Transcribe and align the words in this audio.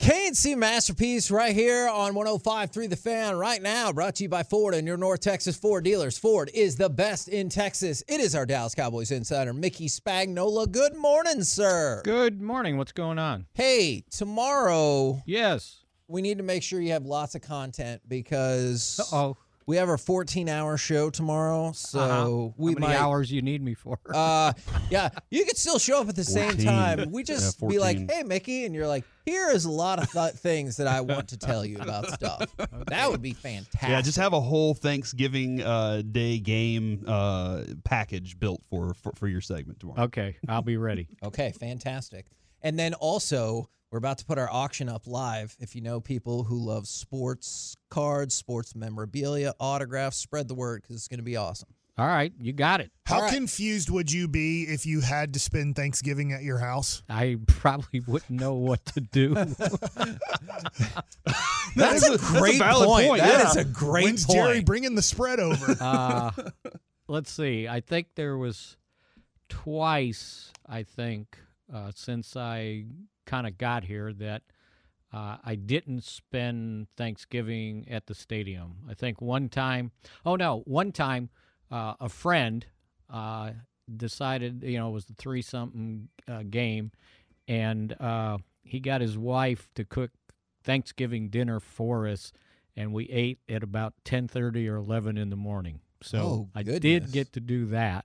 K&C 0.00 0.54
Masterpiece 0.56 1.30
right 1.30 1.54
here 1.54 1.88
on 1.88 2.12
105.3 2.14 2.90
The 2.90 2.96
Fan 2.96 3.36
right 3.38 3.62
now, 3.62 3.90
brought 3.92 4.16
to 4.16 4.24
you 4.24 4.28
by 4.28 4.42
Ford 4.42 4.74
and 4.74 4.86
your 4.86 4.96
North 4.98 5.20
Texas 5.20 5.56
Ford 5.56 5.84
dealers. 5.84 6.18
Ford 6.18 6.50
is 6.52 6.76
the 6.76 6.90
best 6.90 7.28
in 7.28 7.48
Texas. 7.48 8.02
It 8.08 8.20
is 8.20 8.34
our 8.34 8.44
Dallas 8.44 8.74
Cowboys 8.74 9.10
insider, 9.12 9.54
Mickey 9.54 9.86
Spagnola. 9.86 10.70
Good 10.70 10.94
morning, 10.96 11.42
sir. 11.42 12.02
Good 12.04 12.42
morning. 12.42 12.76
What's 12.76 12.92
going 12.92 13.18
on? 13.18 13.46
Hey, 13.54 14.04
tomorrow 14.10 15.22
Yes. 15.26 15.80
we 16.08 16.20
need 16.20 16.36
to 16.38 16.44
make 16.44 16.62
sure 16.64 16.80
you 16.80 16.92
have 16.92 17.06
lots 17.06 17.34
of 17.34 17.40
content 17.40 18.02
because 18.06 19.00
Oh, 19.12 19.36
we 19.66 19.76
have 19.76 19.88
our 19.88 19.98
14 19.98 20.48
hour 20.48 20.76
show 20.76 21.10
tomorrow. 21.10 21.72
So 21.72 22.00
uh-huh. 22.00 22.52
we 22.56 22.72
How 22.72 22.78
many 22.78 22.92
might. 22.92 23.00
hours 23.00 23.32
you 23.32 23.42
need 23.42 23.62
me 23.62 23.74
for? 23.74 23.98
Uh, 24.12 24.52
yeah, 24.90 25.08
you 25.30 25.44
could 25.44 25.56
still 25.56 25.78
show 25.78 26.00
up 26.00 26.08
at 26.08 26.16
the 26.16 26.24
same 26.24 26.56
time. 26.58 27.10
We 27.10 27.22
just 27.22 27.60
Yeah, 27.62 27.68
be 27.68 27.78
like, 27.78 28.10
"Hey, 28.10 28.22
Mickey," 28.22 28.64
and 28.64 28.74
you're 28.74 28.86
like, 28.86 29.04
"Here 29.24 29.50
is 29.50 29.64
a 29.64 29.70
lot 29.70 29.98
of 30.02 30.10
th- 30.10 30.34
things 30.34 30.76
that 30.76 30.86
I 30.86 31.00
want 31.00 31.28
to 31.28 31.38
tell 31.38 31.64
you 31.64 31.78
about 31.78 32.10
stuff." 32.10 32.54
That 32.88 33.10
would 33.10 33.22
be 33.22 33.32
fantastic. 33.32 33.88
Yeah, 33.88 34.00
just 34.02 34.18
have 34.18 34.32
a 34.32 34.40
whole 34.40 34.74
Thanksgiving 34.74 35.62
uh, 35.62 36.02
Day 36.10 36.38
game 36.38 37.04
uh, 37.06 37.64
package 37.84 38.38
built 38.38 38.60
for, 38.68 38.94
for 38.94 39.12
for 39.16 39.28
your 39.28 39.40
segment 39.40 39.80
tomorrow. 39.80 40.02
okay, 40.02 40.36
I'll 40.48 40.62
be 40.62 40.76
ready. 40.76 41.08
okay, 41.22 41.52
fantastic. 41.52 42.26
And 42.64 42.78
then 42.78 42.94
also, 42.94 43.68
we're 43.92 43.98
about 43.98 44.18
to 44.18 44.24
put 44.24 44.38
our 44.38 44.50
auction 44.50 44.88
up 44.88 45.06
live. 45.06 45.54
If 45.60 45.76
you 45.76 45.82
know 45.82 46.00
people 46.00 46.44
who 46.44 46.58
love 46.58 46.88
sports 46.88 47.76
cards, 47.90 48.34
sports 48.34 48.74
memorabilia, 48.74 49.52
autographs, 49.60 50.16
spread 50.16 50.48
the 50.48 50.54
word 50.54 50.82
because 50.82 50.96
it's 50.96 51.06
going 51.06 51.18
to 51.18 51.24
be 51.24 51.36
awesome. 51.36 51.68
All 51.96 52.08
right, 52.08 52.32
you 52.40 52.52
got 52.52 52.80
it. 52.80 52.90
How 53.06 53.16
All 53.16 53.22
right. 53.22 53.32
confused 53.32 53.88
would 53.88 54.10
you 54.10 54.26
be 54.26 54.64
if 54.64 54.84
you 54.84 55.00
had 55.00 55.34
to 55.34 55.38
spend 55.38 55.76
Thanksgiving 55.76 56.32
at 56.32 56.42
your 56.42 56.58
house? 56.58 57.04
I 57.08 57.36
probably 57.46 58.00
wouldn't 58.00 58.30
know 58.30 58.54
what 58.54 58.84
to 58.86 59.00
do. 59.00 59.34
That's, 61.76 62.08
a 62.08 62.18
great 62.18 62.58
valid 62.58 62.88
point, 62.88 63.20
That 63.20 63.42
yeah. 63.42 63.48
is 63.48 63.56
a 63.56 63.64
great 63.64 64.06
When's 64.06 64.26
point. 64.26 64.38
Jerry 64.38 64.60
bringing 64.60 64.96
the 64.96 65.02
spread 65.02 65.38
over? 65.38 65.76
uh, 65.80 66.32
let's 67.06 67.30
see. 67.30 67.68
I 67.68 67.80
think 67.80 68.08
there 68.16 68.36
was 68.36 68.76
twice. 69.48 70.50
I 70.66 70.82
think 70.82 71.38
uh, 71.72 71.90
since 71.94 72.36
I 72.36 72.84
kind 73.26 73.46
of 73.46 73.56
got 73.58 73.84
here 73.84 74.12
that 74.14 74.42
uh, 75.12 75.36
I 75.44 75.54
didn't 75.54 76.02
spend 76.02 76.88
Thanksgiving 76.96 77.86
at 77.88 78.06
the 78.06 78.14
stadium. 78.14 78.78
I 78.90 78.94
think 78.94 79.20
one 79.20 79.48
time. 79.48 79.92
Oh 80.26 80.36
no, 80.36 80.62
one 80.66 80.92
time 80.92 81.30
uh, 81.70 81.94
a 82.00 82.08
friend 82.08 82.66
uh, 83.08 83.52
decided. 83.96 84.62
You 84.64 84.78
know, 84.78 84.88
it 84.88 84.92
was 84.92 85.04
the 85.06 85.14
three 85.14 85.42
something 85.42 86.08
uh, 86.28 86.42
game, 86.50 86.90
and 87.46 87.94
uh, 88.00 88.38
he 88.62 88.80
got 88.80 89.00
his 89.00 89.16
wife 89.16 89.68
to 89.76 89.84
cook 89.84 90.10
Thanksgiving 90.64 91.28
dinner 91.28 91.60
for 91.60 92.08
us, 92.08 92.32
and 92.76 92.92
we 92.92 93.04
ate 93.04 93.38
at 93.48 93.62
about 93.62 93.94
ten 94.04 94.26
thirty 94.26 94.68
or 94.68 94.76
eleven 94.76 95.16
in 95.16 95.30
the 95.30 95.36
morning. 95.36 95.80
So 96.02 96.18
Oh, 96.18 96.48
I 96.54 96.62
did 96.64 97.12
get 97.12 97.32
to 97.34 97.40
do 97.40 97.66
that. 97.66 98.04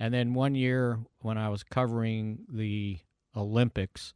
And 0.00 0.14
then 0.14 0.32
one 0.32 0.54
year 0.54 0.98
when 1.20 1.36
I 1.36 1.50
was 1.50 1.62
covering 1.62 2.46
the 2.48 2.98
Olympics 3.36 4.14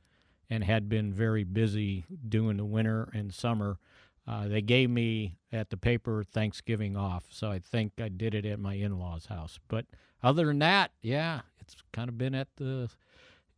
and 0.48 0.64
had 0.64 0.88
been 0.88 1.12
very 1.12 1.44
busy 1.44 2.06
doing 2.26 2.56
the 2.56 2.64
winter 2.64 3.10
and 3.12 3.32
summer, 3.32 3.78
uh, 4.26 4.48
they 4.48 4.62
gave 4.62 4.88
me 4.88 5.36
at 5.52 5.68
the 5.68 5.76
paper 5.76 6.24
Thanksgiving 6.24 6.96
off. 6.96 7.26
So 7.28 7.50
I 7.50 7.58
think 7.58 7.92
I 8.00 8.08
did 8.08 8.34
it 8.34 8.46
at 8.46 8.58
my 8.58 8.74
in-laws' 8.74 9.26
house. 9.26 9.60
But 9.68 9.84
other 10.22 10.46
than 10.46 10.58
that, 10.60 10.92
yeah, 11.02 11.42
it's 11.60 11.76
kind 11.92 12.08
of 12.08 12.16
been 12.16 12.34
at 12.34 12.48
the 12.56 12.88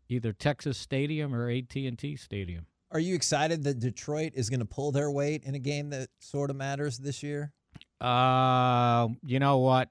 either 0.09 0.33
Texas 0.33 0.77
Stadium 0.77 1.33
or 1.33 1.49
AT&T 1.49 2.17
Stadium. 2.17 2.67
Are 2.91 3.01
you 3.01 3.15
excited 3.15 3.63
that 3.65 3.79
Detroit 3.79 4.33
is 4.35 4.51
going 4.51 4.61
to 4.61 4.67
pull 4.67 4.91
their 4.91 5.11
weight 5.11 5.45
in 5.45 5.55
a 5.55 5.61
game 5.61 5.91
that 5.91 6.09
sort 6.19 6.51
of 6.51 6.57
matters 6.57 6.99
this 6.99 7.23
year? 7.23 7.53
Uh, 8.01 9.09
you 9.25 9.39
know 9.39 9.59
what? 9.59 9.91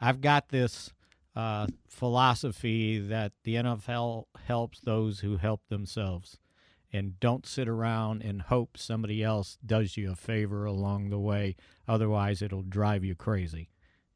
I've 0.00 0.20
got 0.20 0.48
this 0.48 0.92
uh, 1.38 1.68
philosophy 1.86 2.98
that 2.98 3.30
the 3.44 3.54
NFL 3.54 4.24
helps 4.46 4.80
those 4.80 5.20
who 5.20 5.36
help 5.36 5.62
themselves, 5.68 6.36
and 6.92 7.20
don't 7.20 7.46
sit 7.46 7.68
around 7.68 8.22
and 8.22 8.42
hope 8.42 8.76
somebody 8.76 9.22
else 9.22 9.56
does 9.64 9.96
you 9.96 10.10
a 10.10 10.16
favor 10.16 10.64
along 10.64 11.10
the 11.10 11.18
way. 11.18 11.54
Otherwise, 11.86 12.42
it'll 12.42 12.62
drive 12.62 13.04
you 13.04 13.14
crazy. 13.14 13.68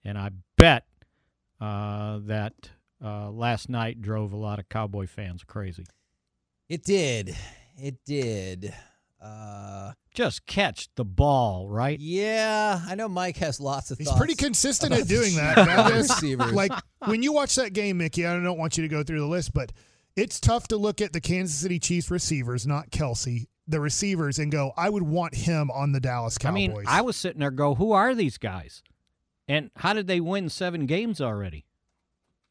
And 0.05 0.19
I 0.19 0.31
bet 0.59 0.84
uh, 1.60 2.19
that 2.25 2.71
uh, 3.00 3.31
last 3.31 3.69
night 3.69 4.03
drove 4.03 4.33
a 4.33 4.37
lot 4.37 4.59
of 4.59 4.69
Cowboy 4.69 5.06
fans 5.06 5.44
crazy. 5.44 5.87
It 6.69 6.83
did. 6.83 7.37
It 7.77 8.04
did. 8.04 8.75
Uh, 9.22 9.93
Just 10.15 10.47
catch 10.47 10.88
the 10.97 11.05
ball, 11.05 11.69
right? 11.69 11.99
yeah, 12.00 12.81
I 12.87 12.94
know 12.97 13.09
Mike 13.09 13.37
has 13.38 13.60
lots 13.60 13.91
of 13.91 13.99
He's 13.99 14.09
thoughts. 14.09 14.19
pretty 14.19 14.34
consistent 14.34 14.93
at 14.93 15.06
doing 15.06 15.37
that. 15.37 15.55
Chicago 15.59 15.88
That 15.91 15.93
is- 15.93 16.10
receivers. 16.10 16.53
like 16.53 16.72
when 17.06 17.22
you 17.22 17.33
watch 17.33 17.55
that 17.55 17.72
game, 17.72 17.99
Mickey, 17.99 18.27
I 18.27 18.38
don't 18.43 18.59
want 18.59 18.77
you 18.77 18.83
to 18.83 18.88
go 18.88 19.03
through 19.03 19.21
the 19.21 19.27
list, 19.27 19.53
but 19.55 19.71
it's 20.16 20.41
tough 20.41 20.69
to 20.69 20.77
look 20.77 21.00
at 21.00 21.12
the 21.12 21.21
Kansas 21.21 21.56
City 21.56 21.78
Chiefs 21.78 22.10
receivers, 22.10 22.66
not 22.66 22.91
Kelce, 22.91 23.47
the 23.69 23.81
receivers, 23.81 24.38
and 24.38 24.50
go, 24.50 24.72
I 24.77 24.91
would 24.91 25.05
want 25.05 25.34
him 25.37 25.71
on 25.71 25.93
the 25.93 26.00
Dallas 26.00 26.37
Cowboys." 26.37 26.53
I 26.53 26.54
mean, 26.69 26.84
I 26.87 27.00
was 27.00 27.16
sitting 27.16 27.41
there 27.41 27.50
go, 27.53 27.75
who 27.77 27.93
are 27.93 28.15
these 28.15 28.39
guys? 28.39 28.83
And 29.49 29.71
how 29.77 29.93
did 29.93 30.06
they 30.09 30.21
win 30.21 30.49
seven 30.49 30.87
games 30.87 31.21
already? 31.21 31.65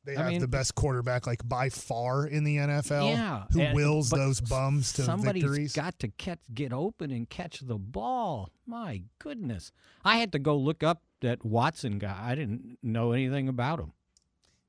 They 0.04 0.16
I 0.16 0.24
have 0.24 0.32
mean- 0.32 0.42
the 0.42 0.48
best 0.48 0.74
quarterback, 0.76 1.28
like 1.28 1.48
by 1.48 1.70
far 1.70 2.26
in 2.26 2.44
the 2.44 2.58
NFL, 2.58 3.10
yeah, 3.10 3.44
who 3.52 3.62
and- 3.62 3.76
wills 3.76 4.10
those 4.10 4.42
bums 4.42 4.94
to 4.94 5.04
somebody's 5.04 5.44
victories. 5.44 5.74
got 5.74 6.00
to 6.00 6.08
catch, 6.08 6.40
get 6.54 6.74
open 6.74 7.12
and 7.12 7.30
catch 7.30 7.60
the 7.60 7.78
ball. 7.78 8.50
My 8.66 9.04
goodness, 9.20 9.72
I 10.04 10.18
had 10.18 10.32
to 10.32 10.40
go 10.40 10.56
look 10.58 10.82
up 10.84 11.04
that 11.22 11.46
Watson 11.46 12.00
guy. 12.00 12.18
I 12.20 12.34
didn't 12.36 12.80
know 12.82 13.12
anything 13.12 13.48
about 13.48 13.80
him. 13.80 13.94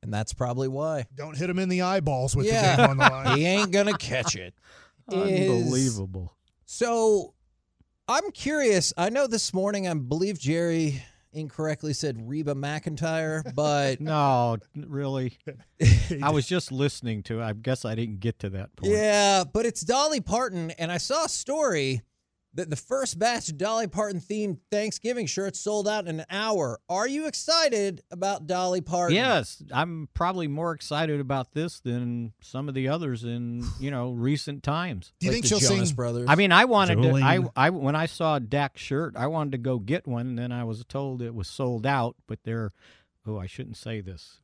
and 0.03 0.13
that's 0.13 0.33
probably 0.35 0.67
why. 0.69 1.07
don't 1.15 1.37
hit 1.37 1.49
him 1.49 1.59
in 1.61 1.69
the 1.69 1.81
eyeballs 1.83 2.35
with 2.35 2.47
Yeah. 2.47 2.75
the 2.77 2.83
game 2.83 2.91
on 2.91 2.97
the 2.99 3.05
line. 3.11 3.39
he 3.39 3.47
ain't 3.47 3.71
gonna 3.71 3.97
catch 3.97 4.35
it. 4.37 4.53
Unbelievable. 5.09 6.37
So, 6.67 7.35
I'm 8.09 8.31
curious. 8.33 8.93
I 8.97 9.11
know 9.11 9.27
this 9.27 9.55
morning, 9.55 9.87
I 9.89 9.95
believe 9.95 10.39
Jerry 10.39 11.03
incorrectly 11.33 11.93
said 11.93 12.29
Reba 12.29 12.55
McEntire, 12.55 13.43
but 13.55 14.01
No, 14.01 14.57
really. 14.77 15.39
I 16.23 16.31
was 16.31 16.47
just 16.47 16.71
listening 16.73 17.23
to. 17.25 17.41
it. 17.41 17.45
I 17.45 17.53
guess 17.53 17.85
I 17.85 17.95
didn't 17.95 18.21
get 18.21 18.39
to 18.41 18.51
that 18.51 18.75
point. 18.77 18.93
Yeah, 18.93 19.45
but 19.51 19.67
it's 19.67 19.81
Dolly 19.83 20.21
Parton, 20.21 20.71
and 20.73 20.93
I 20.93 20.99
saw 20.99 21.25
a 21.25 21.29
story 21.29 22.03
that 22.55 22.69
the 22.69 22.77
first 22.77 23.19
batch 23.19 23.49
of 23.49 23.57
Dolly 23.57 23.87
Parton 23.87 24.21
themed 24.21 24.59
Thanksgiving 24.71 25.25
shirts 25.27 25.59
sold 25.59 25.89
out 25.89 26.07
in 26.07 26.21
an 26.21 26.27
hour. 26.29 26.81
Are 26.89 27.09
you 27.09 27.27
excited 27.27 28.03
about 28.11 28.47
Dolly 28.47 28.81
Parton? 28.83 29.15
Yes, 29.17 29.63
I'm 29.73 30.09
probably 30.13 30.49
more 30.49 30.73
excited 30.73 31.19
about 31.19 31.53
this 31.55 31.81
than 31.81 32.33
some 32.43 32.69
of 32.69 32.75
the 32.75 32.89
others 32.89 33.25
in 33.25 33.65
you 33.81 33.91
know 33.91 34.11
recent 34.13 34.63
times. 34.63 35.13
Do 35.19 35.27
you 35.27 35.33
Like 35.33 35.43
think 35.43 35.47
she'll 35.47 35.67
Jonas 35.71 35.89
sing? 35.89 35.97
Brothers. 35.97 36.27
I 36.29 36.35
mean, 36.35 36.53
I 36.53 36.67
wanted 36.67 37.01
to. 37.03 37.15
I, 37.17 37.41
I 37.57 37.71
when 37.71 37.97
I 37.97 38.07
saw 38.07 38.39
Dak's 38.39 38.81
shirt, 38.83 39.15
I 39.17 39.29
wanted 39.29 39.53
to 39.53 39.59
go 39.59 39.79
get 39.79 40.07
one. 40.07 40.27
And 40.27 40.39
then 40.39 40.53
I 40.53 40.65
was 40.65 40.85
told 40.85 41.23
it 41.23 41.35
was 41.35 41.49
sold 41.49 41.87
out. 41.87 42.17
But 42.27 42.41
they're, 42.45 42.73
oh, 43.27 43.39
I 43.39 43.47
shouldn't 43.47 43.77
say 43.79 44.01
this. 44.03 44.39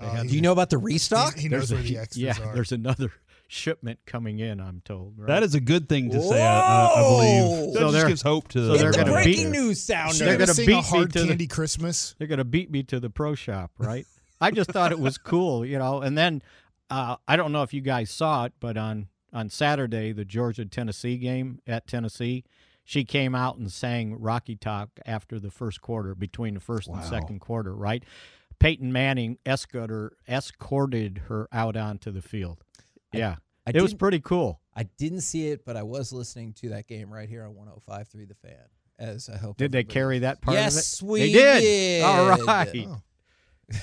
Uh, 0.00 0.22
do 0.24 0.30
you 0.34 0.40
know 0.40 0.50
about 0.52 0.68
the 0.68 0.78
restock? 0.78 1.36
He, 1.36 1.42
he 1.42 1.48
knows 1.48 1.68
There's 1.68 1.72
where 1.80 1.80
a- 1.80 1.88
the 1.94 1.98
extras 1.98 2.22
yeah, 2.38 2.44
are. 2.44 2.54
there's 2.54 2.72
another 2.72 3.12
shipment 3.52 3.98
coming 4.06 4.38
in. 4.38 4.60
I'm 4.60 4.80
told. 4.84 5.14
Right? 5.18 5.26
That 5.28 5.42
is 5.42 5.54
a 5.54 5.60
good 5.60 5.88
thing 5.88 6.10
to 6.10 6.22
say, 6.22 6.42
I, 6.42 6.60
I, 6.60 6.86
I 6.94 7.02
believe. 7.02 7.42
Whoa! 7.42 7.72
That 7.72 7.78
So 7.80 7.92
just 7.92 8.06
gives 8.08 8.22
hope 8.22 8.48
to 8.48 8.58
so 8.58 8.72
the 8.72 8.78
they're 8.78 8.92
the 8.92 8.98
gonna 8.98 9.12
uh, 9.12 9.16
beat- 9.18 9.24
breaking 9.24 9.50
news 9.52 9.82
sounder. 9.82 10.14
They're 10.24 10.36
they're 10.38 10.46
gonna 10.46 10.54
gonna 10.54 10.66
beat 10.66 10.90
a 10.92 10.98
me 10.98 11.06
to 11.06 11.18
the- 11.20 11.26
candy 11.28 11.46
Christmas. 11.46 12.14
They're 12.18 12.28
gonna 12.28 12.44
beat 12.44 12.70
me 12.70 12.82
to 12.84 12.98
the 13.00 13.10
pro 13.10 13.34
shop, 13.34 13.70
right? 13.78 14.06
I 14.40 14.50
just 14.50 14.70
thought 14.70 14.90
it 14.90 14.98
was 14.98 15.18
cool, 15.18 15.64
you 15.64 15.78
know. 15.78 16.00
And 16.00 16.16
then 16.18 16.42
uh, 16.90 17.16
I 17.28 17.36
don't 17.36 17.52
know 17.52 17.62
if 17.62 17.72
you 17.72 17.80
guys 17.80 18.10
saw 18.10 18.44
it, 18.46 18.52
but 18.58 18.76
on 18.76 19.08
on 19.32 19.48
Saturday, 19.50 20.12
the 20.12 20.24
Georgia 20.24 20.64
Tennessee 20.66 21.16
game 21.16 21.60
at 21.66 21.86
Tennessee, 21.86 22.44
she 22.84 23.04
came 23.04 23.34
out 23.34 23.56
and 23.56 23.70
sang 23.72 24.18
Rocky 24.20 24.56
Top 24.56 24.90
after 25.06 25.38
the 25.38 25.50
first 25.50 25.80
quarter, 25.80 26.14
between 26.14 26.54
the 26.54 26.60
first 26.60 26.88
and 26.88 27.02
second 27.04 27.40
quarter, 27.40 27.74
right? 27.74 28.02
Peyton 28.58 28.92
Manning 28.92 29.38
escorted 29.46 29.90
her, 29.90 30.12
escorted 30.28 31.22
her 31.28 31.48
out 31.52 31.76
onto 31.76 32.10
the 32.10 32.22
field. 32.22 32.62
Yeah. 33.12 33.36
I 33.66 33.70
it 33.74 33.82
was 33.82 33.94
pretty 33.94 34.20
cool. 34.20 34.60
I 34.74 34.84
didn't 34.84 35.20
see 35.20 35.48
it, 35.48 35.64
but 35.64 35.76
I 35.76 35.82
was 35.82 36.12
listening 36.12 36.52
to 36.54 36.70
that 36.70 36.88
game 36.88 37.12
right 37.12 37.28
here 37.28 37.44
on 37.44 37.54
105.3 37.54 38.28
The 38.28 38.34
Fan. 38.34 38.56
As 38.98 39.28
I 39.28 39.36
hope. 39.36 39.56
Did 39.56 39.72
they 39.72 39.84
carry 39.84 40.20
that 40.20 40.40
part 40.40 40.56
of 40.56 40.62
it? 40.62 40.64
Yes, 40.64 41.02
we 41.02 41.20
they 41.20 41.32
did. 41.32 41.60
did. 41.60 42.02
All 42.04 42.28
right. 42.28 42.86
Oh. 42.88 43.02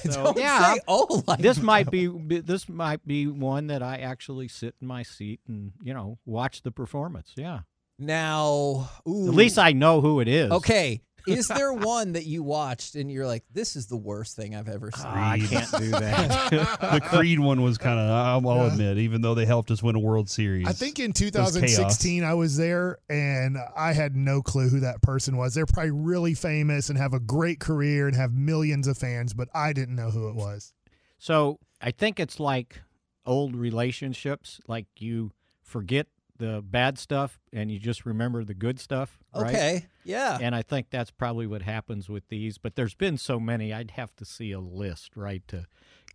So, 0.04 0.24
Don't 0.24 0.38
yeah, 0.38 0.76
say, 0.76 0.82
oh, 0.88 1.24
like 1.26 1.40
this 1.40 1.60
might 1.60 1.90
be 1.90 2.06
this 2.06 2.70
might 2.70 3.08
be 3.08 3.26
one 3.26 3.68
that 3.68 3.82
I 3.82 3.98
actually 3.98 4.48
sit 4.48 4.76
in 4.80 4.88
my 4.88 5.02
seat 5.02 5.40
and 5.48 5.72
you 5.82 5.96
know 5.96 6.20
watch 6.26 6.62
the 6.62 6.70
performance. 6.70 7.34
Yeah, 7.36 7.62
now. 7.98 8.90
Ooh. 9.08 9.28
at 9.30 9.34
least 9.34 9.58
I 9.58 9.72
know 9.72 10.02
who 10.02 10.20
it 10.20 10.28
is. 10.28 10.52
Okay. 10.52 11.02
Is 11.30 11.48
there 11.48 11.72
one 11.74 12.14
that 12.14 12.26
you 12.26 12.44
watched 12.44 12.96
and 12.96 13.12
you're 13.12 13.26
like, 13.28 13.44
this 13.54 13.76
is 13.76 13.88
the 13.88 13.98
worst 13.98 14.36
thing 14.36 14.56
I've 14.56 14.68
ever 14.70 14.92
seen? 14.92 15.06
Ah, 15.08 15.32
I 15.32 15.40
can't 15.40 15.72
do 15.78 15.92
that. 15.92 16.80
the 16.82 17.02
Creed 17.02 17.40
one 17.40 17.62
was 17.62 17.78
kind 17.78 18.00
of, 18.00 18.10
I'll, 18.10 18.50
I'll 18.50 18.66
Yeah. 18.68 18.72
admit, 18.74 18.98
even 19.00 19.22
though 19.22 19.36
they 19.36 19.46
helped 19.46 19.72
us 19.72 19.82
win 19.84 19.96
a 19.96 20.00
World 20.00 20.30
Series. 20.30 20.68
I 20.68 20.74
think 20.74 21.00
in 21.00 21.12
was 21.12 21.20
2016 21.20 22.24
I 22.24 22.34
was 22.34 22.58
there 22.58 22.98
and 23.10 23.58
I 23.76 23.94
had 23.94 24.16
no 24.16 24.42
clue 24.42 24.70
who 24.70 24.80
that 24.82 25.02
person 25.02 25.38
was. 25.38 25.54
They're 25.54 25.66
probably 25.66 25.92
really 25.92 26.34
famous 26.34 26.90
and 26.90 26.98
have 26.98 27.14
a 27.14 27.20
great 27.20 27.60
career 27.60 28.08
and 28.08 28.16
have 28.16 28.34
millions 28.34 28.88
of 28.88 28.98
fans, 28.98 29.34
but 29.34 29.48
I 29.54 29.74
didn't 29.74 29.96
know 29.96 30.10
who 30.12 30.30
it 30.30 30.36
was. 30.36 30.74
so 31.18 31.60
I 31.82 31.92
think 31.92 32.20
it's 32.20 32.40
like 32.40 32.82
old 33.26 33.56
relationships. 33.56 34.60
Like 34.68 34.88
you 34.98 35.32
forget 35.64 36.08
the 36.40 36.64
bad 36.66 36.98
stuff 36.98 37.40
and 37.54 37.70
you 37.72 37.78
just 37.80 38.06
remember 38.06 38.44
the 38.44 38.54
good 38.56 38.80
stuff. 38.80 39.20
Right? 39.36 39.54
Okay. 39.54 39.86
Yeah. 40.04 40.38
And 40.42 40.56
I 40.56 40.64
think 40.64 40.88
that's 40.90 41.12
probably 41.12 41.46
what 41.46 41.62
happens 41.62 42.10
with 42.10 42.28
these. 42.30 42.58
But 42.58 42.76
there's 42.76 42.96
been 42.96 43.18
so 43.18 43.40
many, 43.40 43.72
I'd 43.72 43.92
have 43.92 44.16
to 44.16 44.26
see 44.26 44.52
a 44.52 44.60
list, 44.60 45.16
right, 45.16 45.48
to 45.50 45.68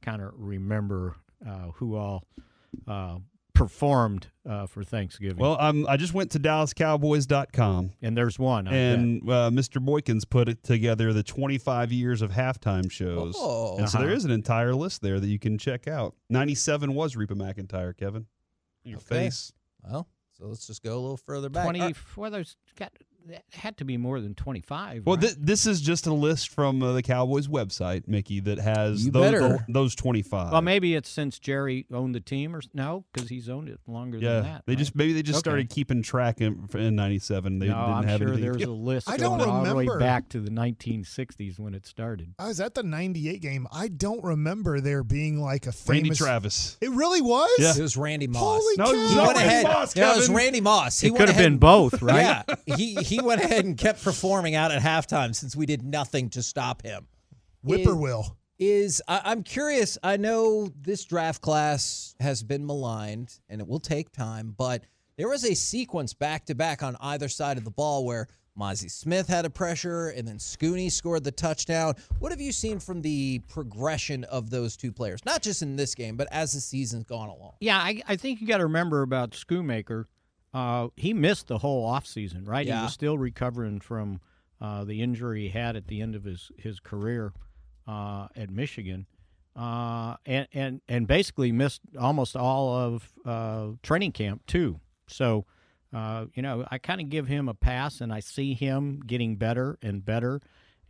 kind 0.03 0.21
of 0.21 0.33
remember 0.37 1.17
uh, 1.47 1.69
who 1.77 1.95
all 1.95 2.25
uh, 2.89 3.19
performed 3.55 4.27
uh, 4.49 4.67
for 4.67 4.83
Thanksgiving. 4.83 5.39
Well, 5.39 5.57
um, 5.61 5.87
I 5.89 5.97
just 5.97 6.13
went 6.13 6.33
to 6.33 6.41
DallasCowboys.com. 6.41 7.93
and 8.03 8.17
there's 8.17 8.39
one. 8.39 8.67
I. 8.69 8.75
And 8.75 9.23
uh, 9.23 9.51
Mr. 9.51 9.85
Boykins 9.85 10.29
put 10.29 10.49
it 10.49 10.63
together 10.65 11.13
the 11.13 11.23
25 11.23 11.93
years 11.93 12.23
of 12.23 12.33
halftime 12.33 12.91
shows. 12.91 13.35
Oh. 13.39 13.79
And 13.79 13.89
so 13.89 13.99
there 13.99 14.09
Uh-huh. 14.09 14.17
is 14.17 14.25
an 14.25 14.31
entire 14.33 14.75
list 14.75 15.03
there 15.03 15.21
that 15.21 15.29
you 15.29 15.39
can 15.39 15.59
check 15.59 15.87
out. 15.87 16.15
97 16.31 16.95
was 16.95 17.15
Reba 17.17 17.35
McEntire, 17.35 17.97
Kevin. 17.97 18.27
Your 18.85 18.97
Okay. 18.99 19.07
face. 19.07 19.53
Well, 19.83 20.09
so 20.39 20.47
let's 20.47 20.67
just 20.67 20.83
go 20.83 20.95
a 20.95 21.01
little 21.01 21.17
further 21.17 21.49
back. 21.49 21.65
20, 21.65 21.81
Uh, 21.81 21.93
well, 22.17 22.31
there's 22.31 22.57
got, 22.77 22.93
had 23.53 23.77
to 23.79 23.85
be 23.85 23.97
more 23.97 24.21
than 24.21 24.35
25. 24.35 25.07
Well, 25.07 25.17
right? 25.17 25.23
th- 25.23 25.37
this 25.41 25.67
is 25.67 25.81
just 25.81 26.07
a 26.07 26.13
list 26.13 26.49
from 26.51 26.83
uh, 26.83 26.93
the 26.93 27.03
Cowboys 27.03 27.49
website, 27.49 28.07
Mickey, 28.07 28.41
that 28.41 28.59
has 28.59 29.09
those, 29.11 29.23
better. 29.33 29.65
those 29.69 29.95
25. 29.95 30.53
well, 30.53 30.61
maybe 30.63 30.95
it's 30.95 31.09
since 31.09 31.39
Jerry 31.39 31.87
owned 31.93 32.15
the 32.15 32.21
team, 32.21 32.55
or 32.55 32.61
no, 32.75 33.05
because 33.13 33.29
he's 33.29 33.49
owned 33.49 33.69
it 33.69 33.81
longer 33.87 34.19
yeah, 34.19 34.35
than 34.35 34.43
that. 34.45 34.63
they 34.67 34.73
right? 34.73 34.79
just 34.79 34.95
maybe 34.95 35.13
they 35.13 35.23
just 35.23 35.37
Okay. 35.39 35.41
started 35.51 35.71
keeping 35.71 36.03
track 36.03 36.41
in, 36.41 36.69
in 36.75 36.95
'97. 36.97 37.59
They 37.59 37.69
no, 37.69 37.73
didn't 37.75 37.89
I'm 37.91 38.05
have 38.05 38.19
sure 38.21 38.29
anything. 38.29 38.53
there's 38.53 38.63
a 38.65 38.71
list 38.71 39.09
I 39.11 39.17
don't 39.17 39.41
all 39.41 39.63
the 39.65 39.75
way 39.75 39.85
remember. 39.85 39.99
back 39.99 40.29
to 40.31 40.41
the 40.41 40.51
1960s 40.51 41.59
when 41.59 41.75
it 41.75 41.87
started. 41.87 42.35
I 42.39 42.49
was 42.49 42.61
at 42.61 42.75
the 42.75 42.83
98 42.83 43.41
game. 43.41 43.67
I 43.73 43.89
don't 43.89 44.23
remember 44.23 44.81
there 44.81 45.03
being 45.03 45.41
like 45.41 45.67
a 45.67 45.73
famous. 45.73 45.89
Randy 45.89 46.09
famous. 46.11 46.19
Travis. 46.19 46.79
It 46.81 46.91
really 46.91 47.21
was? 47.23 47.51
Yeah. 47.59 47.73
it 47.77 47.81
was 47.83 47.97
Randy 47.97 48.27
Moss. 48.27 48.43
Holy 48.43 48.75
No, 48.79 48.85
cow. 48.85 48.91
it's 48.93 49.13
he 49.13 49.17
went 49.19 49.37
Randy 49.37 49.41
ahead. 49.49 49.65
Moss, 49.65 49.97
no, 49.97 50.13
it 50.13 50.17
was 50.17 50.29
Randy 50.31 50.61
Moss. 50.61 51.01
He 51.01 51.09
It 51.09 51.17
could 51.17 51.29
have 51.29 51.39
been 51.39 51.59
both, 51.59 52.03
right? 52.03 52.45
Yeah, 52.67 52.77
he 52.77 52.95
he 52.97 53.14
went 53.21 53.43
ahead 53.43 53.65
and 53.65 53.77
kept 53.77 54.03
performing 54.03 54.55
out 54.55 54.71
at 54.73 54.83
halftime 54.83 55.35
since 55.35 55.55
we 55.55 55.67
did 55.67 55.83
nothing 55.83 56.31
to 56.31 56.43
stop 56.43 56.83
him. 56.83 57.07
Whippoorwill. 57.63 58.37
Is 58.59 59.03
I, 59.09 59.21
I'm 59.25 59.43
curious. 59.43 59.99
I 60.03 60.17
know 60.17 60.71
this 60.81 61.05
draft 61.05 61.43
class 61.43 62.15
has 62.21 62.43
been 62.43 62.65
maligned, 62.65 63.41
and 63.49 63.61
it 63.61 63.67
will 63.67 63.81
take 63.81 64.13
time. 64.13 64.55
But 64.57 64.85
there 65.17 65.29
was 65.29 65.45
a 65.45 65.55
sequence 65.55 66.15
back 66.15 66.47
to 66.47 66.55
back 66.55 66.83
on 66.83 66.97
either 67.01 67.29
side 67.29 67.59
of 67.59 67.65
the 67.65 67.71
ball 67.71 68.05
where 68.05 68.29
Mazi 68.59 68.89
Smith 68.89 69.27
had 69.27 69.45
a 69.45 69.51
pressure, 69.51 70.11
and 70.11 70.27
then 70.29 70.39
Scooney 70.39 70.91
scored 70.91 71.25
the 71.25 71.33
touchdown. 71.33 71.95
What 72.21 72.31
have 72.31 72.41
you 72.41 72.53
seen 72.53 72.79
from 72.79 73.03
the 73.03 73.41
progression 73.49 74.23
of 74.25 74.51
those 74.51 74.77
two 74.77 74.93
players? 74.93 75.25
Not 75.25 75.43
just 75.43 75.63
in 75.63 75.75
this 75.75 75.95
game, 75.95 76.17
but 76.17 76.29
as 76.31 76.53
the 76.53 76.61
season's 76.61 77.05
gone 77.05 77.29
along. 77.29 77.55
Yeah, 77.61 77.79
I, 77.79 78.01
I 78.07 78.15
think 78.15 78.41
you 78.41 78.47
got 78.47 78.59
to 78.59 78.67
remember 78.67 79.03
about 79.03 79.33
Schoonmaker. 79.33 80.05
Uh, 80.55 80.89
he 80.97 81.13
missed 81.13 81.49
the 81.49 81.59
whole 81.59 81.91
offseason, 81.91 82.49
right? 82.49 82.65
He 82.79 82.85
was 82.85 82.93
still 82.93 83.19
recovering 83.19 83.81
from 83.81 84.21
uh, 84.61 84.85
the 84.85 85.03
injury 85.03 85.43
he 85.43 85.49
had 85.49 85.75
at 85.77 85.89
the 85.89 86.01
end 86.01 86.15
of 86.15 86.25
his, 86.25 86.51
his 86.57 86.79
career 86.81 87.33
uh, 87.87 88.29
at 88.37 88.51
Michigan. 88.51 89.07
Uh, 89.57 90.17
and, 90.25 90.49
and, 90.53 90.81
and 90.89 91.07
basically 91.07 91.53
missed 91.53 91.81
almost 92.01 92.37
all 92.37 92.75
of 92.75 93.13
uh, 93.25 93.69
training 93.83 94.13
camp, 94.13 94.47
too. 94.47 94.81
So, 95.07 95.45
uh, 95.93 96.27
you 96.35 96.43
know, 96.43 96.65
I 96.71 96.79
kind 96.79 97.01
of 97.01 97.09
give 97.09 97.27
him 97.29 97.49
a 97.49 97.55
pass, 97.55 98.01
and 98.01 98.13
I 98.13 98.21
see 98.21 98.55
him 98.55 99.01
getting 99.07 99.37
better 99.37 99.79
and 99.83 100.05
better. 100.05 100.41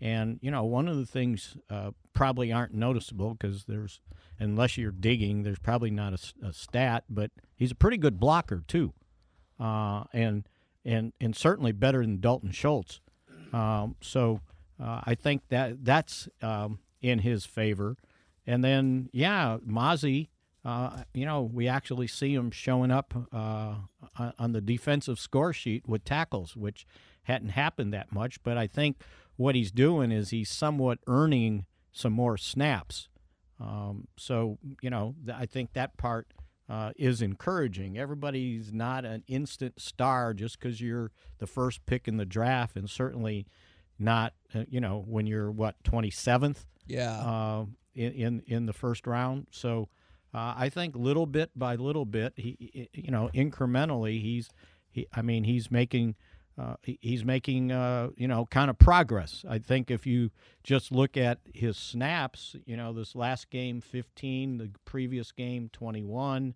And 0.01 0.39
you 0.43 0.51
know, 0.51 0.65
one 0.65 0.89
of 0.89 0.97
the 0.97 1.07
things 1.07 1.57
uh, 1.71 1.93
probably 2.13 2.53
aren't 2.53 2.75
noticeable 2.75 3.35
because 3.35 3.65
there's, 3.65 4.01
unless 4.39 4.77
you're 4.77 4.93
digging, 4.93 5.43
there's 5.43 5.59
probably 5.59 5.91
not 5.91 6.13
a 6.43 6.53
stat, 6.53 7.05
but 7.09 7.31
he's 7.57 7.71
a 7.71 7.75
pretty 7.77 7.97
good 7.97 8.19
blocker 8.19 8.63
too, 8.67 8.93
uh, 9.59 10.05
and 10.13 10.49
and 10.85 11.13
and 11.21 11.35
certainly 11.35 11.73
better 11.73 12.01
than 12.01 12.21
Dalton 12.21 12.51
Schultz. 12.53 13.01
Um, 13.53 13.97
so 14.01 14.41
uh, 14.83 15.01
I 15.05 15.15
think 15.15 15.43
that 15.49 15.85
that's 15.85 16.29
um, 16.43 16.81
in 17.01 17.21
his 17.21 17.45
favor. 17.45 17.97
And 18.47 18.63
then 18.63 19.09
yeah, 19.13 19.59
Mazi, 19.67 20.29
uh, 20.65 21.05
you 21.13 21.25
know, 21.25 21.43
we 21.43 21.69
actually 21.69 22.07
see 22.07 22.35
him 22.35 22.51
showing 22.51 22.91
up 22.91 23.15
uh, 23.33 23.75
on- 24.39 24.53
the 24.53 24.61
defensive 24.61 25.19
score 25.19 25.53
sheet 25.53 25.89
with 25.89 26.05
tackles, 26.05 26.57
which 26.57 26.87
hadn't 27.25 27.51
happened 27.51 27.93
that 27.95 28.13
much. 28.13 28.43
But 28.43 28.59
I 28.59 28.67
think 28.67 28.99
what 29.37 29.55
he's 29.55 29.71
doing 29.71 30.13
is 30.13 30.31
he's 30.31 30.51
somewhat 30.51 30.99
earning 31.07 31.67
some 31.93 32.13
more 32.13 32.37
snaps. 32.37 33.09
Um, 33.61 34.09
so 34.17 34.59
you 34.83 34.91
know, 34.91 35.15
I 35.33 35.47
think 35.47 35.73
that 35.75 35.97
part 35.97 36.27
uh, 36.69 36.93
is 36.97 37.21
encouraging. 37.23 37.99
Everybody's 37.99 38.73
not 38.73 39.05
an 39.05 39.23
instant 39.29 39.81
star 39.81 40.33
just 40.35 40.59
because 40.59 40.81
you're 40.81 41.11
the 41.39 41.47
first 41.47 41.85
pick 41.87 42.09
in 42.09 42.17
the 42.17 42.25
draft, 42.25 42.77
and 42.77 42.89
certainly 42.89 43.47
not, 43.99 44.33
uh, 44.55 44.65
you 44.69 44.81
know, 44.81 45.05
when 45.07 45.27
you're 45.27 45.51
what 45.51 45.77
27th 45.85 46.65
Yeah. 46.87 47.13
uh, 47.13 47.67
in, 47.95 48.13
in 48.13 48.43
in 48.47 48.67
the 48.67 48.73
first 48.73 49.07
round. 49.07 49.47
So 49.51 49.89
uh, 50.33 50.55
I 50.57 50.69
think 50.69 50.97
little 50.97 51.27
bit 51.27 51.51
by 51.55 51.77
little 51.77 52.05
bit, 52.07 52.33
he, 52.37 52.57
he- 52.59 52.89
you 53.03 53.11
know, 53.11 53.31
incrementally, 53.35 54.21
he's 54.21 54.49
he. 54.91 55.07
I 55.13 55.23
mean, 55.23 55.45
he's 55.45 55.71
making. 55.71 56.15
Uh, 56.57 56.75
he's 56.83 57.25
making, 57.25 57.73
uh, 57.73 58.11
you 58.17 58.29
know, 58.29 58.47
kind 58.47 58.71
of 58.71 58.79
progress. 58.79 59.45
I 59.49 59.59
think 59.59 59.91
if 59.91 60.07
you 60.07 60.31
just 60.63 60.93
look 60.93 61.17
at 61.17 61.41
his 61.53 61.77
snaps, 61.77 62.55
you 62.65 62.77
know, 62.77 62.93
this 62.93 63.17
last 63.17 63.51
game, 63.51 63.81
15, 63.81 64.59
the 64.59 64.71
previous 64.85 65.33
game, 65.33 65.69
21, 65.73 66.55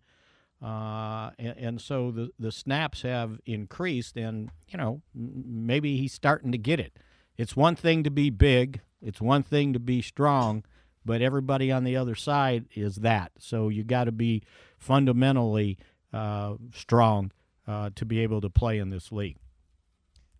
uh, 0.62 1.30
and, 1.38 1.56
and 1.56 1.80
so 1.80 2.10
the 2.10 2.30
the 2.38 2.50
snaps 2.50 3.02
have 3.02 3.40
increased, 3.46 4.16
and 4.16 4.50
you 4.68 4.78
know, 4.78 5.02
maybe 5.14 5.96
he's 5.96 6.12
starting 6.12 6.52
to 6.52 6.58
get 6.58 6.80
it. 6.80 6.96
It's 7.36 7.56
one 7.56 7.76
thing 7.76 8.02
to 8.04 8.10
be 8.10 8.30
big, 8.30 8.80
it's 9.00 9.20
one 9.20 9.42
thing 9.42 9.72
to 9.72 9.78
be 9.78 10.02
strong, 10.02 10.64
but 11.04 11.22
everybody 11.22 11.70
on 11.70 11.84
the 11.84 11.96
other 11.96 12.16
side 12.16 12.66
is 12.74 12.96
that. 12.96 13.32
So 13.38 13.68
you 13.68 13.84
got 13.84 14.04
to 14.04 14.12
be 14.12 14.42
fundamentally 14.76 15.78
uh, 16.12 16.54
strong 16.74 17.30
uh, 17.66 17.90
to 17.94 18.04
be 18.04 18.20
able 18.20 18.40
to 18.40 18.50
play 18.50 18.78
in 18.78 18.90
this 18.90 19.12
league. 19.12 19.36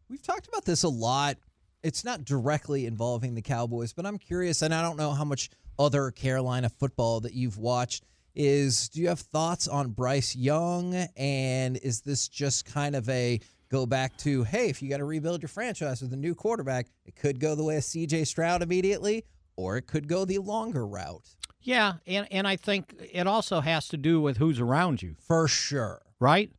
We've 0.09 0.23
talked 0.23 0.49
about 0.49 0.65
this 0.65 0.83
a 0.83 0.89
lot. 0.89 1.37
It's 1.83 2.05
not 2.05 2.25
directly 2.25 2.87
involving 2.87 3.35
the 3.35 3.43
Cowboys, 3.43 3.93
but 3.93 4.07
I'm 4.07 4.19
curious, 4.19 4.63
and 4.63 4.75
I 4.75 4.83
don't 4.83 4.97
know 4.97 5.13
how 5.13 5.25
much 5.25 5.51
other 5.79 6.11
Carolina 6.11 6.69
football 6.69 7.21
that 7.21 7.35
you've 7.35 7.59
watched. 7.59 8.05
Is 8.35 8.89
do 8.89 9.01
you 9.01 9.09
have 9.09 9.21
thoughts 9.21 9.67
on 9.67 9.91
Bryce 9.91 10.37
Young? 10.37 10.95
And 11.17 11.77
is 11.79 12.03
this 12.03 12.29
just 12.29 12.65
kind 12.67 12.95
of 12.95 13.09
a 13.09 13.41
go 13.69 13.85
back 13.85 14.17
to, 14.19 14.45
hey, 14.45 14.69
if 14.69 14.81
you 14.81 14.89
got 14.89 14.99
to 14.99 15.05
rebuild 15.05 15.43
your 15.43 15.49
franchise 15.49 16.01
with 16.01 16.13
a 16.13 16.17
new 16.17 16.35
quarterback, 16.35 16.87
it 17.05 17.17
could 17.17 17.41
go 17.41 17.55
the 17.55 17.65
way 17.65 17.77
of 17.77 17.83
CJ 17.83 18.27
Stroud 18.27 18.63
immediately, 18.63 19.25
or 19.57 19.77
it 19.77 19.87
could 19.87 20.09
go 20.09 20.25
the 20.25 20.39
longer 20.39 20.87
route 20.87 21.29
Yeah, 21.63 21.95
and, 22.07 22.27
and 22.31 22.47
I 22.47 22.57
think 22.57 22.95
it 23.13 23.27
also 23.27 23.61
has 23.61 23.89
to 23.89 23.97
do 23.97 24.21
with 24.21 24.37
who's 24.37 24.61
around 24.61 25.03
you, 25.03 25.17
for 25.19 25.49
sure. 25.49 26.03
right? 26.21 26.51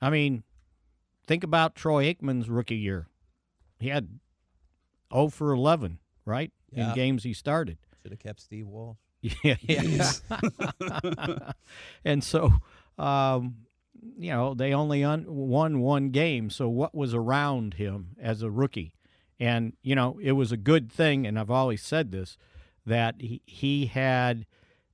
I 0.00 0.10
mean, 0.10 0.42
think 1.26 1.44
about 1.44 1.74
Troy 1.74 2.12
Aikman's 2.12 2.48
rookie 2.48 2.76
year. 2.76 3.08
He 3.78 3.88
had 3.88 4.18
0 5.12 5.28
for 5.28 5.52
11, 5.52 5.98
right? 6.24 6.52
Yeah. 6.70 6.88
In 6.88 6.94
games 6.94 7.24
he 7.24 7.32
started. 7.32 7.78
Should 8.02 8.12
have 8.12 8.20
kept 8.20 8.40
Steve 8.40 8.66
Walsh. 8.66 8.96
Yeah, 9.20 9.56
yeah. 9.62 10.12
and 12.04 12.22
so, 12.22 12.52
um, 12.98 13.56
you 14.18 14.30
know, 14.30 14.54
they 14.54 14.74
only 14.74 15.02
un- 15.02 15.24
won 15.26 15.80
one 15.80 16.10
game. 16.10 16.50
So 16.50 16.68
what 16.68 16.94
was 16.94 17.14
around 17.14 17.74
him 17.74 18.16
as 18.20 18.42
a 18.42 18.50
rookie? 18.50 18.92
And, 19.40 19.74
you 19.82 19.94
know, 19.94 20.18
it 20.22 20.32
was 20.32 20.52
a 20.52 20.56
good 20.56 20.92
thing, 20.92 21.26
and 21.26 21.38
I've 21.38 21.50
always 21.50 21.82
said 21.82 22.12
this, 22.12 22.36
that 22.86 23.16
he, 23.18 23.42
he 23.46 23.86
had 23.86 24.46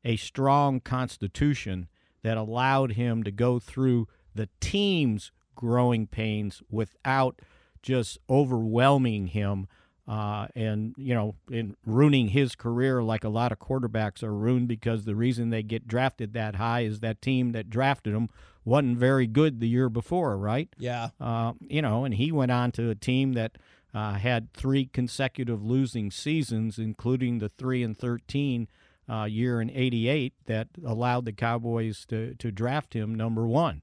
a 0.05 0.17
strong 0.17 0.81
constitution 0.81 1.89
that 2.23 2.37
allowed 2.37 2.93
him 2.93 3.23
to 3.25 3.31
go 3.31 3.59
through 3.59 4.09
the 4.35 4.49
team's 4.61 5.33
growing 5.55 6.07
pains 6.07 6.63
without 6.71 7.41
just 7.83 8.19
overwhelming 8.29 9.29
him 9.29 9.67
uh, 10.09 10.49
and 10.57 10.95
you 10.99 11.15
know 11.15 11.35
in 11.51 11.77
ruining 11.87 12.29
his 12.29 12.55
career 12.57 13.03
like 13.03 13.23
a 13.25 13.29
lot 13.29 13.53
of 13.53 13.59
quarterbacks 13.59 14.23
are 14.23 14.35
ruined 14.35 14.67
because 14.69 15.05
the 15.05 15.15
reason 15.15 15.51
they 15.51 15.63
get 15.63 15.87
drafted 15.87 16.33
that 16.33 16.57
high 16.57 16.81
is 16.81 17.01
that 17.01 17.23
team 17.23 17.53
that 17.53 17.71
drafted 17.71 18.15
them 18.15 18.29
wasn't 18.65 18.99
very 18.99 19.27
good 19.27 19.61
the 19.61 19.69
year 19.69 19.89
before 19.89 20.37
right 20.37 20.69
Yeah. 20.79 21.11
uh, 21.21 21.53
you 21.61 21.81
know 21.81 22.05
and 22.05 22.15
he 22.15 22.33
went 22.33 22.51
on 22.53 22.73
to 22.73 22.91
a 22.91 22.95
team 22.95 23.33
that 23.35 23.53
uh, 23.95 24.15
had 24.15 24.53
three 24.53 24.85
consecutive 24.87 25.65
losing 25.65 26.11
seasons 26.11 26.79
including 26.79 27.39
the 27.39 27.49
3 27.49 27.83
and 27.83 27.97
13 27.99 28.69
uh, 29.09 29.25
year 29.25 29.61
in 29.61 29.71
88 29.71 30.35
that 30.47 30.69
allowed 30.85 31.25
the 31.25 31.33
cowboys 31.33 32.05
to, 32.07 32.35
to 32.35 32.51
draft 32.53 32.95
him 32.95 33.15
number 33.15 33.47
one 33.47 33.81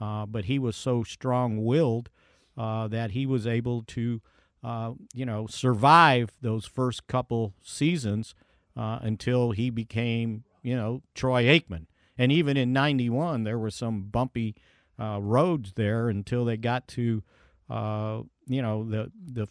uh, 0.00 0.26
but 0.26 0.44
he 0.44 0.58
was 0.58 0.76
so 0.76 1.02
strong-willed 1.02 2.10
uh, 2.56 2.88
that 2.88 3.12
he 3.12 3.26
was 3.26 3.46
able 3.46 3.82
to 3.82 4.20
uh, 4.62 4.92
you 5.14 5.24
know, 5.24 5.46
survive 5.46 6.32
those 6.42 6.66
first 6.66 7.06
couple 7.06 7.54
seasons 7.62 8.34
uh, 8.76 8.98
until 9.00 9.52
he 9.52 9.70
became, 9.70 10.44
you 10.62 10.76
know, 10.76 11.02
Troy 11.14 11.44
Aikman. 11.44 11.86
And 12.18 12.30
even 12.30 12.56
in 12.56 12.72
'91, 12.72 13.44
there 13.44 13.58
were 13.58 13.70
some 13.70 14.02
bumpy 14.02 14.54
uh, 15.00 15.18
roads 15.22 15.72
there 15.74 16.10
until 16.10 16.44
they 16.44 16.58
got 16.58 16.86
to, 16.88 17.22
uh, 17.70 18.20
you 18.46 18.60
know, 18.60 18.84
the 18.84 19.10
the 19.32 19.48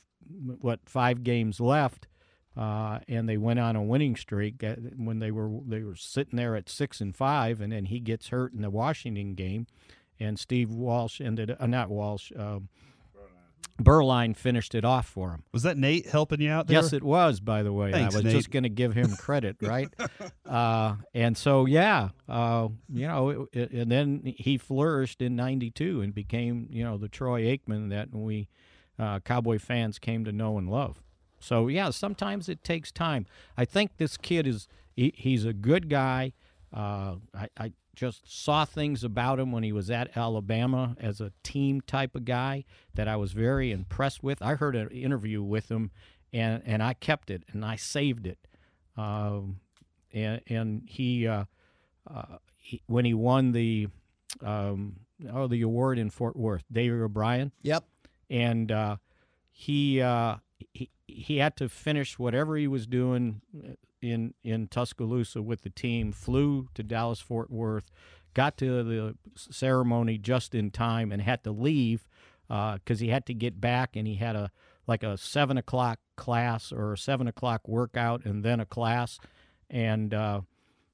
what 0.61 0.81
five 0.85 1.23
games 1.23 1.59
left, 1.59 2.07
uh, 2.55 2.99
and 3.07 3.27
they 3.27 3.37
went 3.37 3.57
on 3.59 3.75
a 3.75 3.81
winning 3.81 4.15
streak 4.15 4.63
when 4.95 5.17
they 5.17 5.31
were 5.31 5.49
they 5.65 5.81
were 5.81 5.95
sitting 5.95 6.37
there 6.37 6.55
at 6.55 6.69
six 6.69 7.01
and 7.01 7.15
five, 7.15 7.59
and 7.59 7.71
then 7.71 7.85
he 7.85 7.99
gets 7.99 8.27
hurt 8.27 8.53
in 8.53 8.61
the 8.61 8.69
Washington 8.69 9.33
game, 9.33 9.65
and 10.19 10.39
Steve 10.39 10.69
Walsh 10.69 11.21
ended 11.21 11.55
uh, 11.59 11.65
not 11.65 11.89
Walsh. 11.89 12.31
Um, 12.35 12.69
Beuerlein 13.81 14.35
finished 14.35 14.75
it 14.75 14.83
off 14.83 15.07
for 15.07 15.31
him. 15.31 15.43
Was 15.53 15.63
that 15.63 15.77
Nate 15.77 16.05
helping 16.07 16.41
you 16.41 16.51
out 16.51 16.67
there? 16.67 16.81
Yes, 16.81 16.91
it 16.91 17.01
was. 17.01 17.39
By 17.39 17.63
the 17.63 17.71
way, 17.71 17.91
Thanks, 17.91 18.13
I 18.13 18.17
was 18.17 18.25
Nate. 18.25 18.35
just 18.35 18.51
going 18.51 18.63
to 18.63 18.69
give 18.69 18.93
him 18.93 19.15
credit, 19.15 19.55
right? 19.61 19.87
uh, 20.45 20.95
and 21.13 21.37
so, 21.37 21.65
yeah, 21.65 22.09
uh, 22.27 22.67
you 22.91 23.07
know, 23.07 23.29
it, 23.29 23.47
it, 23.53 23.71
and 23.71 23.89
then 23.89 24.21
he 24.37 24.57
flourished 24.57 25.21
in 25.21 25.35
'92 25.37 26.01
and 26.01 26.13
became, 26.13 26.67
you 26.69 26.83
know, 26.83 26.97
the 26.97 27.07
Troy 27.07 27.43
Aikman 27.43 27.89
that 27.89 28.13
we 28.13 28.49
uh, 28.97 29.21
Cowboy 29.21 29.59
fans 29.59 29.97
came 29.97 30.25
to 30.25 30.31
know 30.33 30.57
and 30.57 30.69
love. 30.69 31.01
So, 31.39 31.69
yeah, 31.69 31.89
sometimes 31.91 32.49
it 32.49 32.65
takes 32.65 32.91
time. 32.91 33.25
I 33.57 33.63
think 33.63 33.95
this 33.95 34.17
kid 34.17 34.45
is 34.45 34.67
he, 34.93 35.13
he's 35.15 35.45
a 35.45 35.53
good 35.53 35.87
guy. 35.89 36.33
Uh, 36.73 37.15
I, 37.33 37.47
I 37.57 37.71
just 37.99 38.31
saw 38.31 38.63
things 38.63 39.03
about 39.03 39.39
him 39.39 39.51
when 39.51 39.63
he 39.63 39.73
was 39.73 39.91
at 39.91 40.15
Alabama 40.15 40.95
as 41.01 41.19
a 41.19 41.33
team 41.43 41.81
type 41.81 42.15
of 42.15 42.23
guy 42.23 42.63
that 42.95 43.09
I 43.09 43.17
was 43.17 43.33
very 43.33 43.71
impressed 43.73 44.23
with. 44.23 44.41
I 44.41 44.55
heard 44.55 44.75
an 44.75 44.87
interview 44.89 45.43
with 45.43 45.69
him, 45.69 45.91
and 46.31 46.63
and 46.65 46.81
I 46.81 46.93
kept 46.93 47.29
it 47.29 47.43
and 47.51 47.65
I 47.65 47.75
saved 47.75 48.25
it. 48.25 48.39
Um, 48.95 49.59
and 50.13 50.39
and 50.47 50.83
he, 50.85 51.27
uh, 51.27 51.43
uh, 52.09 52.37
he 52.55 52.81
when 52.87 53.03
he 53.03 53.13
won 53.13 53.51
the 53.51 53.87
um, 54.41 55.01
oh 55.29 55.47
the 55.47 55.61
award 55.61 55.99
in 55.99 56.09
Fort 56.09 56.37
Worth, 56.37 56.63
Davey 56.71 56.95
O'Brien 56.95 57.51
Yep. 57.63 57.83
and 58.29 58.71
uh, 58.71 58.95
he, 59.51 60.01
uh, 60.01 60.37
he 60.73 60.89
he 61.05 61.37
had 61.39 61.57
to 61.57 61.67
finish 61.67 62.17
whatever 62.17 62.55
he 62.55 62.67
was 62.67 62.87
doing 62.87 63.41
in 64.01 64.33
in 64.43 64.67
Tuscaloosa 64.67 65.41
with 65.41 65.61
the 65.61 65.69
team. 65.69 66.11
Flew 66.11 66.67
to 66.73 66.83
Dallas 66.83 67.19
Fort 67.19 67.49
Worth, 67.49 67.91
got 68.33 68.57
to 68.57 68.83
the 68.83 69.15
ceremony 69.35 70.17
just 70.17 70.55
in 70.55 70.71
time, 70.71 71.11
and 71.11 71.21
had 71.21 71.43
to 71.43 71.51
leave 71.51 72.07
because 72.47 72.99
he 72.99 73.09
had 73.09 73.25
to 73.27 73.33
get 73.33 73.61
back, 73.61 73.95
and 73.95 74.07
he 74.07 74.15
had 74.15 74.35
a 74.35 74.51
like 74.87 75.03
a 75.03 75.17
seven 75.17 75.57
o'clock 75.57 75.99
class 76.15 76.71
or 76.71 76.93
a 76.93 76.97
seven 76.97 77.27
o'clock 77.27 77.67
workout, 77.67 78.25
and 78.25 78.43
then 78.43 78.59
a 78.59 78.65
class, 78.65 79.19
and. 79.69 80.13
Uh, 80.13 80.41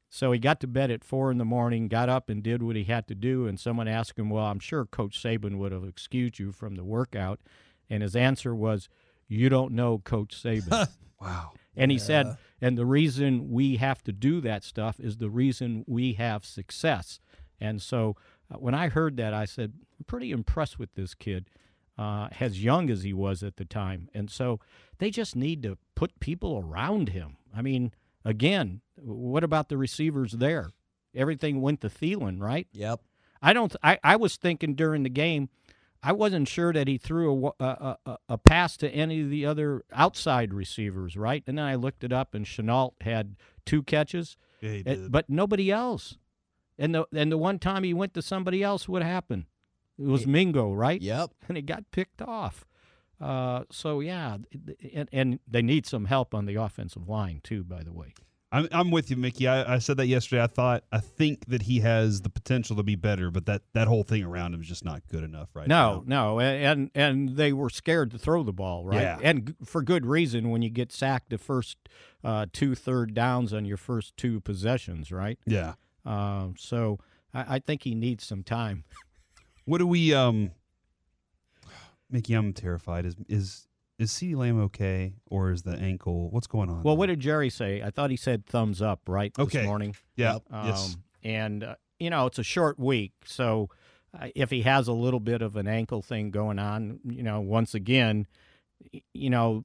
so 0.08 0.32
he 0.32 0.40
got 0.40 0.62
to 0.62 0.68
bed 0.68 0.92
at 0.92 1.04
four 1.04 1.30
in 1.30 1.40
the 1.40 1.44
morning, 1.44 1.90
got 1.90 2.08
up 2.08 2.30
and 2.30 2.42
did 2.42 2.64
what 2.64 2.78
he 2.78 2.86
had 2.86 3.06
to 3.10 3.16
do. 3.16 3.48
And 3.48 3.60
someone 3.60 3.90
asked 3.90 4.18
him, 4.18 4.30
Well, 4.30 4.46
I'm 4.46 4.60
sure 4.60 4.86
Coach 4.86 5.22
Saban 5.22 5.58
would 5.58 5.74
have 5.74 5.84
excused 5.84 6.40
you 6.40 6.54
from 6.54 6.76
the 6.76 6.86
workout. 6.86 7.42
And 7.90 8.02
his 8.02 8.16
answer 8.16 8.56
was, 8.56 8.88
You 9.28 9.50
don't 9.50 9.74
know 9.74 9.98
Coach 9.98 10.42
Saban. 10.42 10.88
Wow. 11.20 11.54
and 11.76 11.92
he 11.92 11.98
said, 11.98 12.38
And 12.62 12.78
the 12.78 12.86
reason 12.86 13.52
we 13.52 13.78
have 13.78 14.02
to 14.04 14.12
do 14.12 14.42
that 14.42 14.64
stuff 14.64 15.00
is 15.00 15.18
the 15.18 15.30
reason 15.30 15.84
we 15.88 16.14
have 16.14 16.46
success. 16.46 17.20
And 17.60 17.82
so 17.82 18.16
uh, 18.52 18.58
when 18.58 18.74
I 18.74 18.90
heard 18.90 19.18
that, 19.18 19.34
I 19.34 19.46
said, 19.46 19.74
I'm 20.00 20.06
pretty 20.06 20.32
impressed 20.32 20.80
with 20.80 20.94
this 20.96 21.14
kid, 21.14 21.50
uh, 21.98 22.30
as 22.40 22.64
young 22.64 22.90
as 22.90 23.04
he 23.04 23.14
was 23.14 23.44
at 23.44 23.58
the 23.58 23.66
time. 23.66 24.10
And 24.14 24.30
so 24.30 24.60
they 25.00 25.10
just 25.10 25.36
need 25.36 25.64
to 25.64 25.78
put 25.96 26.20
people 26.20 26.64
around 26.66 27.10
him. 27.10 27.38
I 27.56 27.62
mean, 27.62 27.94
again, 28.24 28.82
what 28.96 29.44
about 29.44 29.70
the 29.70 29.78
receivers 29.78 30.34
there? 30.34 30.72
Everything 31.14 31.62
went 31.62 31.82
to 31.82 31.90
Thielen, 31.90 32.42
right? 32.42 32.68
Yep. 32.74 33.02
I 33.42 33.54
don't. 33.54 33.76
I, 33.84 34.00
I 34.04 34.16
was 34.16 34.38
thinking 34.38 34.76
during 34.76 35.04
the 35.04 35.10
game, 35.10 35.50
I 36.08 36.12
wasn't 36.12 36.48
sure 36.48 36.72
that 36.72 36.88
he 36.88 36.98
threw 37.00 37.48
a, 37.60 37.64
a, 37.64 37.98
a, 38.06 38.18
a 38.30 38.38
pass 38.38 38.78
to 38.78 38.90
any 38.90 39.22
of 39.22 39.30
the 39.32 39.46
other 39.48 39.84
outside 39.92 40.54
receivers, 40.54 41.18
right? 41.18 41.44
And 41.48 41.58
then 41.58 41.66
I 41.66 41.74
looked 41.76 42.04
it 42.04 42.14
up, 42.14 42.36
and 42.36 42.46
Chenault 42.46 42.94
had 43.02 43.36
two 43.66 43.82
catches, 43.82 44.38
Yeah, 44.62 44.84
did. 44.84 45.12
but 45.12 45.30
nobody 45.30 45.72
else. 45.72 46.18
And 46.78 46.94
the 46.94 47.06
and 47.14 47.32
the 47.32 47.38
one 47.38 47.58
time 47.58 47.84
he 47.84 47.94
went 47.94 48.14
to 48.14 48.22
somebody 48.22 48.62
else, 48.62 48.88
what 48.88 49.02
happened? 49.02 49.46
It 49.98 50.06
was 50.06 50.28
Mingo, 50.28 50.74
right? 50.74 51.02
Yep. 51.02 51.32
And 51.48 51.58
it 51.58 51.66
got 51.66 51.90
picked 51.92 52.22
off. 52.22 52.66
Uh, 53.20 53.64
so 53.72 54.02
yeah, 54.02 54.38
and, 54.94 55.10
and 55.12 55.40
they 55.48 55.62
need 55.62 55.86
some 55.86 56.06
help 56.06 56.36
on 56.36 56.46
the 56.46 56.56
offensive 56.56 57.08
line 57.08 57.40
too. 57.44 57.64
By 57.64 57.82
the 57.82 57.94
way. 57.94 58.14
I'm, 58.56 58.68
I'm 58.72 58.92
with 58.92 59.10
you, 59.10 59.18
Mickey. 59.18 59.48
I, 59.48 59.76
I 59.76 59.80
said 59.80 59.98
that 59.98 60.08
yesterday. 60.08 60.42
I 60.44 60.48
thought 60.48 60.84
I 60.92 61.00
think 61.00 61.46
that 61.48 61.64
he 61.64 61.80
has 61.82 62.22
the 62.22 62.30
potential 62.30 62.76
to 62.78 62.84
be 62.84 62.96
better, 62.96 63.30
but 63.32 63.46
that, 63.48 63.64
that 63.74 63.88
whole 63.88 64.04
thing 64.04 64.24
around 64.24 64.54
him 64.54 64.62
is 64.62 64.68
just 64.68 64.86
not 64.86 65.02
good 65.10 65.24
enough 65.24 65.50
right 65.56 65.68
No, 65.68 65.98
now. 65.98 66.04
no, 66.06 66.34
no. 66.36 66.40
and 66.40 66.90
and 66.96 67.36
they 67.36 67.52
were 67.54 67.70
scared 67.70 68.12
to 68.12 68.18
throw 68.18 68.44
the 68.44 68.54
ball, 68.54 68.86
right? 68.86 69.02
Yeah. 69.02 69.18
And 69.22 69.48
g- 69.48 69.54
for 69.66 69.82
good 69.82 70.06
reason. 70.06 70.50
When 70.50 70.62
you 70.62 70.70
get 70.70 70.92
sacked 70.92 71.30
the 71.32 71.38
first 71.38 71.78
uh, 72.24 72.46
two 72.54 72.76
third 72.76 73.14
downs 73.14 73.54
on 73.54 73.66
your 73.66 73.78
first 73.78 74.16
two 74.18 74.40
possessions, 74.42 75.12
right? 75.12 75.38
Yeah. 75.46 75.74
Um, 76.06 76.56
so 76.58 77.00
I, 77.34 77.56
I 77.56 77.60
think 77.60 77.84
he 77.84 77.96
needs 77.96 78.26
some 78.26 78.44
time. 78.44 78.84
What 79.68 79.80
do 79.80 79.88
we 79.88 80.14
um 80.14 80.52
Mickey, 82.10 82.34
I'm 82.36 82.54
terrified. 82.54 83.06
Is 83.06 83.16
is 83.28 83.68
is 83.98 84.12
CeeDee 84.12 84.36
Lamb 84.36 84.60
okay 84.64 85.14
or 85.26 85.52
is 85.52 85.64
the 85.64 85.76
ankle 85.78 86.30
what's 86.30 86.48
going 86.48 86.70
on? 86.70 86.84
Well, 86.84 86.98
what 86.98 87.08
did 87.08 87.20
Jerry 87.20 87.50
say? 87.50 87.82
I 87.82 87.90
thought 87.92 88.10
he 88.10 88.18
said 88.18 88.46
thumbs 88.46 88.82
up, 88.82 89.02
right? 89.08 89.34
Okay. 89.38 89.60
This 89.60 89.68
morning. 89.68 89.96
Yeah. 90.16 90.40
Um, 90.52 90.68
Yes. 90.68 90.98
And 91.24 91.64
uh, 91.64 91.76
you 92.00 92.10
know, 92.10 92.28
it's 92.28 92.38
a 92.40 92.44
short 92.44 92.78
week, 92.78 93.14
so 93.26 93.70
uh, 94.20 94.28
if 94.36 94.50
he 94.52 94.62
has 94.64 94.88
a 94.88 94.94
little 94.94 95.20
bit 95.20 95.42
of 95.42 95.56
an 95.56 95.68
ankle 95.68 96.02
thing 96.02 96.30
going 96.30 96.60
on, 96.60 97.00
you 97.06 97.24
know, 97.24 97.40
once 97.42 97.74
again, 97.74 98.28
you 99.14 99.30
know, 99.30 99.64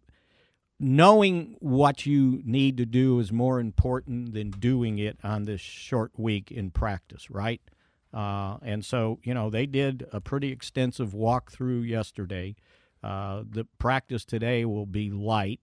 knowing 0.78 1.56
what 1.60 2.06
you 2.06 2.40
need 2.44 2.76
to 2.78 2.86
do 2.86 3.18
is 3.18 3.30
more 3.32 3.60
important 3.60 4.32
than 4.32 4.50
doing 4.50 4.98
it 4.98 5.18
on 5.22 5.44
this 5.44 5.60
short 5.60 6.12
week 6.16 6.50
in 6.50 6.70
practice, 6.70 7.30
right? 7.30 7.60
Uh, 8.12 8.56
and 8.62 8.84
so, 8.84 9.18
you 9.22 9.34
know, 9.34 9.50
they 9.50 9.66
did 9.66 10.06
a 10.12 10.20
pretty 10.20 10.50
extensive 10.50 11.10
walkthrough 11.12 11.86
yesterday. 11.86 12.56
Uh, 13.02 13.42
the 13.48 13.64
practice 13.78 14.24
today 14.24 14.64
will 14.64 14.86
be 14.86 15.10
light. 15.10 15.60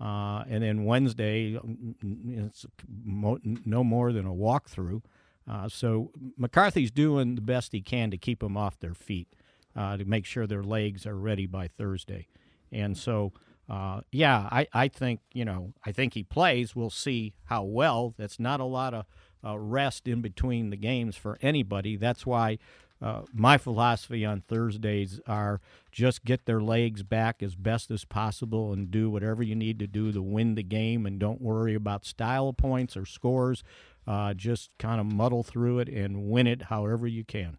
Uh, 0.00 0.44
and 0.48 0.62
then 0.62 0.84
Wednesday, 0.84 1.52
mm, 1.54 2.46
it's 2.46 2.64
no 2.96 3.82
more 3.84 4.12
than 4.12 4.26
a 4.26 4.32
walkthrough. 4.32 5.02
Uh, 5.50 5.68
so 5.68 6.12
McCarthy's 6.36 6.90
doing 6.90 7.34
the 7.34 7.40
best 7.40 7.72
he 7.72 7.80
can 7.80 8.10
to 8.10 8.18
keep 8.18 8.40
them 8.40 8.56
off 8.56 8.78
their 8.78 8.94
feet, 8.94 9.28
uh, 9.74 9.96
to 9.96 10.04
make 10.04 10.24
sure 10.24 10.46
their 10.46 10.62
legs 10.62 11.06
are 11.06 11.16
ready 11.16 11.46
by 11.46 11.66
Thursday. 11.66 12.28
And 12.70 12.96
so, 12.96 13.32
uh, 13.68 14.02
yeah, 14.12 14.48
I, 14.52 14.66
I 14.72 14.88
think 14.88 15.20
you 15.32 15.44
know 15.44 15.72
I 15.84 15.92
think 15.92 16.14
he 16.14 16.22
plays. 16.22 16.76
We'll 16.76 16.90
see 16.90 17.34
how 17.44 17.64
well. 17.64 18.14
That's 18.18 18.38
not 18.38 18.60
a 18.60 18.64
lot 18.64 18.94
of 18.94 19.06
uh, 19.44 19.58
rest 19.58 20.06
in 20.06 20.20
between 20.20 20.70
the 20.70 20.76
games 20.76 21.16
for 21.16 21.38
anybody. 21.40 21.96
That's 21.96 22.26
why 22.26 22.58
uh, 23.00 23.22
my 23.32 23.58
philosophy 23.58 24.24
on 24.24 24.40
Thursdays 24.48 25.20
are 25.26 25.60
just 25.92 26.24
get 26.24 26.46
their 26.46 26.60
legs 26.60 27.02
back 27.02 27.42
as 27.42 27.54
best 27.54 27.90
as 27.90 28.04
possible 28.04 28.72
and 28.72 28.90
do 28.90 29.08
whatever 29.10 29.42
you 29.42 29.54
need 29.54 29.78
to 29.78 29.86
do 29.86 30.10
to 30.12 30.20
win 30.22 30.54
the 30.56 30.62
game, 30.62 31.06
and 31.06 31.18
don't 31.20 31.40
worry 31.40 31.74
about 31.74 32.04
style 32.04 32.52
points 32.52 32.96
or 32.96 33.04
scores. 33.06 33.62
Uh, 34.06 34.32
just 34.34 34.70
kind 34.78 35.00
of 35.00 35.06
muddle 35.06 35.42
through 35.42 35.78
it 35.80 35.88
and 35.88 36.28
win 36.30 36.46
it 36.46 36.62
however 36.62 37.06
you 37.06 37.24
can. 37.24 37.58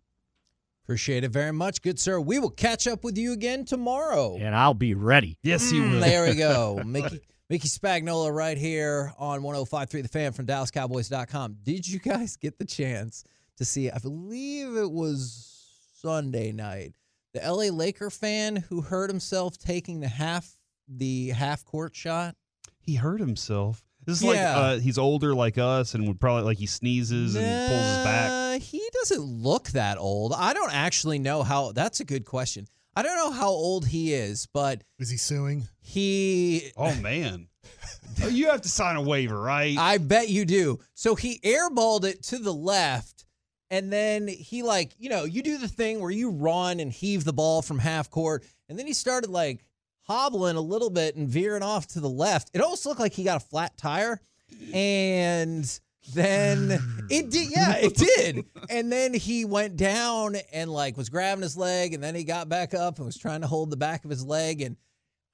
Appreciate 0.84 1.24
it 1.24 1.30
very 1.32 1.54
much, 1.54 1.84
good 1.84 2.00
sir. 2.00 2.20
We 2.20 2.40
will 2.40 2.50
catch 2.50 2.88
up 2.88 3.04
with 3.04 3.16
you 3.18 3.32
again 3.34 3.64
tomorrow. 3.64 4.36
And 4.40 4.56
I'll 4.56 4.74
be 4.74 4.96
ready. 4.96 5.38
Yes, 5.44 5.72
you 5.72 5.84
Mm, 5.84 5.92
will. 5.92 6.00
There 6.00 6.26
we 6.28 6.34
go. 6.36 6.82
Mickey 6.86 7.22
Mickey 7.48 7.68
Spagnola 7.68 8.34
right 8.34 8.58
here 8.58 9.14
on 9.20 9.42
105.3 9.42 10.02
The 10.02 10.08
Fan 10.08 10.32
from 10.34 10.48
DallasCowboys.com. 10.48 11.58
Did 11.64 11.88
you 11.88 12.00
guys 12.00 12.36
get 12.38 12.58
the 12.58 12.66
chance 12.66 13.24
to 13.60 13.66
see, 13.66 13.90
I 13.92 14.00
believe 14.00 14.76
it 14.76 14.92
was 14.92 15.64
Sunday 16.02 16.52
night, 16.52 16.94
the 17.34 17.42
LA 17.42 17.66
Laker 17.76 18.10
fan 18.10 18.56
who 18.56 18.82
hurt 18.82 19.10
himself 19.10 19.58
taking 19.58 20.00
the 20.00 20.08
half 20.08 20.56
the 20.88 21.30
half 21.30 21.64
court 21.64 21.96
shot? 21.96 22.36
He 22.82 22.96
hurt 22.96 23.20
himself. 23.20 23.84
This 24.06 24.18
is 24.18 24.24
Yeah. 24.24 24.32
like 24.32 24.40
uh, 24.78 24.80
he's 24.80 24.98
older 24.98 25.36
like 25.36 25.58
us 25.60 25.94
and 25.94 26.08
would 26.08 26.20
probably 26.20 26.44
like 26.44 26.58
he 26.58 26.66
sneezes 26.66 27.36
and 27.36 27.46
pulls 27.70 27.86
his 27.86 28.04
back. 28.04 28.62
He 28.62 28.82
doesn't 28.94 29.22
look 29.22 29.68
that 29.70 29.98
old. 30.00 30.34
I 30.36 30.54
don't 30.54 30.74
actually 30.74 31.20
know 31.20 31.44
how. 31.44 31.72
That's 31.74 32.00
a 32.00 32.06
good 32.06 32.26
question. 32.26 32.68
I 32.96 33.04
don't 33.04 33.16
know 33.18 33.32
how 33.32 33.50
old 33.50 33.86
he 33.88 34.14
is, 34.14 34.48
but 34.52 34.82
Is 34.98 35.10
he 35.12 35.18
suing? 35.18 35.68
he. 35.82 36.72
Oh 36.76 36.96
man. 36.96 37.48
You 38.30 38.50
have 38.50 38.62
to 38.64 38.70
sign 38.70 38.96
a 38.98 39.02
waiver, 39.02 39.40
right? 39.40 39.78
I 39.78 39.98
bet 39.98 40.28
you 40.30 40.44
do. 40.44 40.80
So 40.94 41.16
he 41.16 41.40
airballed 41.40 42.04
it 42.04 42.24
to 42.24 42.38
the 42.40 42.54
left, 42.54 43.19
and 43.72 43.92
then 43.92 44.28
he 44.28 44.64
like 44.64 44.94
you 45.00 45.10
know 45.10 45.26
you 45.26 45.42
do 45.42 45.58
the 45.58 45.68
thing 45.68 46.00
where 46.00 46.12
you 46.12 46.30
run 46.32 46.80
and 46.80 46.92
heave 46.92 47.24
the 47.24 47.34
ball 47.34 47.62
from 47.62 47.80
half 47.80 48.10
court, 48.10 48.44
and 48.68 48.78
then 48.78 48.88
he 48.88 48.94
started 48.94 49.30
like 49.30 49.64
hobbling 50.04 50.56
a 50.56 50.62
little 50.62 50.90
bit 50.90 51.16
and 51.16 51.28
veering 51.30 51.64
off 51.64 51.88
to 51.88 52.00
the 52.00 52.10
left. 52.10 52.50
It 52.54 52.62
almost 52.62 52.86
looked 52.86 53.00
like 53.00 53.14
he 53.14 53.24
got 53.24 53.38
a 53.38 53.46
flat 53.46 53.78
tire, 53.78 54.20
and 54.74 55.80
then 56.14 56.80
it 57.10 57.30
did. 57.30 57.50
Yeah, 57.56 57.76
it 57.76 57.96
did. 57.96 58.46
And 58.70 58.92
then 58.92 59.14
he 59.14 59.46
went 59.46 59.78
down 59.78 60.36
and 60.52 60.72
like 60.72 60.98
was 60.98 61.10
grabbing 61.10 61.44
his 61.44 61.58
leg, 61.58 61.94
and 61.94 62.04
then 62.04 62.16
he 62.16 62.24
got 62.24 62.50
back 62.50 62.74
up 62.74 62.98
and 62.98 63.06
was 63.06 63.18
trying 63.18 63.42
to 63.42 63.48
hold 63.48 63.70
the 63.70 63.78
back 63.78 64.04
of 64.04 64.10
his 64.10 64.26
leg 64.26 64.62
and. 64.62 64.78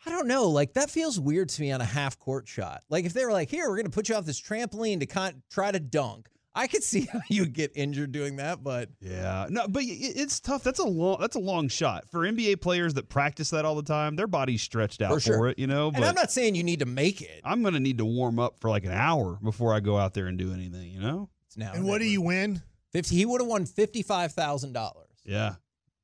I 0.07 0.11
don't 0.11 0.27
know. 0.27 0.49
Like 0.49 0.73
that 0.73 0.91
feels 0.91 1.19
weird 1.19 1.49
to 1.49 1.61
me 1.63 1.71
on 1.71 1.81
a 1.81 1.85
half 1.85 2.19
court 2.19 2.47
shot. 2.47 2.83
Like 2.91 3.05
if 3.05 3.13
they 3.13 3.25
were 3.25 3.31
like, 3.31 3.49
"Here, 3.49 3.67
we're 3.67 3.77
going 3.77 3.85
to 3.87 3.91
put 3.91 4.07
you 4.07 4.13
off 4.13 4.23
this 4.23 4.39
trampoline 4.39 4.99
to 4.99 5.07
con- 5.07 5.41
try 5.49 5.71
to 5.71 5.79
dunk," 5.79 6.29
I 6.57 6.67
could 6.67 6.83
see 6.83 7.01
how 7.11 7.19
you 7.29 7.41
would 7.43 7.53
get 7.53 7.71
injured 7.75 8.11
doing 8.11 8.37
that. 8.37 8.63
But 8.63 8.89
yeah. 9.01 9.47
No, 9.49 9.67
but 9.67 9.83
it's 9.85 10.39
tough. 10.39 10.63
That's 10.63 10.79
a 10.79 10.85
long 10.85 11.17
that's 11.19 11.35
a 11.35 11.39
long 11.39 11.67
shot. 11.67 12.09
For 12.09 12.21
NBA 12.21 12.61
players 12.61 12.93
that 12.95 13.09
practice 13.09 13.49
that 13.49 13.65
all 13.65 13.75
the 13.75 13.83
time, 13.83 14.15
their 14.15 14.27
body's 14.27 14.61
stretched 14.61 15.01
out 15.01 15.21
For 15.21 15.33
for, 15.33 15.47
it, 15.49 15.59
you 15.59 15.67
know, 15.67 15.91
but 15.91 15.97
and 15.97 16.05
I'm 16.05 16.15
not 16.15 16.31
saying 16.31 16.55
you 16.55 16.63
need 16.63 16.79
to 16.79 16.85
make 16.85 17.21
it. 17.21 17.41
I'm 17.43 17.61
gonna 17.61 17.79
need 17.79 17.97
to 17.97 18.05
warm 18.05 18.39
up 18.39 18.59
for 18.59 18.69
like 18.69 18.85
an 18.85 18.91
hour 18.93 19.37
before 19.43 19.73
I 19.73 19.81
go 19.81 19.97
out 19.97 20.13
there 20.13 20.27
and 20.27 20.37
do 20.37 20.53
anything, 20.53 20.91
you 20.91 21.01
know? 21.01 21.29
It's 21.47 21.57
now. 21.57 21.73
or 21.73 21.75
And 21.75 21.85
what 21.85 21.99
do 21.99 22.05
you 22.05 22.21
win? 22.21 22.61
Fifty. 22.91 23.17
He 23.17 23.25
would 23.25 23.41
have 23.41 23.49
won 23.49 23.65
fifty 23.65 24.01
five 24.01 24.31
thousand 24.31 24.73
dollars. 24.73 25.09
Yeah. 25.25 25.55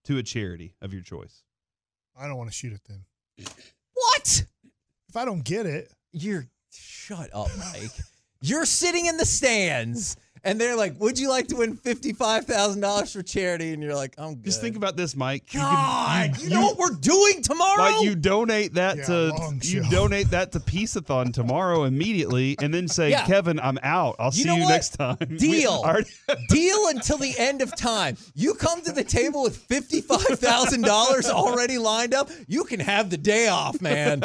To 0.06 0.18
a 0.18 0.24
charity 0.24 0.76
of 0.82 0.94
your 0.94 1.04
choice. 1.04 1.44
I 2.20 2.28
don't 2.28 2.38
want 2.38 2.50
to 2.50 2.56
shoot 2.56 2.74
it 2.74 2.82
then. 2.90 3.06
What? 3.94 4.46
If 5.08 5.16
I 5.16 5.26
don't 5.26 5.44
get 5.44 5.66
it, 5.66 5.92
You're 6.12 6.48
shut 6.72 7.30
up, 7.34 7.50
Mike. 7.58 7.92
You're 8.42 8.66
sitting 8.66 9.06
in 9.06 9.18
the 9.18 9.26
stands, 9.26 10.18
and 10.44 10.60
they're 10.60 10.76
like, 10.76 11.00
"Would 11.00 11.20
you 11.20 11.30
like 11.30 11.48
to 11.50 11.56
win 11.58 11.76
fifty 11.76 12.14
five 12.14 12.46
thousand 12.46 12.82
dollars 12.82 13.14
for 13.14 13.22
charity?" 13.22 13.74
And 13.74 13.82
you're 13.84 13.96
like, 13.96 14.14
"I'm 14.18 14.36
good." 14.36 14.46
Just 14.46 14.62
think 14.62 14.76
about 14.76 14.98
this, 14.98 15.16
Mike. 15.16 15.54
You 15.54 15.60
could- 15.60 15.66
God, 15.68 16.42
you, 16.42 16.50
know 16.50 16.62
what 16.62 16.78
we're 16.78 16.90
doing 16.96 17.42
tomorrow? 17.42 17.82
Like 17.82 18.04
you 18.04 18.16
donate 18.16 18.74
that 18.76 18.98
Yeah, 18.98 19.06
to 19.06 19.58
you 19.62 19.90
donate 19.90 20.30
that 20.32 20.52
to 20.54 20.60
Pieceathon 20.60 21.34
tomorrow 21.34 21.84
immediately, 21.84 22.56
and 22.62 22.74
then 22.74 22.88
say, 22.88 23.12
Yeah. 23.12 23.26
Kevin, 23.26 23.60
I'm 23.60 23.78
out. 23.84 24.16
I'll 24.20 24.32
see 24.32 24.44
you 24.44 24.62
what? 24.62 24.70
next 24.70 24.90
time. 24.98 25.18
Deal. 25.38 25.72
already- 25.72 26.10
Deal 26.50 26.88
until 26.88 27.18
the 27.18 27.34
end 27.38 27.62
of 27.62 27.76
time. 27.76 28.18
You 28.36 28.54
come 28.54 28.82
to 28.84 28.92
the 28.92 29.04
table 29.04 29.44
with 29.44 29.68
$55,000 29.68 31.30
already 31.30 31.78
lined 31.78 32.14
up, 32.14 32.30
you 32.48 32.64
can 32.64 32.80
have 32.80 33.10
the 33.10 33.18
day 33.18 33.48
off, 33.48 33.82
man. 33.82 34.24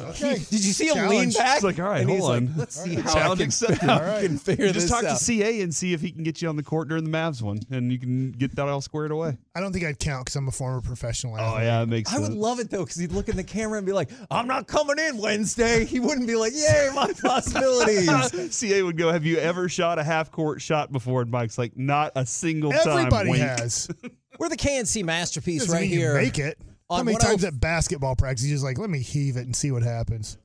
okay. 0.00 0.34
Did 0.34 0.64
you 0.64 0.72
see 0.72 0.88
him 0.88 1.08
lean 1.08 1.30
back? 1.30 1.56
It's 1.56 1.64
like, 1.64 1.78
all 1.78 1.86
right, 1.86 2.00
And 2.02 2.10
he's 2.10 2.20
hold 2.20 2.30
like, 2.30 2.42
on. 2.50 2.54
Let's 2.56 2.82
see 2.82 2.94
how 2.96 3.12
Challenge 3.14 3.40
I 3.40 3.44
can, 3.44 3.48
accepted. 3.48 3.78
how 3.88 4.00
right. 4.00 4.22
can 4.26 4.38
figure 4.38 4.66
Just 4.72 4.80
this 4.80 4.90
talk 4.90 5.04
out. 5.04 5.17
To 5.18 5.24
CA 5.24 5.60
and 5.60 5.74
see 5.74 5.92
if 5.92 6.00
he 6.00 6.10
can 6.10 6.22
get 6.22 6.40
you 6.40 6.48
on 6.48 6.56
the 6.56 6.62
court 6.62 6.88
during 6.88 7.04
the 7.04 7.10
Mavs 7.10 7.42
one, 7.42 7.58
and 7.70 7.92
you 7.92 7.98
can 7.98 8.32
get 8.32 8.54
that 8.56 8.68
all 8.68 8.80
squared 8.80 9.10
away. 9.10 9.36
I 9.54 9.60
don't 9.60 9.72
think 9.72 9.84
I'd 9.84 9.98
count 9.98 10.26
because 10.26 10.36
I'm 10.36 10.48
a 10.48 10.52
former 10.52 10.80
professional 10.80 11.34
oh, 11.34 11.38
athlete. 11.38 11.60
Oh 11.60 11.62
yeah, 11.64 11.82
it 11.82 11.88
makes 11.88 12.10
I 12.10 12.16
sense. 12.16 12.28
would 12.28 12.38
love 12.38 12.60
it 12.60 12.70
though, 12.70 12.84
because 12.84 12.96
he'd 12.96 13.12
look 13.12 13.28
in 13.28 13.36
the 13.36 13.44
camera 13.44 13.78
and 13.78 13.86
be 13.86 13.92
like, 13.92 14.10
I'm 14.30 14.46
not 14.46 14.66
coming 14.66 14.98
in 14.98 15.18
Wednesday. 15.18 15.84
He 15.84 16.00
wouldn't 16.00 16.26
be 16.26 16.36
like, 16.36 16.52
Yay, 16.54 16.90
my 16.94 17.12
possibilities. 17.22 18.54
CA 18.54 18.82
would 18.82 18.96
go, 18.96 19.12
Have 19.12 19.24
you 19.24 19.38
ever 19.38 19.68
shot 19.68 19.98
a 19.98 20.04
half 20.04 20.30
court 20.30 20.62
shot 20.62 20.92
before? 20.92 21.22
And 21.22 21.30
Mike's 21.30 21.58
like, 21.58 21.76
Not 21.76 22.12
a 22.14 22.24
single 22.24 22.72
time. 22.72 22.98
Everybody 22.98 23.38
has. 23.38 23.88
We're 24.38 24.48
the 24.48 24.56
K&C 24.56 25.02
masterpiece 25.02 25.62
Doesn't 25.62 25.74
right 25.74 25.82
mean 25.82 25.90
you 25.90 25.98
here. 25.98 26.14
make 26.14 26.38
it. 26.38 26.58
How 26.90 27.02
many 27.02 27.18
times 27.18 27.44
oh 27.44 27.48
at 27.48 27.60
basketball 27.60 28.16
practice 28.16 28.44
he's 28.44 28.52
just 28.52 28.64
like, 28.64 28.78
let 28.78 28.88
me 28.88 29.00
heave 29.00 29.36
it 29.36 29.42
and 29.42 29.54
see 29.54 29.70
what 29.70 29.82
happens. 29.82 30.38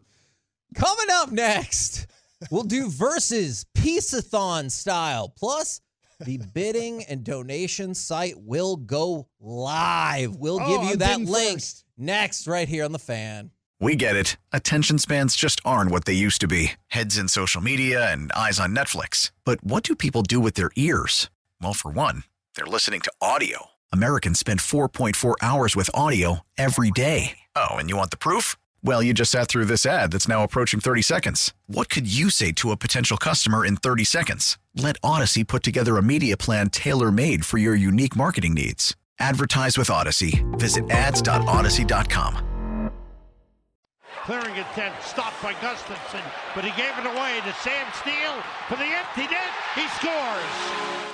Coming 0.76 1.06
up 1.12 1.32
next, 1.32 2.08
we'll 2.52 2.64
do 2.64 2.90
versus 2.90 3.66
Pieceathon 3.78 4.70
style. 4.72 5.30
Plus, 5.38 5.82
the 6.20 6.38
bidding 6.54 7.04
and 7.04 7.24
donation 7.24 7.94
site 7.96 8.36
will 8.38 8.76
go 8.78 9.28
live. 9.40 10.36
We'll 10.36 10.60
Oh, 10.62 10.68
give 10.68 10.84
you 10.84 10.92
I'm 10.94 10.98
that 11.00 11.20
link 11.22 11.54
first. 11.60 11.86
next, 11.98 12.48
right 12.48 12.68
here 12.68 12.86
on 12.86 12.92
the 12.92 13.00
fan. 13.00 13.52
We 13.80 13.96
get 13.98 14.16
it. 14.16 14.38
Attention 14.54 14.98
spans 15.00 15.36
just 15.36 15.60
aren't 15.66 15.92
what 15.92 16.06
they 16.06 16.14
used 16.14 16.40
to 16.42 16.48
be 16.48 16.74
heads 16.88 17.18
in 17.18 17.28
social 17.28 17.60
media 17.62 18.12
and 18.14 18.32
eyes 18.32 18.60
on 18.60 18.74
Netflix. 18.74 19.32
But 19.44 19.62
what 19.64 19.84
do 19.84 19.96
people 19.96 20.22
do 20.22 20.40
with 20.40 20.54
their 20.54 20.72
ears? 20.78 21.30
Well, 21.62 21.74
for 21.74 21.92
one, 21.92 22.24
they're 22.56 22.66
listening 22.66 23.02
to 23.02 23.12
audio. 23.22 23.68
Americans 23.92 24.40
spend 24.40 24.60
4.4 24.62 25.36
hours 25.42 25.76
with 25.76 25.90
audio 25.94 26.40
every 26.58 26.92
day. 26.92 27.40
Oh, 27.56 27.72
and 27.76 27.90
you 27.90 27.98
want 27.98 28.12
the 28.12 28.18
proof? 28.18 28.56
Well, 28.86 29.02
you 29.02 29.14
just 29.14 29.32
sat 29.32 29.48
through 29.48 29.66
this 29.66 29.86
ad 29.86 30.12
that's 30.12 30.28
now 30.28 30.44
approaching 30.44 30.82
30 30.82 31.02
seconds. 31.02 31.54
What 31.68 31.90
could 31.90 32.06
you 32.06 32.30
say 32.30 32.52
to 32.54 32.72
a 32.72 32.78
potential 32.78 33.16
customer 33.16 33.66
in 33.66 33.78
30 33.78 34.04
seconds? 34.04 34.58
Let 34.76 35.00
Audacy 35.02 35.48
put 35.48 35.64
together 35.64 35.98
a 35.98 36.04
media 36.04 36.36
plan 36.36 36.70
tailor 36.70 37.10
made 37.10 37.46
for 37.46 37.58
your 37.58 37.76
unique 37.76 38.16
marketing 38.16 38.54
needs. 38.54 38.94
Advertise 39.20 39.78
with 39.78 39.88
Audacy. 39.88 40.44
Visit 40.60 40.90
ads.audacy.com. 40.92 42.50
Clearing 44.26 44.56
intent, 44.56 44.96
stopped 45.02 45.42
by 45.42 45.54
Gustafson, 45.62 46.22
but 46.56 46.64
he 46.64 46.72
gave 46.72 46.98
it 46.98 47.06
away 47.06 47.40
to 47.46 47.54
Sam 47.62 47.86
Steele 47.94 48.42
for 48.68 48.76
the 48.76 48.86
empty 48.86 49.28
net. 49.34 49.52
He 49.76 49.88
scores. 50.00 51.13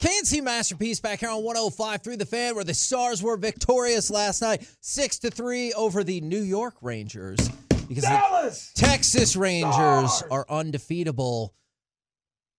K&C 0.00 0.40
Masterpiece 0.40 0.98
back 0.98 1.20
here 1.20 1.28
on 1.28 1.42
105 1.42 2.02
through 2.02 2.16
The 2.16 2.24
Fan, 2.26 2.54
where 2.54 2.64
the 2.64 2.72
Stars 2.74 3.22
were 3.22 3.36
victorious 3.36 4.10
last 4.10 4.40
night, 4.40 4.66
6 4.80 5.18
to 5.20 5.30
3 5.30 5.74
over 5.74 6.02
the 6.02 6.22
New 6.22 6.40
York 6.40 6.74
Rangers. 6.80 7.38
Because 7.86 8.04
the 8.04 8.80
Texas 8.80 9.36
Rangers 9.36 10.22
are 10.30 10.46
undefeatable. 10.48 11.54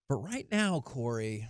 But 0.07 0.17
right 0.17 0.45
now, 0.51 0.81
Corey, 0.81 1.49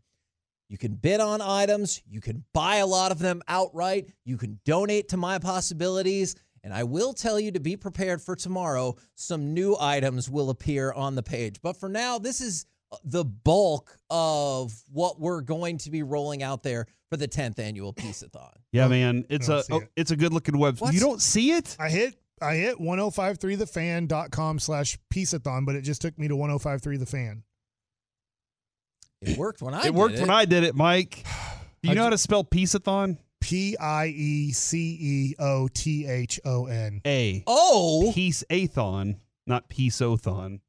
You 0.68 0.78
can 0.78 0.94
bid 0.94 1.20
on 1.20 1.42
items. 1.42 2.00
You 2.08 2.20
can 2.20 2.44
buy 2.54 2.76
a 2.76 2.86
lot 2.86 3.10
of 3.10 3.18
them 3.18 3.42
outright. 3.48 4.06
You 4.24 4.36
can 4.36 4.60
donate 4.64 5.08
to 5.08 5.16
my 5.16 5.40
possibilities. 5.40 6.36
And 6.62 6.72
I 6.72 6.84
will 6.84 7.12
tell 7.12 7.40
you 7.40 7.50
to 7.52 7.60
be 7.60 7.76
prepared 7.76 8.22
for 8.22 8.36
tomorrow. 8.36 8.94
Some 9.16 9.52
new 9.52 9.76
items 9.80 10.30
will 10.30 10.50
appear 10.50 10.92
on 10.92 11.16
the 11.16 11.24
page. 11.24 11.60
But 11.60 11.76
for 11.76 11.88
now, 11.88 12.18
this 12.18 12.40
is 12.40 12.66
the 13.04 13.24
bulk 13.24 13.98
of 14.10 14.72
what 14.92 15.20
we're 15.20 15.40
going 15.40 15.78
to 15.78 15.90
be 15.90 16.04
rolling 16.04 16.42
out 16.42 16.62
there 16.62 16.86
for 17.10 17.16
the 17.16 17.28
10th 17.28 17.58
annual 17.58 17.92
Pieceathon. 17.92 18.52
yeah, 18.72 18.88
man, 18.88 19.26
it's 19.28 19.48
oh, 19.48 19.58
a 19.58 19.62
oh, 19.70 19.76
it. 19.78 19.90
it's 19.96 20.10
a 20.10 20.16
good 20.16 20.32
looking 20.32 20.54
website. 20.54 20.80
What's- 20.80 20.94
You 20.94 21.00
don't 21.00 21.20
see 21.20 21.52
it? 21.52 21.76
I 21.78 21.90
hit 21.90 22.14
I 22.42 22.54
hit 22.54 22.78
1053thefan.com 22.78 24.60
slash 24.60 24.98
pieceathon, 25.12 25.66
but 25.66 25.74
it 25.74 25.82
just 25.82 26.00
took 26.00 26.18
me 26.18 26.26
to 26.28 26.36
1053 26.36 26.96
the 26.96 27.04
fan. 27.04 27.42
It 29.20 29.36
worked 29.36 29.60
when 29.60 29.74
I 29.74 29.86
it 29.86 29.94
worked 29.94 30.14
did 30.14 30.22
when 30.22 30.30
I 30.30 30.46
did 30.46 30.64
it, 30.64 30.74
Mike. 30.74 31.24
Do 31.82 31.88
you 31.88 31.92
I 31.92 31.94
know 31.94 32.00
ju- 32.00 32.04
how 32.04 32.10
to 32.10 32.18
spell 32.18 32.44
pieceathon? 32.44 33.18
P 33.40 33.76
I 33.76 34.06
E 34.06 34.52
C 34.52 34.98
E 35.00 35.34
O 35.38 35.68
T 35.68 36.06
H 36.06 36.40
O 36.44 36.66
N. 36.66 37.00
A. 37.06 37.42
Oh, 37.46 38.12
Peace 38.14 38.44
Athon, 38.50 39.16
not 39.46 39.68
Peace 39.68 40.00
Othon. 40.00 40.60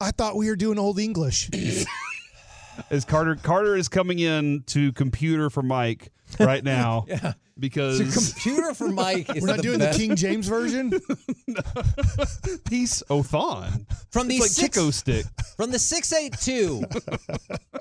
I 0.00 0.10
thought 0.10 0.36
we 0.36 0.48
were 0.48 0.56
doing 0.56 0.78
Old 0.78 0.98
English. 0.98 1.50
As 2.90 3.04
Carter 3.04 3.36
Carter 3.36 3.76
is 3.76 3.88
coming 3.88 4.18
in 4.18 4.62
to 4.68 4.92
computer 4.92 5.50
for 5.50 5.62
Mike 5.62 6.12
right 6.40 6.62
now 6.64 7.04
yeah. 7.08 7.34
because 7.58 7.98
The 7.98 8.32
computer 8.34 8.74
for 8.74 8.88
Mike 8.88 9.34
is 9.36 9.42
We're 9.42 9.48
not 9.48 9.56
the 9.58 9.62
doing 9.62 9.78
best. 9.78 9.98
the 9.98 10.06
King 10.06 10.16
James 10.16 10.48
version. 10.48 10.90
Peace 12.64 13.02
Othon. 13.08 13.86
from 14.10 14.28
the 14.28 14.36
It's 14.36 14.42
like 14.42 14.50
six, 14.50 14.76
Chico 14.76 14.90
stick. 14.90 15.26
from 15.56 15.70
the 15.70 15.78
six 15.78 16.12
eight 16.12 16.36
two. 16.40 16.82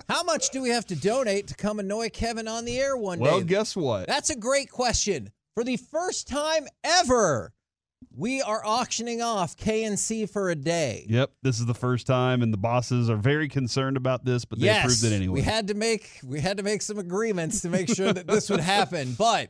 How 0.10 0.24
much 0.24 0.50
do 0.52 0.62
we 0.62 0.70
have 0.70 0.86
to 0.88 0.96
donate 0.96 1.48
to 1.48 1.56
come 1.56 1.80
annoy 1.80 2.10
Kevin 2.10 2.48
on 2.48 2.66
the 2.66 2.78
air 2.80 2.96
one 2.98 3.20
Well, 3.20 3.32
day? 3.32 3.38
Well, 3.38 3.46
guess 3.46 3.76
what? 3.76 4.08
That's 4.08 4.30
a 4.30 4.36
great 4.38 4.70
question. 4.70 5.32
For 5.56 5.64
the 5.64 5.78
first 5.78 6.28
time 6.28 6.66
ever, 6.84 7.54
we 8.16 8.42
are 8.42 8.62
auctioning 8.66 9.22
off 9.22 9.58
K&C 9.58 10.26
for 10.26 10.50
a 10.50 10.56
day. 10.56 11.06
Yep, 11.10 11.32
this 11.42 11.60
is 11.60 11.66
the 11.66 11.74
first 11.74 12.08
time, 12.08 12.42
and 12.42 12.54
the 12.54 12.58
bosses 12.58 13.10
are 13.10 13.16
very 13.16 13.48
concerned 13.48 13.98
about 13.98 14.26
this, 14.26 14.46
but 14.46 14.60
they 14.60 14.66
yes, 14.66 14.84
approved 14.84 15.04
it 15.04 15.16
anyway. 15.16 15.36
we 15.36 15.42
had 15.42 15.68
to 15.68 15.74
make 15.74 16.20
we 16.26 16.40
had 16.40 16.58
to 16.58 16.64
make 16.64 16.82
some 16.82 17.00
agreements 17.00 17.62
to 17.62 17.70
make 17.70 17.94
sure 17.94 18.14
that 18.14 18.28
this 18.28 18.50
would 18.50 18.60
happen. 18.62 19.14
But 19.14 19.50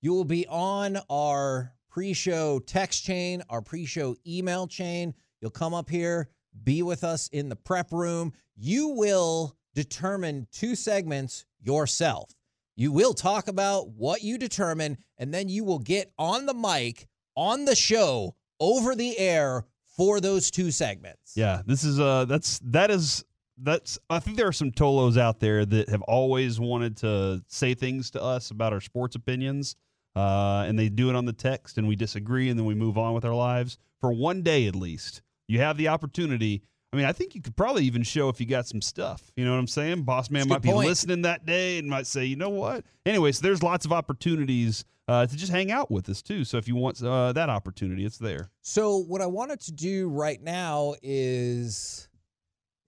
you 0.00 0.12
will 0.12 0.24
be 0.24 0.46
on 0.46 0.98
our 1.08 1.72
pre-show 1.88 2.58
text 2.60 3.04
chain, 3.04 3.42
our 3.48 3.62
pre-show 3.62 4.16
email 4.26 4.66
chain. 4.66 5.14
You'll 5.40 5.50
come 5.50 5.74
up 5.74 5.88
here, 5.88 6.28
be 6.62 6.82
with 6.82 7.04
us 7.04 7.28
in 7.28 7.48
the 7.48 7.56
prep 7.56 7.92
room. 7.92 8.32
You 8.56 8.88
will 8.88 9.56
determine 9.74 10.46
two 10.52 10.74
segments 10.74 11.44
yourself. 11.62 12.30
You 12.76 12.90
will 12.90 13.14
talk 13.14 13.46
about 13.46 13.90
what 13.90 14.22
you 14.22 14.36
determine, 14.36 14.98
and 15.16 15.32
then 15.32 15.48
you 15.48 15.64
will 15.64 15.78
get 15.78 16.12
on 16.18 16.46
the 16.46 16.54
mic 16.54 17.06
on 17.36 17.64
the 17.64 17.76
show 17.76 18.34
over 18.60 18.94
the 18.94 19.18
air 19.18 19.64
for 19.96 20.20
those 20.20 20.50
two 20.50 20.70
segments. 20.70 21.34
Yeah, 21.36 21.62
this 21.66 21.84
is 21.84 22.00
uh 22.00 22.24
that's 22.24 22.58
that 22.64 22.90
is 22.90 23.24
that's 23.58 23.98
I 24.10 24.18
think 24.18 24.36
there 24.36 24.48
are 24.48 24.52
some 24.52 24.72
Tolos 24.72 25.16
out 25.16 25.40
there 25.40 25.64
that 25.64 25.88
have 25.88 26.02
always 26.02 26.58
wanted 26.58 26.96
to 26.98 27.42
say 27.48 27.74
things 27.74 28.10
to 28.12 28.22
us 28.22 28.50
about 28.50 28.72
our 28.72 28.80
sports 28.80 29.16
opinions. 29.16 29.76
Uh, 30.16 30.64
and 30.68 30.78
they 30.78 30.88
do 30.88 31.10
it 31.10 31.16
on 31.16 31.24
the 31.24 31.32
text 31.32 31.76
and 31.76 31.88
we 31.88 31.96
disagree 31.96 32.48
and 32.48 32.56
then 32.56 32.64
we 32.64 32.74
move 32.74 32.96
on 32.96 33.14
with 33.14 33.24
our 33.24 33.34
lives 33.34 33.78
for 34.00 34.12
one 34.12 34.42
day 34.42 34.68
at 34.68 34.76
least. 34.76 35.22
You 35.48 35.58
have 35.58 35.76
the 35.76 35.88
opportunity. 35.88 36.62
I 36.92 36.96
mean, 36.96 37.04
I 37.04 37.12
think 37.12 37.34
you 37.34 37.42
could 37.42 37.56
probably 37.56 37.84
even 37.84 38.04
show 38.04 38.28
if 38.28 38.38
you 38.40 38.46
got 38.46 38.68
some 38.68 38.80
stuff. 38.80 39.32
You 39.36 39.44
know 39.44 39.50
what 39.50 39.58
I'm 39.58 39.66
saying? 39.66 40.02
Boss 40.04 40.30
man 40.30 40.48
might 40.48 40.62
be 40.62 40.70
point. 40.70 40.86
listening 40.86 41.22
that 41.22 41.44
day 41.44 41.78
and 41.78 41.88
might 41.88 42.06
say, 42.06 42.24
you 42.24 42.36
know 42.36 42.50
what? 42.50 42.84
Anyways, 43.04 43.40
there's 43.40 43.60
lots 43.60 43.84
of 43.84 43.92
opportunities 43.92 44.84
uh, 45.08 45.26
to 45.26 45.36
just 45.36 45.52
hang 45.52 45.70
out 45.70 45.90
with 45.90 46.08
us 46.08 46.22
too. 46.22 46.44
So 46.44 46.56
if 46.56 46.66
you 46.68 46.76
want 46.76 47.02
uh, 47.02 47.32
that 47.32 47.48
opportunity, 47.48 48.04
it's 48.04 48.18
there. 48.18 48.50
So, 48.62 48.98
what 48.98 49.20
I 49.20 49.26
wanted 49.26 49.60
to 49.60 49.72
do 49.72 50.08
right 50.08 50.40
now 50.42 50.94
is 51.02 52.08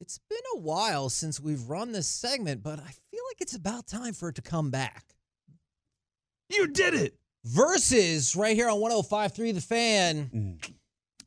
it's 0.00 0.18
been 0.28 0.38
a 0.56 0.58
while 0.58 1.08
since 1.08 1.40
we've 1.40 1.68
run 1.68 1.92
this 1.92 2.08
segment, 2.08 2.62
but 2.62 2.78
I 2.78 2.90
feel 3.10 3.22
like 3.28 3.40
it's 3.40 3.54
about 3.54 3.86
time 3.86 4.12
for 4.12 4.28
it 4.30 4.34
to 4.36 4.42
come 4.42 4.70
back. 4.70 5.04
You 6.48 6.68
did 6.68 6.94
it. 6.94 7.14
Versus 7.44 8.34
right 8.34 8.56
here 8.56 8.68
on 8.68 8.80
1053 8.80 9.52
The 9.52 9.60
Fan. 9.60 10.30
Mm. 10.34 10.72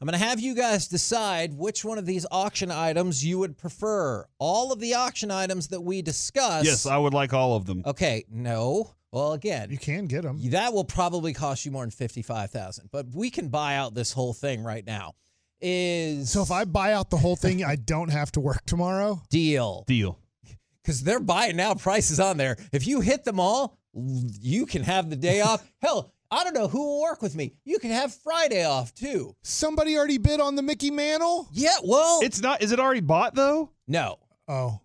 I'm 0.01 0.05
going 0.05 0.17
to 0.17 0.25
have 0.25 0.39
you 0.39 0.55
guys 0.55 0.87
decide 0.87 1.53
which 1.53 1.83
one 1.83 1.97
of 1.97 2.05
these 2.05 2.25
auction 2.31 2.71
items 2.71 3.23
you 3.25 3.37
would 3.39 3.57
prefer. 3.57 4.25
All 4.37 4.71
of 4.71 4.79
the 4.79 4.93
auction 4.93 5.29
items 5.29 5.67
that 5.69 5.81
we 5.81 6.01
discuss. 6.01 6.65
Yes, 6.65 6.85
I 6.85 6.97
would 6.97 7.13
like 7.13 7.33
all 7.33 7.57
of 7.57 7.65
them. 7.65 7.83
Okay, 7.85 8.23
no. 8.29 8.91
Well, 9.11 9.33
again, 9.33 9.71
You 9.71 9.77
can 9.77 10.05
get 10.05 10.21
them. 10.23 10.39
that 10.51 10.71
will 10.73 10.83
probably 10.83 11.33
cost 11.33 11.65
you 11.65 11.71
more 11.71 11.83
than 11.83 11.91
55000 11.91 12.89
but 12.91 13.07
we 13.13 13.29
can 13.29 13.49
buy 13.49 13.75
out 13.75 13.93
this 13.95 14.11
whole 14.13 14.33
thing 14.33 14.63
right 14.63 14.85
now. 14.85 15.13
Is 15.61 16.29
So 16.31 16.41
if 16.41 16.51
I 16.51 16.65
buy 16.65 16.93
out 16.93 17.09
the 17.09 17.17
whole 17.17 17.35
thing, 17.35 17.63
I 17.63 17.75
don't 17.75 18.09
have 18.11 18.31
to 18.33 18.39
work 18.39 18.65
tomorrow. 18.65 19.21
deal 19.29 19.83
Deal. 19.87 20.17
because 20.83 21.01
they're 21.03 21.19
buying 21.19 21.55
now 21.57 21.73
prices 21.73 22.19
on 22.19 22.37
there. 22.37 22.55
If 22.71 22.87
you 22.87 23.01
hit 23.01 23.23
them 23.25 23.39
all, 23.39 23.77
you 23.93 24.65
can 24.65 24.83
have 24.83 25.09
the 25.09 25.15
day 25.15 25.41
off. 25.49 25.67
Hell, 25.81 26.13
I 26.31 26.43
don't 26.43 26.53
know 26.53 26.67
who 26.67 26.79
will 26.85 27.01
work 27.01 27.21
with 27.21 27.35
me. 27.35 27.55
You 27.65 27.79
can 27.79 27.89
have 27.91 28.13
Friday 28.13 28.63
off 28.63 28.93
too. 28.93 29.35
Somebody 29.41 29.97
already 29.97 30.19
bid 30.19 30.39
on 30.39 30.55
the 30.55 30.61
Mickey 30.61 30.91
Mantle. 30.91 31.49
Yeah, 31.51 31.75
well, 31.83 32.19
It's 32.21 32.39
not. 32.41 32.61
Is 32.61 32.71
it 32.71 32.79
already 32.79 33.01
bought 33.01 33.33
though? 33.35 33.71
no. 33.87 34.19
Oh, 34.47 34.79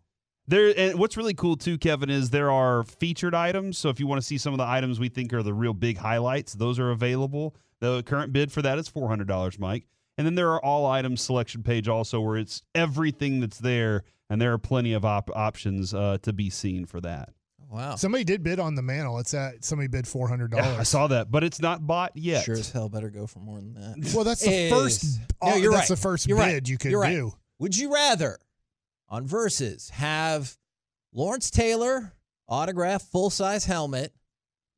There. 0.47 0.73
And 0.77 0.99
what's 0.99 1.17
really 1.17 1.35
cool 1.35 1.57
too, 1.57 1.79
Kevin, 1.79 2.11
is 2.11 2.31
there 2.31 2.51
are 2.51 2.85
featured 2.85 3.35
items. 3.35 3.79
So 3.79 3.89
if 3.89 3.99
you 3.99 4.07
want 4.07 4.21
to 4.21 4.27
see 4.27 4.39
some 4.39 4.53
of 4.53 4.59
the 4.59 4.67
items 4.67 5.01
we 5.01 5.09
think 5.09 5.33
are 5.33 5.43
the 5.43 5.55
real 5.55 5.75
big 5.75 5.97
highlights, 5.97 6.53
those 6.55 6.79
are 6.79 6.91
available. 6.91 7.55
The 7.81 8.03
current 8.03 8.33
bid 8.33 8.53
for 8.53 8.63
that 8.63 8.79
is 8.79 8.89
four 8.89 9.09
hundred 9.09 9.29
dollars, 9.29 9.59
Mike. 9.59 9.87
And 10.17 10.27
then 10.27 10.35
there 10.37 10.53
are 10.53 10.65
all 10.65 10.87
items 10.87 11.23
selection 11.23 11.63
page 11.63 11.89
also 11.89 12.21
where 12.21 12.37
it's 12.37 12.63
everything 12.75 13.41
that's 13.41 13.59
there, 13.59 14.05
and 14.31 14.41
there 14.41 14.53
are 14.53 14.59
plenty 14.59 14.93
of 14.93 15.05
op- 15.05 15.31
options 15.35 15.93
uh, 15.93 16.19
to 16.23 16.33
be 16.33 16.51
seen 16.51 16.87
for 16.87 17.01
that. 17.01 17.31
Wow. 17.71 17.97
somebody 17.97 18.23
did 18.23 18.45
bid 18.45 18.61
on 18.61 18.77
the 18.77 18.83
mantle. 18.83 19.19
It's 19.19 19.35
at 19.35 19.65
somebody 19.65 19.89
bid 19.89 20.07
four 20.07 20.29
hundred 20.29 20.53
dollars. 20.53 20.67
Yeah, 20.67 20.79
I 20.79 20.85
saw 20.85 21.09
that, 21.09 21.33
but 21.33 21.43
it's 21.43 21.61
not 21.61 21.85
bought 21.85 22.13
yet. 22.15 22.45
Sure 22.45 22.55
as 22.55 22.71
hell 22.71 22.89
better 22.89 23.11
go 23.11 23.27
for 23.27 23.41
more 23.41 23.57
than 23.57 23.75
that. 23.75 24.13
Well, 24.15 24.23
that's 24.23 24.43
the 24.45 24.53
Is- 24.53 24.73
first. 24.73 25.19
No, 25.43 25.51
uh, 25.51 25.55
you're 25.57 25.73
that's 25.73 25.91
right. 25.91 25.97
the 25.97 26.01
first 26.01 26.29
You're 26.29 26.37
bid 26.39 26.43
right. 26.45 26.69
you 26.69 26.79
could 26.79 26.91
You're 26.93 27.01
right. 27.01 27.13
do. 27.17 27.33
Would 27.59 27.77
you 27.77 27.93
rather 27.93 28.39
on 29.09 29.27
verses 29.27 29.91
have 29.91 30.57
Lawrence 31.13 31.51
Taylor 31.51 32.13
autograph 32.49 33.03
full 33.03 33.31
size 33.31 33.65
helmet 33.65 34.13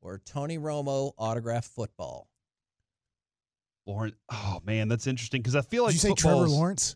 or 0.01 0.21
Tony 0.25 0.57
Romo 0.57 1.13
autograph 1.17 1.65
football? 1.65 2.29
Lawrence. 3.85 4.15
Oh 4.31 4.59
man, 4.65 4.87
that's 4.89 5.07
interesting 5.07 5.41
because 5.41 5.55
I 5.55 5.61
feel 5.61 5.83
like 5.83 5.93
Did 5.93 6.03
you 6.03 6.09
say 6.09 6.15
Trevor 6.15 6.47
Lawrence? 6.47 6.95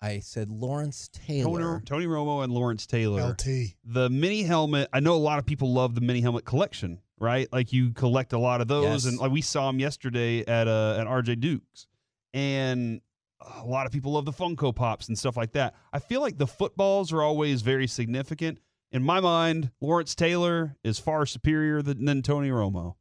I 0.00 0.20
said 0.20 0.48
Lawrence 0.50 1.10
Taylor. 1.12 1.60
Tony, 1.60 1.84
Tony 1.84 2.06
Romo 2.06 2.44
and 2.44 2.52
Lawrence 2.52 2.86
Taylor. 2.86 3.30
LT. 3.30 3.74
the 3.84 4.08
mini 4.08 4.44
helmet 4.44 4.88
i 4.92 5.00
know 5.00 5.14
a 5.14 5.16
lot 5.16 5.40
of 5.40 5.46
people 5.46 5.72
love 5.72 5.96
the 5.96 6.00
mini 6.00 6.20
helmet 6.20 6.44
collection 6.44 7.00
right 7.18 7.52
like 7.52 7.72
you 7.72 7.90
collect 7.90 8.32
a 8.32 8.38
lot 8.38 8.60
of 8.60 8.68
those 8.68 8.84
Yes. 8.84 9.06
and 9.06 9.18
like 9.18 9.32
we 9.32 9.40
saw 9.40 9.66
them 9.66 9.80
yesterday 9.80 10.44
at 10.46 10.68
uh 10.68 10.98
at 11.00 11.06
rj 11.08 11.40
dukes 11.40 11.88
and 12.32 13.00
a 13.40 13.64
lot 13.64 13.86
of 13.86 13.92
people 13.92 14.12
love 14.12 14.24
the 14.24 14.32
funko 14.32 14.74
pops 14.74 15.08
and 15.08 15.18
stuff 15.18 15.36
like 15.36 15.52
that 15.52 15.74
i 15.92 15.98
feel 15.98 16.20
like 16.20 16.38
the 16.38 16.46
footballs 16.46 17.12
are 17.12 17.22
always 17.22 17.62
very 17.62 17.86
significant 17.86 18.58
in 18.90 19.02
my 19.02 19.20
mind 19.20 19.70
lawrence 19.80 20.14
taylor 20.14 20.76
is 20.82 20.98
far 20.98 21.24
superior 21.26 21.82
than, 21.82 22.04
than 22.04 22.22
tony 22.22 22.50
romo 22.50 22.94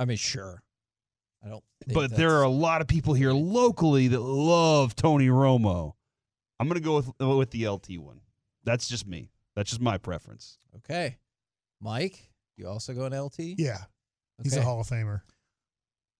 I 0.00 0.04
mean, 0.04 0.16
sure. 0.16 0.62
I 1.44 1.48
don't. 1.48 1.64
think 1.84 1.94
but 1.94 2.16
there 2.16 2.36
are 2.36 2.44
a 2.44 2.48
lot 2.48 2.80
of 2.80 2.86
people 2.86 3.14
here 3.14 3.32
locally 3.32 4.06
that 4.08 4.20
love 4.20 4.94
tony 4.94 5.28
romo 5.28 5.94
i'm 6.60 6.68
gonna 6.68 6.80
go 6.80 6.96
with 6.96 7.12
with 7.18 7.50
the 7.50 7.66
lt 7.66 7.88
one 7.98 8.20
that's 8.64 8.88
just 8.88 9.06
me 9.06 9.30
that's 9.56 9.70
just 9.70 9.80
my 9.80 9.98
preference 9.98 10.58
okay. 10.76 11.18
Mike, 11.80 12.32
you 12.56 12.68
also 12.68 12.92
go 12.92 13.06
in 13.06 13.18
LT. 13.18 13.38
Yeah, 13.38 13.78
he's 14.42 14.56
a 14.56 14.62
Hall 14.62 14.80
of 14.80 14.88
Famer. 14.88 15.22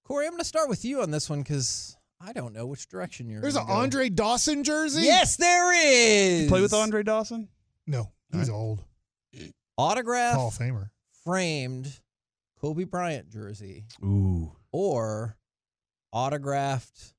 Corey, 0.04 0.26
I'm 0.26 0.32
going 0.32 0.40
to 0.40 0.44
start 0.44 0.68
with 0.68 0.84
you 0.84 1.02
on 1.02 1.10
this 1.10 1.28
one 1.28 1.40
because 1.40 1.96
I 2.20 2.32
don't 2.32 2.52
know 2.52 2.66
which 2.66 2.88
direction 2.88 3.28
you're. 3.28 3.40
There's 3.40 3.56
an 3.56 3.66
go. 3.66 3.72
Andre 3.72 4.08
Dawson 4.08 4.64
jersey. 4.64 5.02
Yes, 5.02 5.36
there 5.36 5.72
is. 5.74 6.48
play 6.48 6.60
with 6.60 6.72
andre 6.74 7.02
dawson 7.02 7.48
No, 7.86 8.10
he's 8.32 8.50
old. 8.50 8.82
autograph 9.76 10.34
Hall 10.34 10.48
of 10.48 10.54
Famer. 10.54 10.90
framed 11.24 12.00
Kobe 12.60 12.84
Bryant 12.84 13.30
jersey 13.30 13.84
Ooh. 14.02 14.50
or 14.72 15.36
autographed 16.12 17.14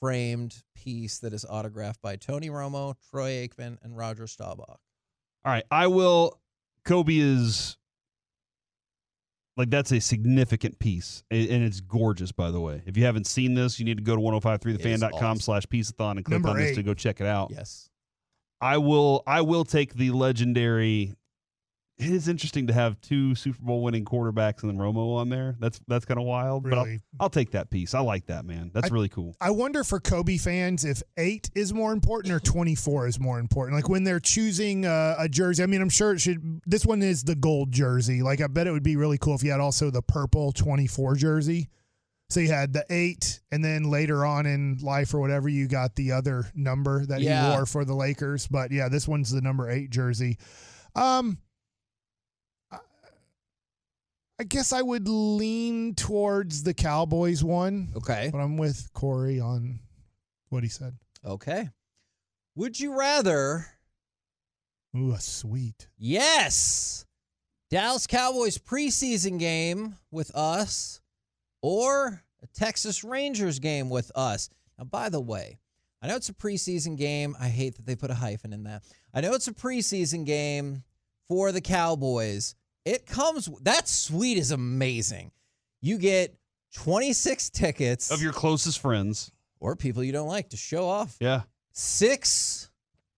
framed 0.00 0.62
piece 0.74 1.18
that 1.18 1.32
is 1.32 1.44
autographed 1.44 2.00
by 2.02 2.16
Tony 2.16 2.48
Romo, 2.48 2.94
Troy 3.10 3.46
Aikman, 3.46 3.76
and 3.82 3.96
Roger 3.96 4.26
Staubach. 4.26 4.78
All 5.44 5.52
right. 5.52 5.64
I 5.70 5.88
will. 5.88 6.40
Kobe 6.84 7.16
is 7.18 7.76
like 9.56 9.70
that's 9.70 9.92
a 9.92 10.00
significant 10.00 10.78
piece, 10.78 11.22
and 11.30 11.50
it's 11.50 11.80
gorgeous. 11.80 12.32
By 12.32 12.50
the 12.50 12.60
way, 12.60 12.82
if 12.86 12.96
you 12.96 13.04
haven't 13.04 13.26
seen 13.26 13.54
this, 13.54 13.78
you 13.78 13.84
need 13.84 13.98
to 13.98 14.02
go 14.02 14.16
to 14.16 14.22
1053thefan.com 14.22 15.12
awesome. 15.14 15.40
slash 15.40 15.64
pieceathon 15.66 16.12
and 16.12 16.24
click 16.24 16.36
Number 16.42 16.50
on 16.50 16.56
this 16.56 16.70
eight. 16.70 16.74
to 16.76 16.82
go 16.82 16.94
check 16.94 17.20
it 17.20 17.26
out. 17.26 17.50
Yes. 17.50 17.88
I 18.60 18.78
will. 18.78 19.22
I 19.26 19.40
will 19.40 19.64
take 19.64 19.94
the 19.94 20.10
legendary. 20.12 21.14
It 21.98 22.10
is 22.10 22.26
interesting 22.26 22.66
to 22.66 22.72
have 22.72 23.00
two 23.00 23.34
Super 23.36 23.58
Bowl 23.62 23.82
winning 23.82 24.04
quarterbacks 24.04 24.62
and 24.62 24.70
then 24.70 24.78
Romo 24.78 25.14
on 25.16 25.28
there. 25.28 25.54
That's 25.60 25.80
that's 25.86 26.04
kind 26.04 26.18
of 26.18 26.26
wild, 26.26 26.64
but 26.64 26.74
I'll, 26.76 26.96
I'll 27.20 27.30
take 27.30 27.52
that 27.52 27.70
piece. 27.70 27.94
I 27.94 28.00
like 28.00 28.26
that 28.26 28.44
man. 28.44 28.70
That's 28.74 28.90
I- 28.90 28.94
really 28.94 29.08
cool. 29.10 29.36
I 29.40 29.50
wonder 29.50 29.84
for 29.84 30.00
Kobe 30.00 30.36
fans 30.38 30.84
if 30.84 31.02
eight 31.16 31.50
is 31.54 31.72
more 31.72 31.92
important 31.92 32.34
or 32.34 32.40
24 32.40 33.06
is 33.06 33.20
more 33.20 33.38
important. 33.38 33.76
Like 33.76 33.88
when 33.88 34.02
they're 34.04 34.18
choosing 34.20 34.84
uh, 34.84 35.14
a 35.18 35.28
jersey, 35.28 35.62
I 35.62 35.66
mean, 35.66 35.80
I'm 35.82 35.90
sure 35.90 36.12
it 36.14 36.20
should. 36.20 36.60
This 36.66 36.84
one 36.84 37.02
is 37.02 37.22
the 37.22 37.36
gold 37.36 37.70
jersey. 37.70 38.22
Like, 38.22 38.40
I 38.40 38.48
bet 38.48 38.66
it 38.66 38.72
would 38.72 38.82
be 38.82 38.96
really 38.96 39.18
cool 39.18 39.34
if 39.36 39.44
you 39.44 39.50
had 39.52 39.60
also 39.60 39.90
the 39.90 40.02
purple 40.02 40.50
24 40.50 41.14
jersey. 41.16 41.68
So 42.30 42.40
you 42.40 42.48
had 42.50 42.72
the 42.72 42.86
eight, 42.88 43.40
and 43.52 43.62
then 43.62 43.84
later 43.90 44.24
on 44.24 44.46
in 44.46 44.78
life 44.80 45.12
or 45.12 45.20
whatever, 45.20 45.50
you 45.50 45.68
got 45.68 45.94
the 45.96 46.12
other 46.12 46.50
number 46.54 47.04
that 47.04 47.20
Yeah. 47.20 47.50
he 47.50 47.56
wore 47.56 47.66
for 47.66 47.84
the 47.84 47.94
Lakers. 47.94 48.48
But 48.48 48.72
yeah, 48.72 48.88
this 48.88 49.06
one's 49.06 49.30
the 49.30 49.42
number 49.42 49.68
eight 49.70 49.90
jersey. 49.90 50.38
Um, 50.96 51.36
I- 54.42 54.44
guess 54.44 54.72
I 54.72 54.82
would 54.82 55.06
lean 55.08 55.94
towards 55.94 56.64
the 56.64 56.74
Cowboys 56.74 57.44
one, 57.44 57.92
Okay. 57.96 58.28
but 58.32 58.38
I'm 58.38 58.56
with 58.56 58.92
Corey 58.92 59.38
on 59.38 59.78
what 60.48 60.62
he 60.64 60.68
said. 60.68 60.96
Okay. 61.24 61.70
Would 62.56 62.78
you 62.80 62.98
rather 62.98 63.66
Ooh, 64.96 65.12
a 65.12 65.20
sweet. 65.20 65.88
Yes. 65.96 67.06
Dallas 67.70 68.06
Cowboys 68.06 68.58
preseason 68.58 69.38
game 69.38 69.96
with 70.10 70.34
us 70.34 71.00
or 71.62 72.22
a 72.42 72.46
Texas 72.48 73.02
Rangers 73.04 73.58
game 73.60 73.88
with 73.88 74.10
us. 74.14 74.50
Now, 74.76 74.84
by 74.84 75.08
the 75.08 75.20
way, 75.20 75.58
I 76.02 76.08
know 76.08 76.16
it's 76.16 76.28
a 76.28 76.34
preseason 76.34 76.98
game. 76.98 77.34
I 77.40 77.48
hate 77.48 77.76
that 77.76 77.86
they 77.86 77.94
put 77.96 78.10
a 78.10 78.14
hyphen 78.16 78.52
in 78.52 78.64
that. 78.64 78.82
I 79.14 79.20
know 79.22 79.32
it's 79.34 79.48
a 79.48 79.54
preseason 79.54 80.26
game 80.26 80.82
for 81.28 81.52
the 81.52 81.60
Cowboys. 81.62 82.54
It 82.84 83.06
comes, 83.06 83.48
that 83.62 83.88
suite 83.88 84.38
is 84.38 84.50
amazing. 84.50 85.30
You 85.80 85.98
get 85.98 86.34
26 86.74 87.50
tickets 87.50 88.10
Of 88.10 88.22
your 88.22 88.32
closest 88.32 88.80
friends. 88.80 89.30
or 89.60 89.76
people 89.76 90.02
you 90.02 90.12
don't 90.12 90.28
like 90.28 90.50
to 90.50 90.56
show 90.56 90.88
off 90.88 91.16
Yeah. 91.20 91.42
six 91.72 92.70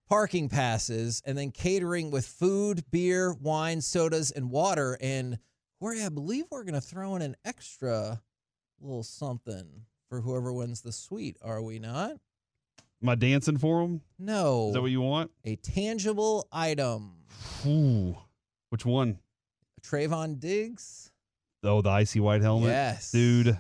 parking 0.09 0.48
passes 0.48 1.22
and 1.24 1.37
then 1.38 1.50
catering 1.50 2.11
with 2.11 2.27
food, 2.27 2.85
beer, 2.90 3.33
wine, 3.35 3.81
sodas, 3.81 4.31
and 4.31 4.50
water. 4.50 4.98
And 5.00 5.38
Corey, 5.81 6.03
I 6.03 6.09
believe 6.11 6.44
we're 6.50 6.64
going 6.64 6.74
to 6.74 6.81
throw 6.81 7.16
in 7.16 7.22
an 7.22 7.37
extra 7.44 8.22
little 8.81 9.03
something 9.03 9.87
for 10.09 10.20
whoever 10.20 10.53
wins 10.53 10.83
the 10.83 10.92
suite, 10.92 11.37
are 11.42 11.62
we 11.62 11.79
not? 11.79 12.12
Am 13.03 13.09
I 13.09 13.14
dancing 13.14 13.59
for 13.59 13.83
them? 13.83 14.03
No. 14.18 14.68
Is 14.68 14.74
that 14.74 14.83
what 14.83 14.90
you 14.90 15.00
want? 15.00 15.31
a 15.44 15.57
tangible 15.57 16.46
item. 16.53 17.24
Ooh. 17.66 18.16
Which 18.70 18.85
one? 18.87 19.18
Trevon 19.85 20.38
Diggs? 20.38 21.11
Oh, 21.62 21.81
the 21.81 21.90
icy 21.90 22.20
white 22.20 22.42
helmet. 22.42 22.70
Yes. 22.70 23.11
Dude, 23.12 23.59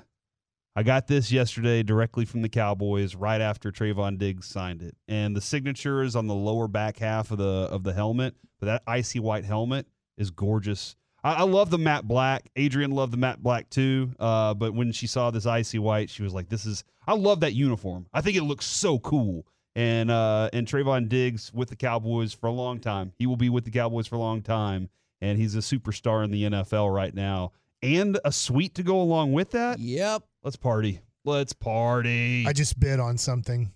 I 0.76 0.82
got 0.82 1.06
this 1.06 1.30
yesterday 1.30 1.82
directly 1.82 2.24
from 2.24 2.42
the 2.42 2.48
Cowboys 2.48 3.14
right 3.14 3.40
after 3.40 3.70
Trevon 3.70 4.18
Diggs 4.18 4.46
signed 4.46 4.82
it. 4.82 4.96
And 5.08 5.36
the 5.36 5.40
signature 5.40 6.02
is 6.02 6.16
on 6.16 6.26
the 6.26 6.34
lower 6.34 6.68
back 6.68 6.98
half 6.98 7.30
of 7.30 7.38
the 7.38 7.68
of 7.70 7.84
the 7.84 7.92
helmet, 7.92 8.34
but 8.60 8.66
that 8.66 8.82
icy 8.86 9.20
white 9.20 9.44
helmet 9.44 9.86
is 10.18 10.30
gorgeous. 10.30 10.96
I, 11.22 11.34
I 11.34 11.42
love 11.42 11.70
the 11.70 11.78
matte 11.78 12.06
black. 12.06 12.50
Adrian 12.56 12.90
loved 12.90 13.12
the 13.12 13.16
matte 13.16 13.42
black 13.42 13.70
too. 13.70 14.10
Uh, 14.18 14.54
but 14.54 14.74
when 14.74 14.92
she 14.92 15.06
saw 15.06 15.30
this 15.30 15.46
icy 15.46 15.78
white, 15.78 16.10
she 16.10 16.22
was 16.22 16.34
like, 16.34 16.48
"This 16.48 16.66
is." 16.66 16.84
I 17.06 17.14
love 17.14 17.40
that 17.40 17.52
uniform. 17.52 18.06
I 18.12 18.20
think 18.20 18.36
it 18.36 18.42
looks 18.44 18.66
so 18.66 18.98
cool. 18.98 19.46
And 19.76 20.10
uh, 20.10 20.50
and 20.52 20.66
Trevon 20.66 21.08
Diggs 21.08 21.52
with 21.52 21.68
the 21.68 21.76
Cowboys 21.76 22.32
for 22.32 22.46
a 22.46 22.52
long 22.52 22.80
time. 22.80 23.12
He 23.18 23.26
will 23.26 23.36
be 23.36 23.48
with 23.48 23.64
the 23.64 23.70
Cowboys 23.70 24.06
for 24.06 24.16
a 24.16 24.20
long 24.20 24.42
time, 24.42 24.88
and 25.20 25.38
he's 25.38 25.54
a 25.54 25.58
superstar 25.60 26.24
in 26.24 26.30
the 26.30 26.44
NFL 26.44 26.94
right 26.94 27.14
now. 27.14 27.52
And 27.82 28.18
a 28.24 28.32
suite 28.32 28.74
to 28.76 28.82
go 28.82 29.00
along 29.00 29.32
with 29.32 29.50
that. 29.50 29.78
Yep. 29.78 30.22
Let's 30.42 30.56
party. 30.56 31.00
Let's 31.24 31.52
party. 31.52 32.44
I 32.46 32.52
just 32.52 32.78
bid 32.80 33.00
on 33.00 33.18
something. 33.18 33.72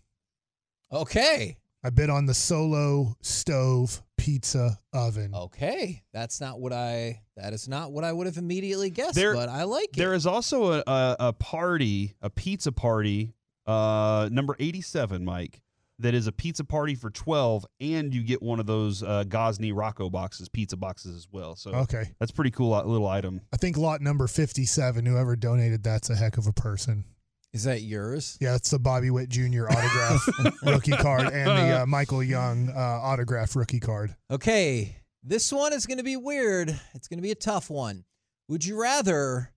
Okay. 0.92 1.56
I 1.84 1.90
bid 1.90 2.10
on 2.10 2.26
the 2.26 2.34
solo 2.34 3.16
stove 3.22 4.02
pizza 4.16 4.78
oven. 4.92 5.32
Okay. 5.34 6.02
That's 6.12 6.40
not 6.40 6.58
what 6.60 6.72
I 6.72 7.20
that 7.36 7.52
is 7.52 7.68
not 7.68 7.92
what 7.92 8.02
I 8.04 8.12
would 8.12 8.26
have 8.26 8.36
immediately 8.36 8.90
guessed, 8.90 9.14
There- 9.14 9.34
but 9.34 9.48
I 9.48 9.62
like 9.64 9.90
it. 9.90 9.96
there 9.96 10.14
is 10.14 10.26
also 10.26 10.72
a, 10.72 10.82
a, 10.86 11.16
a 11.20 11.32
party, 11.32 12.14
a 12.20 12.28
pizza 12.30 12.72
party, 12.72 13.34
uh, 13.66 14.28
number 14.32 14.56
87, 14.58 15.24
Mike, 15.24 15.60
that 16.00 16.14
is 16.14 16.26
a 16.26 16.32
pizza 16.32 16.64
party 16.64 16.94
for 16.94 17.10
12, 17.10 17.66
and 17.80 18.14
you 18.14 18.22
get 18.22 18.40
one 18.42 18.60
of 18.60 18.66
those 18.66 19.02
uh, 19.02 19.24
Gosney 19.26 19.72
Rocco 19.74 20.08
boxes, 20.10 20.48
pizza 20.48 20.76
boxes 20.76 21.16
as 21.16 21.26
well. 21.30 21.56
So 21.56 21.72
Okay. 21.72 22.14
that's 22.20 22.30
pretty 22.32 22.50
cool 22.52 22.72
uh, 22.72 22.84
little 22.84 23.08
item. 23.08 23.40
I 23.52 23.56
think 23.56 23.76
lot 23.76 24.00
number 24.00 24.26
57, 24.28 25.04
whoever 25.06 25.34
donated 25.36 25.82
that's 25.82 26.08
a 26.10 26.14
heck 26.16 26.38
of 26.38 26.46
a 26.46 26.52
person. 26.52 27.04
Is 27.52 27.64
that 27.64 27.80
yours? 27.82 28.36
Yeah, 28.40 28.54
it's 28.56 28.70
the 28.70 28.78
Bobby 28.78 29.10
Witt 29.10 29.30
Jr. 29.30 29.64
autograph 29.70 30.28
rookie 30.62 30.92
card 30.92 31.28
and 31.32 31.48
the 31.48 31.82
uh, 31.82 31.86
Michael 31.86 32.22
Young 32.22 32.68
uh, 32.68 32.78
autograph 32.78 33.56
rookie 33.56 33.80
card. 33.80 34.14
Okay, 34.30 34.96
this 35.24 35.50
one 35.52 35.72
is 35.72 35.86
going 35.86 35.96
to 35.98 36.04
be 36.04 36.16
weird. 36.16 36.78
It's 36.94 37.08
going 37.08 37.18
to 37.18 37.22
be 37.22 37.30
a 37.30 37.34
tough 37.34 37.70
one. 37.70 38.04
Would 38.48 38.64
you 38.66 38.78
rather 38.80 39.50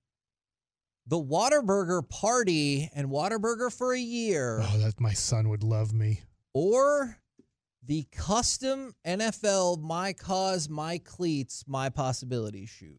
the 1.05 1.21
Whataburger 1.21 2.07
party 2.07 2.89
and 2.95 3.09
Whataburger 3.09 3.71
for 3.75 3.93
a 3.93 3.99
year 3.99 4.61
Oh, 4.63 4.77
that 4.77 4.99
my 4.99 5.13
son 5.13 5.49
would 5.49 5.63
love 5.63 5.91
me. 5.93 6.21
Or 6.53 7.17
the 7.85 8.05
custom 8.11 8.93
NFL 9.05 9.81
My 9.81 10.13
Cause, 10.13 10.69
My 10.69 10.97
Cleats, 10.99 11.63
My 11.67 11.89
Possibility 11.89 12.65
shoes? 12.65 12.97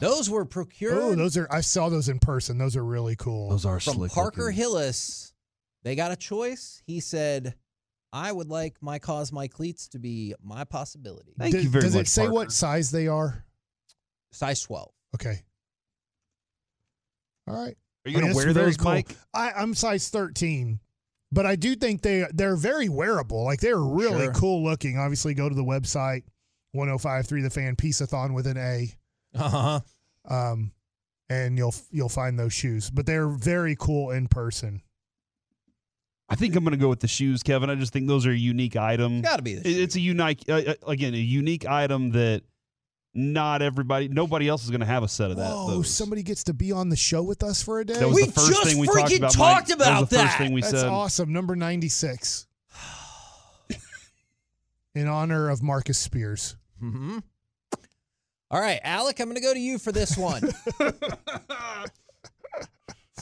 Those 0.00 0.28
were 0.28 0.44
procured 0.44 0.98
Oh, 0.98 1.14
those 1.14 1.36
are 1.36 1.48
I 1.50 1.60
saw 1.60 1.88
those 1.88 2.08
in 2.08 2.18
person. 2.18 2.58
Those 2.58 2.76
are 2.76 2.84
really 2.84 3.16
cool. 3.16 3.48
Those 3.50 3.64
are 3.64 3.80
from 3.80 4.06
Parker 4.08 4.50
Hillis. 4.50 5.32
They 5.82 5.94
got 5.94 6.12
a 6.12 6.16
choice. 6.16 6.82
He 6.86 7.00
said, 7.00 7.54
I 8.12 8.30
would 8.30 8.48
like 8.48 8.76
My 8.80 8.98
Cause, 8.98 9.32
My 9.32 9.48
Cleats 9.48 9.88
to 9.88 9.98
be 9.98 10.34
my 10.42 10.64
possibility. 10.64 11.32
Thank 11.38 11.54
Does- 11.54 11.64
you 11.64 11.70
very 11.70 11.82
Does 11.84 11.94
much. 11.94 12.06
it 12.06 12.10
say 12.10 12.22
Parker. 12.22 12.34
what 12.34 12.52
size 12.52 12.90
they 12.90 13.06
are? 13.06 13.44
Size 14.32 14.60
12. 14.62 14.90
Okay. 15.14 15.42
All 17.46 17.54
right. 17.54 17.76
Are 18.06 18.10
you 18.10 18.18
I 18.18 18.20
mean, 18.20 18.32
going 18.32 18.44
to 18.44 18.44
wear 18.46 18.52
those, 18.52 18.76
cool. 18.76 18.90
Mike? 18.92 19.16
I, 19.32 19.52
I'm 19.52 19.74
size 19.74 20.08
13, 20.10 20.78
but 21.32 21.46
I 21.46 21.56
do 21.56 21.74
think 21.74 22.02
they 22.02 22.26
they're 22.34 22.56
very 22.56 22.88
wearable. 22.88 23.44
Like 23.44 23.60
they're 23.60 23.78
really 23.80 24.24
Sure. 24.26 24.32
cool 24.34 24.64
looking. 24.64 24.98
Obviously, 24.98 25.32
go 25.34 25.48
to 25.48 25.54
the 25.54 25.64
website 25.64 26.22
1053 26.72 27.42
the 27.42 27.50
fan 27.50 27.76
Pieceathon 27.76 28.34
with 28.34 28.46
an 28.46 28.56
A, 28.58 28.94
Uh-huh. 29.34 29.80
um, 30.28 30.72
and 31.30 31.56
you'll 31.56 31.74
you'll 31.90 32.08
find 32.10 32.38
those 32.38 32.52
shoes. 32.52 32.90
But 32.90 33.06
they're 33.06 33.28
very 33.28 33.74
cool 33.78 34.10
in 34.10 34.26
person. 34.28 34.82
I 36.28 36.36
think 36.36 36.56
I'm 36.56 36.64
going 36.64 36.72
to 36.72 36.78
go 36.80 36.88
with 36.88 37.00
the 37.00 37.08
shoes, 37.08 37.42
Kevin. 37.42 37.68
I 37.68 37.74
just 37.74 37.92
think 37.92 38.06
those 38.08 38.26
are 38.26 38.30
a 38.30 38.36
unique 38.36 38.76
item. 38.76 39.20
Got 39.20 39.36
to 39.36 39.42
be 39.42 39.54
the 39.56 39.68
It- 39.68 39.78
It's 39.78 39.94
a 39.96 40.00
unique, 40.00 40.42
uh, 40.48 40.52
uh, 40.54 40.74
again, 40.86 41.14
a 41.14 41.18
unique 41.18 41.66
item 41.66 42.10
that 42.12 42.42
not 43.14 43.62
everybody, 43.62 44.08
nobody 44.08 44.48
else 44.48 44.64
is 44.64 44.70
going 44.70 44.80
to 44.80 44.86
have 44.86 45.02
a 45.02 45.08
set 45.08 45.30
of 45.30 45.36
that. 45.36 45.50
Oh. 45.52 45.82
Somebody 45.82 46.22
gets 46.22 46.44
to 46.44 46.54
be 46.54 46.72
on 46.72 46.88
the 46.88 46.96
show 46.96 47.22
with 47.22 47.42
us 47.42 47.62
for 47.62 47.80
a 47.80 47.84
day. 47.84 47.94
That 47.94 48.08
was 48.08 48.16
We 48.16 48.26
the 48.26 48.32
first 48.32 48.48
just 48.48 48.64
thing 48.64 48.78
we 48.78 48.86
talked 48.86 49.10
freaking 49.12 49.18
about. 49.18 49.32
talked 49.32 49.68
Mike. 49.68 49.76
about 49.76 49.84
that. 49.86 50.00
Was 50.00 50.08
the 50.10 50.18
first 50.18 50.38
thing 50.38 50.52
we 50.52 50.60
That's 50.62 50.80
said. 50.80 50.88
awesome. 50.88 51.32
Number 51.32 51.54
96. 51.56 52.46
in 54.94 55.06
honor 55.08 55.50
of 55.50 55.62
Marcus 55.62 55.98
Spears. 55.98 56.56
hmm 56.80 57.18
All 58.50 58.60
right, 58.60 58.80
Alec, 58.82 59.20
I'm 59.20 59.26
going 59.26 59.36
to 59.36 59.42
go 59.42 59.52
to 59.54 59.60
you 59.60 59.78
for 59.78 59.92
this 59.92 60.16
one. 60.16 60.42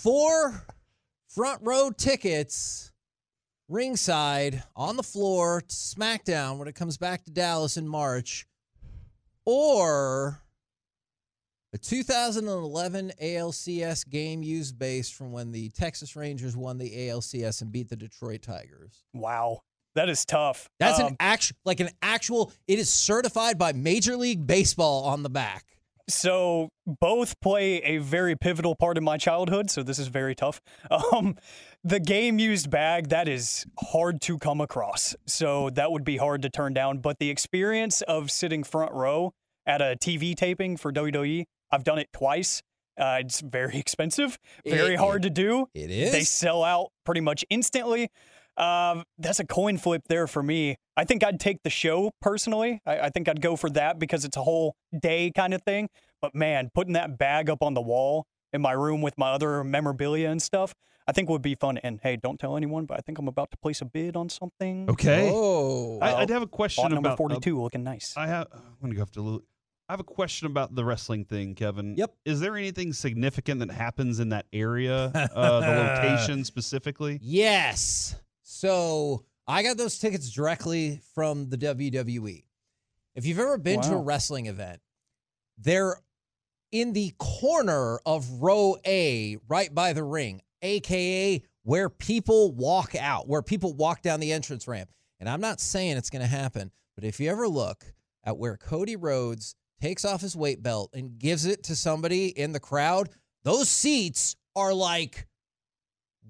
Four 0.00 0.66
front 1.28 1.60
row 1.62 1.90
tickets, 1.90 2.90
ringside, 3.68 4.62
on 4.74 4.96
the 4.96 5.02
floor, 5.02 5.60
to 5.60 5.74
SmackDown 5.74 6.58
when 6.58 6.68
it 6.68 6.74
comes 6.74 6.96
back 6.98 7.24
to 7.24 7.30
Dallas 7.30 7.76
in 7.76 7.86
March, 7.86 8.46
or 9.44 10.42
a 11.74 11.78
2011 11.78 13.12
ALCS 13.22 14.08
game 14.08 14.42
used 14.42 14.78
base 14.78 15.10
from 15.10 15.32
when 15.32 15.52
the 15.52 15.70
Texas 15.70 16.14
Rangers 16.16 16.56
won 16.56 16.78
the 16.78 16.90
ALCS 17.08 17.62
and 17.62 17.72
beat 17.72 17.88
the 17.88 17.96
Detroit 17.96 18.42
Tigers. 18.42 19.04
Wow. 19.14 19.60
That 19.94 20.08
is 20.08 20.24
tough. 20.24 20.68
That's 20.80 20.98
Um, 21.00 21.08
an 21.08 21.16
actual, 21.20 21.56
like 21.64 21.80
an 21.80 21.90
actual. 22.00 22.52
It 22.66 22.78
is 22.78 22.88
certified 22.90 23.58
by 23.58 23.72
Major 23.72 24.16
League 24.16 24.46
Baseball 24.46 25.04
on 25.04 25.22
the 25.22 25.28
back. 25.30 25.71
So 26.08 26.68
both 26.86 27.40
play 27.40 27.76
a 27.82 27.98
very 27.98 28.36
pivotal 28.36 28.74
part 28.74 28.98
in 28.98 29.04
my 29.04 29.16
childhood, 29.16 29.70
so 29.70 29.82
this 29.82 29.98
is 29.98 30.08
very 30.08 30.34
tough. 30.34 30.60
Um, 31.12 31.36
the 31.84 31.98
game 32.00 32.38
used 32.38 32.70
bag 32.70 33.08
that 33.08 33.26
is 33.28 33.66
hard 33.78 34.20
to 34.22 34.38
come 34.38 34.60
across, 34.60 35.16
so 35.26 35.68
that 35.70 35.90
would 35.90 36.04
be 36.04 36.16
hard 36.16 36.42
to 36.42 36.50
turn 36.50 36.72
down. 36.74 36.98
But 36.98 37.18
the 37.18 37.28
experience 37.30 38.02
of 38.02 38.30
sitting 38.30 38.62
front 38.62 38.92
row 38.92 39.32
at 39.66 39.80
a 39.80 39.96
TV 40.00 40.34
taping 40.36 40.76
for 40.76 40.92
WWE, 40.92 41.44
I've 41.70 41.82
done 41.84 41.98
it 41.98 42.08
twice. 42.12 42.62
Uh, 42.98 43.18
it's 43.20 43.40
very 43.40 43.78
expensive, 43.78 44.38
very 44.66 44.94
It- 44.94 45.00
hard 45.00 45.22
to 45.22 45.30
do. 45.30 45.66
It 45.74 45.90
is. 45.90 46.12
They 46.12 46.22
sell 46.24 46.62
out 46.62 46.90
pretty 47.04 47.20
much 47.20 47.44
instantly. 47.50 48.10
Um, 48.56 49.04
that's 49.18 49.40
a 49.40 49.46
coin 49.46 49.78
flip 49.78 50.02
there 50.08 50.26
for 50.26 50.42
me. 50.42 50.76
I 50.96 51.04
think 51.04 51.24
I'd 51.24 51.40
take 51.40 51.62
the 51.62 51.70
show 51.70 52.10
personally. 52.20 52.80
I, 52.86 53.00
I 53.00 53.08
think 53.10 53.28
I'd 53.28 53.40
go 53.40 53.56
for 53.56 53.70
that 53.70 53.98
because 53.98 54.24
it's 54.24 54.36
a 54.36 54.42
whole 54.42 54.76
day 54.98 55.32
kind 55.34 55.54
of 55.54 55.62
thing. 55.62 55.88
But 56.20 56.34
man, 56.34 56.70
putting 56.74 56.92
that 56.92 57.18
bag 57.18 57.48
up 57.48 57.62
on 57.62 57.74
the 57.74 57.80
wall 57.80 58.26
in 58.52 58.60
my 58.60 58.72
room 58.72 59.00
with 59.00 59.16
my 59.16 59.30
other 59.30 59.64
memorabilia 59.64 60.28
and 60.28 60.40
stuff, 60.40 60.74
I 61.06 61.12
think 61.12 61.28
would 61.30 61.42
be 61.42 61.54
fun. 61.54 61.78
And 61.78 61.98
hey, 62.02 62.16
don't 62.16 62.38
tell 62.38 62.56
anyone, 62.56 62.84
but 62.84 62.98
I 62.98 63.00
think 63.00 63.18
I'm 63.18 63.28
about 63.28 63.50
to 63.52 63.56
place 63.56 63.80
a 63.80 63.84
bid 63.86 64.16
on 64.16 64.28
something. 64.28 64.88
Okay. 64.90 65.30
Oh, 65.32 65.98
I, 66.00 66.12
Well, 66.12 66.16
I'd 66.16 66.30
have 66.30 66.42
a 66.42 66.46
question 66.46 66.82
Lot 66.82 66.92
number 66.92 67.08
about 67.08 67.14
uh, 67.14 67.40
42 67.40 67.60
looking 67.60 67.82
nice. 67.82 68.14
I 68.16 68.26
have. 68.26 68.48
I'm 68.52 68.60
gonna 68.80 68.94
go 68.94 69.00
have 69.00 69.10
to 69.12 69.22
look. 69.22 69.44
I 69.88 69.94
have 69.94 70.00
a 70.00 70.04
question 70.04 70.46
about 70.46 70.74
the 70.74 70.84
wrestling 70.84 71.24
thing, 71.24 71.54
Kevin. 71.54 71.96
Yep. 71.96 72.14
Is 72.24 72.40
there 72.40 72.56
anything 72.56 72.92
significant 72.92 73.60
that 73.60 73.70
happens 73.70 74.20
in 74.20 74.30
that 74.30 74.46
area, 74.52 75.10
uh, 75.34 75.60
the 75.60 75.82
location 75.82 76.44
specifically? 76.44 77.18
yes. 77.20 78.14
So 78.42 79.24
I 79.46 79.62
got 79.62 79.76
those 79.76 79.98
tickets 79.98 80.30
directly 80.30 81.00
from 81.14 81.48
the 81.48 81.56
WWE. 81.58 82.44
If 83.14 83.26
you've 83.26 83.38
ever 83.38 83.58
been 83.58 83.80
to 83.82 83.94
a 83.94 84.02
wrestling 84.02 84.46
event, 84.46 84.80
They're 85.58 85.96
in 86.70 86.92
the 86.94 87.12
corner 87.18 87.98
of 88.06 88.42
row 88.42 88.76
A, 88.86 89.36
right 89.48 89.72
by 89.74 89.92
the 89.92 90.02
ring, 90.02 90.40
aka 90.62 91.42
where 91.64 91.88
people 91.88 92.52
walk 92.52 92.94
out, 92.94 93.28
where 93.28 93.42
people 93.42 93.74
walk 93.74 94.02
down 94.02 94.18
the 94.20 94.32
entrance 94.32 94.66
ramp. 94.66 94.90
And 95.20 95.28
I'm 95.28 95.40
not 95.40 95.60
saying 95.60 95.96
it's 95.96 96.10
going 96.10 96.22
to 96.22 96.28
happen, 96.28 96.72
but 96.96 97.04
if 97.04 97.20
you 97.20 97.30
ever 97.30 97.46
look 97.46 97.84
at 98.24 98.38
where 98.38 98.56
Cody 98.56 98.96
Rhodes 98.96 99.54
takes 99.80 100.04
off 100.04 100.20
his 100.20 100.34
weight 100.34 100.62
belt 100.62 100.90
and 100.94 101.18
gives 101.18 101.44
it 101.44 101.62
to 101.64 101.76
somebody 101.76 102.26
in 102.28 102.52
the 102.52 102.60
crowd, 102.60 103.10
those 103.44 103.68
seats 103.68 104.34
are 104.56 104.74
like 104.74 105.28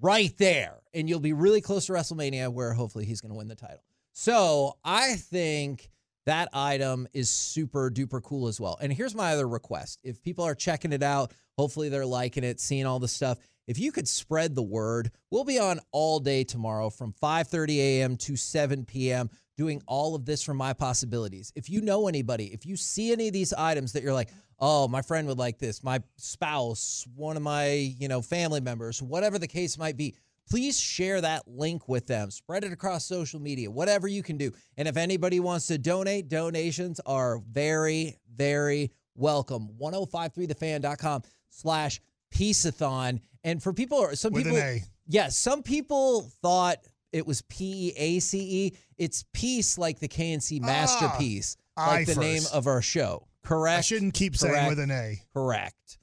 right 0.03 0.37
there. 0.37 0.81
And 0.93 1.09
you'll 1.09 1.19
be 1.19 1.33
really 1.33 1.61
close 1.61 1.87
to 1.87 1.93
WrestleMania 1.93 2.49
where 2.49 2.73
hopefully 2.73 3.05
he's 3.05 3.21
going 3.21 3.31
to 3.31 3.37
win 3.37 3.47
the 3.47 3.55
title. 3.55 3.81
So 4.11 4.77
I 4.83 5.15
think 5.15 5.89
that 6.25 6.49
item 6.53 7.07
is 7.13 7.29
super 7.29 7.89
duper 7.89 8.21
cool 8.21 8.47
as 8.47 8.59
well. 8.61 8.77
And 8.79 8.93
here's 8.93 9.15
my 9.15 9.33
other 9.33 9.47
request. 9.47 9.99
If 10.03 10.21
people 10.21 10.45
are 10.45 10.53
checking 10.53 10.93
it 10.93 11.01
out, 11.01 11.33
hopefully 11.57 11.89
they're 11.89 12.05
liking 12.05 12.43
it, 12.43 12.59
seeing 12.59 12.85
all 12.85 12.99
the 12.99 13.07
stuff. 13.07 13.39
If 13.65 13.79
you 13.79 13.91
could 13.91 14.07
spread 14.07 14.55
the 14.55 14.61
word, 14.61 15.09
we'll 15.31 15.45
be 15.45 15.57
on 15.57 15.79
all 15.91 16.19
day 16.19 16.43
tomorrow 16.43 16.89
from 16.89 17.13
5:30 17.13 17.77
a.m. 17.77 18.17
to 18.17 18.35
7 18.35 18.85
p.m. 18.85 19.29
doing 19.57 19.81
all 19.87 20.15
of 20.15 20.25
this 20.25 20.43
from 20.43 20.57
my 20.57 20.73
possibilities. 20.73 21.51
If 21.55 21.69
you 21.69 21.81
know 21.81 22.07
anybody, 22.09 22.53
if 22.53 22.65
you 22.65 22.75
see 22.75 23.13
any 23.13 23.27
of 23.27 23.33
these 23.33 23.53
items 23.53 23.93
that 23.93 24.03
you're 24.03 24.13
like, 24.13 24.29
"Oh, 24.65 24.87
my 24.87 25.01
friend 25.01 25.27
would 25.27 25.37
like 25.37 25.59
this, 25.59 25.83
my 25.83 26.01
spouse, 26.15 27.05
one 27.15 27.35
of 27.35 27.43
my, 27.43 27.71
you 27.73 28.07
know, 28.07 28.21
family 28.21 28.61
members, 28.61 29.01
whatever 29.01 29.37
the 29.37 29.47
case 29.47 29.77
might 29.77 29.97
be, 29.97 30.15
please 30.49 30.79
share 30.79 31.19
that 31.19 31.45
link 31.49 31.89
with 31.89 32.07
them. 32.07 32.31
Spread 32.31 32.63
it 32.63 32.71
across 32.71 33.05
social 33.05 33.41
media, 33.41 33.69
whatever 33.69 34.07
you 34.07 34.23
can 34.23 34.37
do. 34.37 34.53
And 34.77 34.87
if 34.87 34.95
anybody 34.95 35.41
wants 35.41 35.67
to 35.67 35.77
donate, 35.77 36.29
donations 36.29 37.01
are 37.05 37.39
very, 37.51 38.17
very 38.33 38.93
welcome. 39.15 39.67
1053thefan.com 39.81 41.23
slash 41.49 41.99
pieceathon. 42.33 43.19
And 43.43 43.61
for 43.61 43.73
people, 43.73 44.07
some 44.13 44.31
With 44.31 44.45
people, 44.45 44.59
A. 44.59 44.81
yeah, 45.07 45.27
some 45.27 45.61
people 45.61 46.31
thought 46.41 46.77
it 47.11 47.27
was 47.27 47.41
P 47.43 47.89
E 47.89 47.93
A 47.97 48.19
C 48.19 48.39
E. 48.39 48.77
It's 48.97 49.25
piece 49.33 49.77
like 49.77 49.99
the 49.99 50.07
K&C 50.07 50.61
masterpiece, 50.61 51.57
I 51.75 51.97
like 51.97 52.07
the 52.07 52.15
name 52.15 52.43
of 52.53 52.67
our 52.67 52.81
show. 52.81 53.27
Correct. 53.43 53.79
I 53.79 53.81
shouldn't 53.81 54.13
keep 54.13 54.35
saying 54.35 54.67
with 54.67 54.79
an 54.79 54.91
A. 54.91 55.21
Correct. 55.33 55.97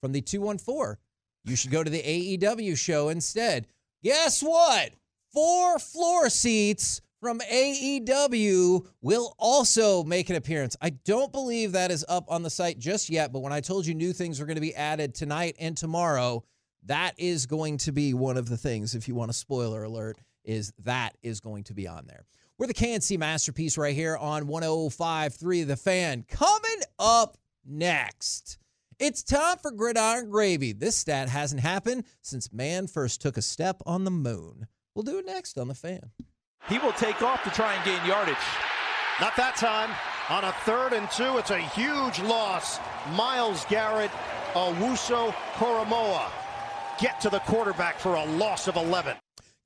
From 0.00 0.12
the 0.12 0.20
214, 0.20 0.96
you 1.44 1.56
should 1.56 1.70
go 1.70 1.82
to 1.82 1.90
the 1.90 2.02
AEW 2.02 2.76
show 2.76 3.08
instead. 3.08 3.66
Guess 4.02 4.42
what? 4.42 4.90
Four 5.32 5.78
floor 5.78 6.28
seats 6.28 7.00
from 7.20 7.38
AEW 7.38 8.84
will 9.00 9.34
also 9.38 10.02
make 10.02 10.28
an 10.28 10.36
appearance. 10.36 10.76
I 10.82 10.90
don't 10.90 11.30
believe 11.30 11.72
that 11.72 11.92
is 11.92 12.04
up 12.08 12.24
on 12.28 12.42
the 12.42 12.50
site 12.50 12.78
just 12.80 13.08
yet, 13.08 13.32
but 13.32 13.40
when 13.40 13.52
I 13.52 13.60
told 13.60 13.86
you 13.86 13.94
new 13.94 14.12
things 14.12 14.40
were 14.40 14.46
going 14.46 14.56
to 14.56 14.60
be 14.60 14.74
added 14.74 15.14
tonight 15.14 15.54
and 15.60 15.76
tomorrow, 15.76 16.42
that 16.86 17.14
is 17.16 17.46
going 17.46 17.78
to 17.78 17.92
be 17.92 18.12
one 18.12 18.36
of 18.36 18.48
the 18.48 18.56
things, 18.56 18.96
if 18.96 19.06
you 19.06 19.14
want 19.14 19.30
a 19.30 19.34
spoiler 19.34 19.84
alert, 19.84 20.18
is 20.44 20.72
that 20.80 21.16
is 21.22 21.38
going 21.38 21.62
to 21.64 21.74
be 21.74 21.86
on 21.86 22.06
there. 22.06 22.24
We're 22.62 22.68
the 22.68 22.74
K&C 22.74 23.16
Masterpiece 23.16 23.76
right 23.76 23.92
here 23.92 24.16
on 24.16 24.44
105.3 24.44 25.66
The 25.66 25.76
Fan. 25.76 26.24
Coming 26.28 26.80
up 26.96 27.36
next, 27.66 28.56
it's 29.00 29.24
time 29.24 29.56
for 29.60 29.72
Gridiron 29.72 30.30
Gravy. 30.30 30.72
This 30.72 30.94
stat 30.94 31.28
hasn't 31.28 31.60
happened 31.60 32.04
since 32.20 32.52
man 32.52 32.86
first 32.86 33.20
took 33.20 33.36
a 33.36 33.42
step 33.42 33.82
on 33.84 34.04
the 34.04 34.12
moon. 34.12 34.68
We'll 34.94 35.02
do 35.02 35.18
it 35.18 35.26
next 35.26 35.58
on 35.58 35.66
The 35.66 35.74
Fan. 35.74 36.12
He 36.68 36.78
will 36.78 36.92
take 36.92 37.20
off 37.20 37.42
to 37.42 37.50
try 37.50 37.74
and 37.74 37.84
gain 37.84 38.06
yardage. 38.06 38.36
Not 39.20 39.34
that 39.34 39.56
time. 39.56 39.90
On 40.28 40.44
a 40.44 40.52
third 40.64 40.92
and 40.92 41.10
two, 41.10 41.38
it's 41.38 41.50
a 41.50 41.58
huge 41.58 42.20
loss. 42.20 42.78
Myles 43.16 43.66
Garrett, 43.68 44.12
Owuso 44.52 45.32
Koromoa 45.54 46.30
get 47.00 47.20
to 47.22 47.28
the 47.28 47.40
quarterback 47.40 47.98
for 47.98 48.14
a 48.14 48.24
loss 48.24 48.68
of 48.68 48.76
11. 48.76 49.16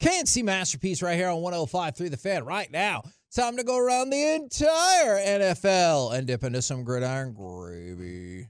K&C 0.01 0.43
Masterpiece 0.43 1.01
right 1.03 1.17
here 1.17 1.29
on 1.29 1.39
105.3 1.39 2.11
The 2.11 2.17
Fan 2.17 2.45
right 2.45 2.71
now. 2.71 3.03
Time 3.35 3.57
to 3.57 3.65
go 3.65 3.79
around 3.79 4.11
the 4.11 4.35
entire 4.35 5.19
NFL 5.19 6.17
and 6.17 6.27
dip 6.27 6.45
into 6.45 6.63
some 6.63 6.85
gridiron 6.85 7.33
gravy. 7.35 8.49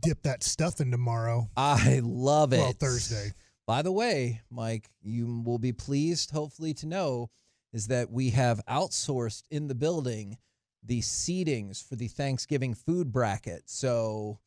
Dip 0.00 0.22
that 0.22 0.42
stuff 0.42 0.80
in 0.80 0.90
tomorrow. 0.90 1.48
I 1.56 2.00
love 2.02 2.52
it. 2.52 2.58
Well, 2.58 2.72
Thursday. 2.72 3.32
By 3.66 3.82
the 3.82 3.92
way, 3.92 4.42
Mike, 4.50 4.88
you 5.02 5.42
will 5.44 5.58
be 5.58 5.72
pleased, 5.72 6.30
hopefully, 6.30 6.74
to 6.74 6.86
know 6.86 7.30
is 7.72 7.88
that 7.88 8.10
we 8.10 8.30
have 8.30 8.60
outsourced 8.68 9.42
in 9.50 9.68
the 9.68 9.74
building 9.74 10.38
the 10.84 11.00
seatings 11.00 11.82
for 11.86 11.96
the 11.96 12.08
Thanksgiving 12.08 12.74
food 12.74 13.12
bracket. 13.12 13.62
So 13.66 14.38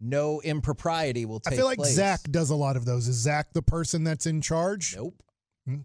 no 0.00 0.40
impropriety 0.42 1.24
will 1.24 1.40
take 1.40 1.50
place. 1.50 1.54
I 1.54 1.60
feel 1.60 1.66
like 1.66 1.78
place. 1.78 1.94
Zach 1.94 2.22
does 2.30 2.50
a 2.50 2.54
lot 2.56 2.76
of 2.76 2.84
those. 2.84 3.08
Is 3.08 3.16
Zach 3.16 3.52
the 3.52 3.62
person 3.62 4.04
that's 4.04 4.26
in 4.26 4.40
charge? 4.40 4.94
Nope. 4.96 5.22
Okay. 5.68 5.82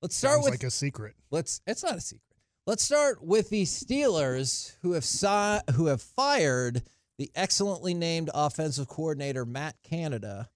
Let's 0.00 0.16
start 0.16 0.34
Sounds 0.34 0.44
with 0.44 0.54
like 0.54 0.64
a 0.64 0.70
secret. 0.70 1.14
let's 1.30 1.60
it's 1.66 1.82
not 1.82 1.96
a 1.96 2.00
secret. 2.00 2.22
Let's 2.66 2.82
start 2.82 3.22
with 3.24 3.50
the 3.50 3.64
Steelers 3.64 4.76
who 4.82 4.92
have 4.92 5.04
si- 5.04 5.72
who 5.74 5.86
have 5.86 6.02
fired 6.02 6.82
the 7.18 7.30
excellently 7.34 7.94
named 7.94 8.30
offensive 8.34 8.88
coordinator 8.88 9.44
Matt 9.44 9.76
Canada 9.82 10.50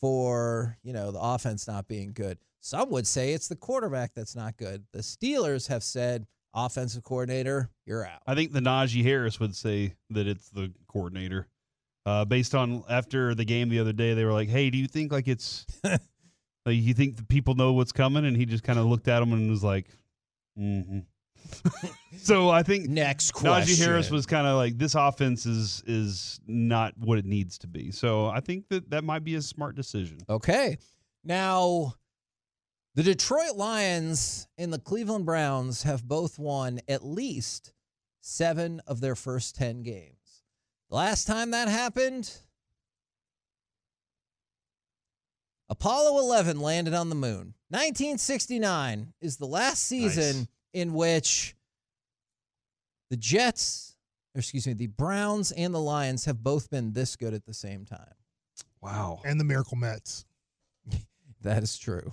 for, 0.00 0.78
you 0.82 0.92
know, 0.92 1.10
the 1.10 1.20
offense 1.20 1.66
not 1.66 1.88
being 1.88 2.12
good. 2.12 2.38
Some 2.60 2.90
would 2.90 3.06
say 3.06 3.32
it's 3.32 3.48
the 3.48 3.56
quarterback 3.56 4.14
that's 4.14 4.36
not 4.36 4.56
good. 4.56 4.84
The 4.92 5.00
Steelers 5.00 5.68
have 5.68 5.82
said 5.82 6.26
offensive 6.54 7.02
coordinator, 7.04 7.70
you're 7.86 8.04
out. 8.04 8.20
I 8.26 8.34
think 8.34 8.52
the 8.52 8.60
Najee 8.60 9.02
Harris 9.02 9.40
would 9.40 9.54
say 9.54 9.94
that 10.10 10.26
it's 10.26 10.50
the 10.50 10.72
coordinator. 10.88 11.48
Uh, 12.06 12.24
based 12.24 12.54
on 12.54 12.82
after 12.88 13.34
the 13.34 13.44
game 13.44 13.68
the 13.68 13.78
other 13.78 13.92
day, 13.92 14.14
they 14.14 14.24
were 14.24 14.32
like, 14.32 14.48
"Hey, 14.48 14.70
do 14.70 14.78
you 14.78 14.86
think 14.86 15.12
like 15.12 15.28
it's 15.28 15.66
like 15.84 15.98
you 16.66 16.94
think 16.94 17.16
the 17.16 17.24
people 17.24 17.54
know 17.54 17.72
what's 17.74 17.92
coming?" 17.92 18.24
And 18.24 18.36
he 18.36 18.46
just 18.46 18.64
kind 18.64 18.78
of 18.78 18.86
looked 18.86 19.06
at 19.08 19.22
him 19.22 19.32
and 19.32 19.50
was 19.50 19.62
like, 19.62 19.86
"Mm-hmm." 20.58 21.00
so 22.18 22.48
I 22.48 22.62
think 22.62 22.88
Next 22.88 23.32
question. 23.32 23.74
Najee 23.74 23.84
Harris 23.84 24.10
was 24.10 24.26
kind 24.26 24.46
of 24.46 24.56
like, 24.56 24.78
"This 24.78 24.94
offense 24.94 25.46
is 25.46 25.82
is 25.86 26.40
not 26.46 26.94
what 26.98 27.18
it 27.18 27.26
needs 27.26 27.58
to 27.58 27.66
be." 27.66 27.90
So 27.90 28.26
I 28.28 28.40
think 28.40 28.68
that 28.70 28.90
that 28.90 29.04
might 29.04 29.24
be 29.24 29.34
a 29.34 29.42
smart 29.42 29.76
decision. 29.76 30.18
Okay. 30.28 30.78
Now, 31.22 31.94
the 32.94 33.02
Detroit 33.02 33.56
Lions 33.56 34.48
and 34.58 34.72
the 34.72 34.78
Cleveland 34.78 35.26
Browns 35.26 35.84
have 35.84 36.06
both 36.06 36.38
won 36.38 36.80
at 36.88 37.04
least 37.04 37.72
seven 38.20 38.80
of 38.86 39.00
their 39.00 39.14
first 39.14 39.56
10 39.56 39.82
games. 39.82 40.42
The 40.90 40.96
last 40.96 41.26
time 41.26 41.52
that 41.52 41.68
happened, 41.68 42.30
Apollo 45.68 46.18
11 46.18 46.60
landed 46.60 46.94
on 46.94 47.08
the 47.08 47.14
moon. 47.14 47.54
1969 47.68 49.12
is 49.20 49.36
the 49.36 49.46
last 49.46 49.84
season 49.84 50.36
Nice. 50.38 50.46
in 50.72 50.92
which 50.94 51.54
the 53.08 53.16
Jets, 53.16 53.94
or 54.34 54.40
excuse 54.40 54.66
me, 54.66 54.72
the 54.72 54.88
Browns 54.88 55.52
and 55.52 55.72
the 55.72 55.80
Lions 55.80 56.24
have 56.24 56.42
both 56.42 56.70
been 56.70 56.92
this 56.92 57.14
good 57.14 57.34
at 57.34 57.44
the 57.46 57.54
same 57.54 57.84
time. 57.84 58.14
Wow. 58.80 59.20
And 59.24 59.38
the 59.38 59.44
Miracle 59.44 59.76
Mets. 59.76 60.24
That 61.42 61.62
is 61.62 61.78
true. 61.78 62.12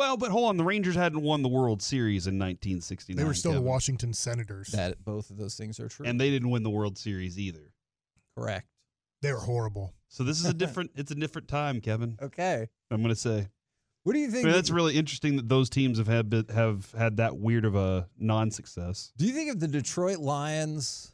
Well, 0.00 0.16
but 0.16 0.30
hold 0.30 0.48
on, 0.48 0.56
the 0.56 0.64
Rangers 0.64 0.94
hadn't 0.94 1.20
won 1.20 1.42
the 1.42 1.48
World 1.50 1.82
Series 1.82 2.26
in 2.26 2.38
1969. 2.38 3.18
They 3.18 3.24
were 3.28 3.34
still 3.34 3.52
the 3.52 3.60
Washington 3.60 4.14
Senators. 4.14 4.68
That 4.68 5.04
both 5.04 5.28
of 5.28 5.36
those 5.36 5.56
things 5.56 5.78
are 5.78 5.88
true. 5.88 6.06
and 6.06 6.18
they 6.18 6.30
didn't 6.30 6.48
win 6.48 6.62
the 6.62 6.70
World 6.70 6.96
Series 6.96 7.38
either. 7.38 7.74
correct. 8.34 8.66
they 9.20 9.30
were 9.30 9.40
horrible. 9.40 9.92
So 10.08 10.24
this 10.24 10.40
is 10.40 10.46
a 10.46 10.54
different. 10.54 10.92
it's 10.96 11.10
a 11.10 11.14
different 11.14 11.48
time, 11.48 11.82
Kevin. 11.82 12.16
Okay. 12.22 12.66
I'm 12.90 13.02
going 13.02 13.14
to 13.14 13.20
say. 13.20 13.48
What 14.04 14.14
do 14.14 14.20
you 14.20 14.28
I 14.28 14.30
think? 14.30 14.44
mean, 14.46 14.54
that's 14.54 14.70
really 14.70 14.96
interesting 14.96 15.36
that 15.36 15.50
those 15.50 15.68
teams 15.68 15.98
have 15.98 16.08
had 16.08 16.30
bit- 16.30 16.50
have 16.50 16.90
had 16.96 17.18
that 17.18 17.36
weird 17.36 17.66
of 17.66 17.74
a 17.76 18.08
non-success. 18.18 19.12
do 19.18 19.26
you 19.26 19.34
think 19.34 19.50
if 19.50 19.58
the 19.58 19.68
Detroit 19.68 20.16
Lions 20.18 21.12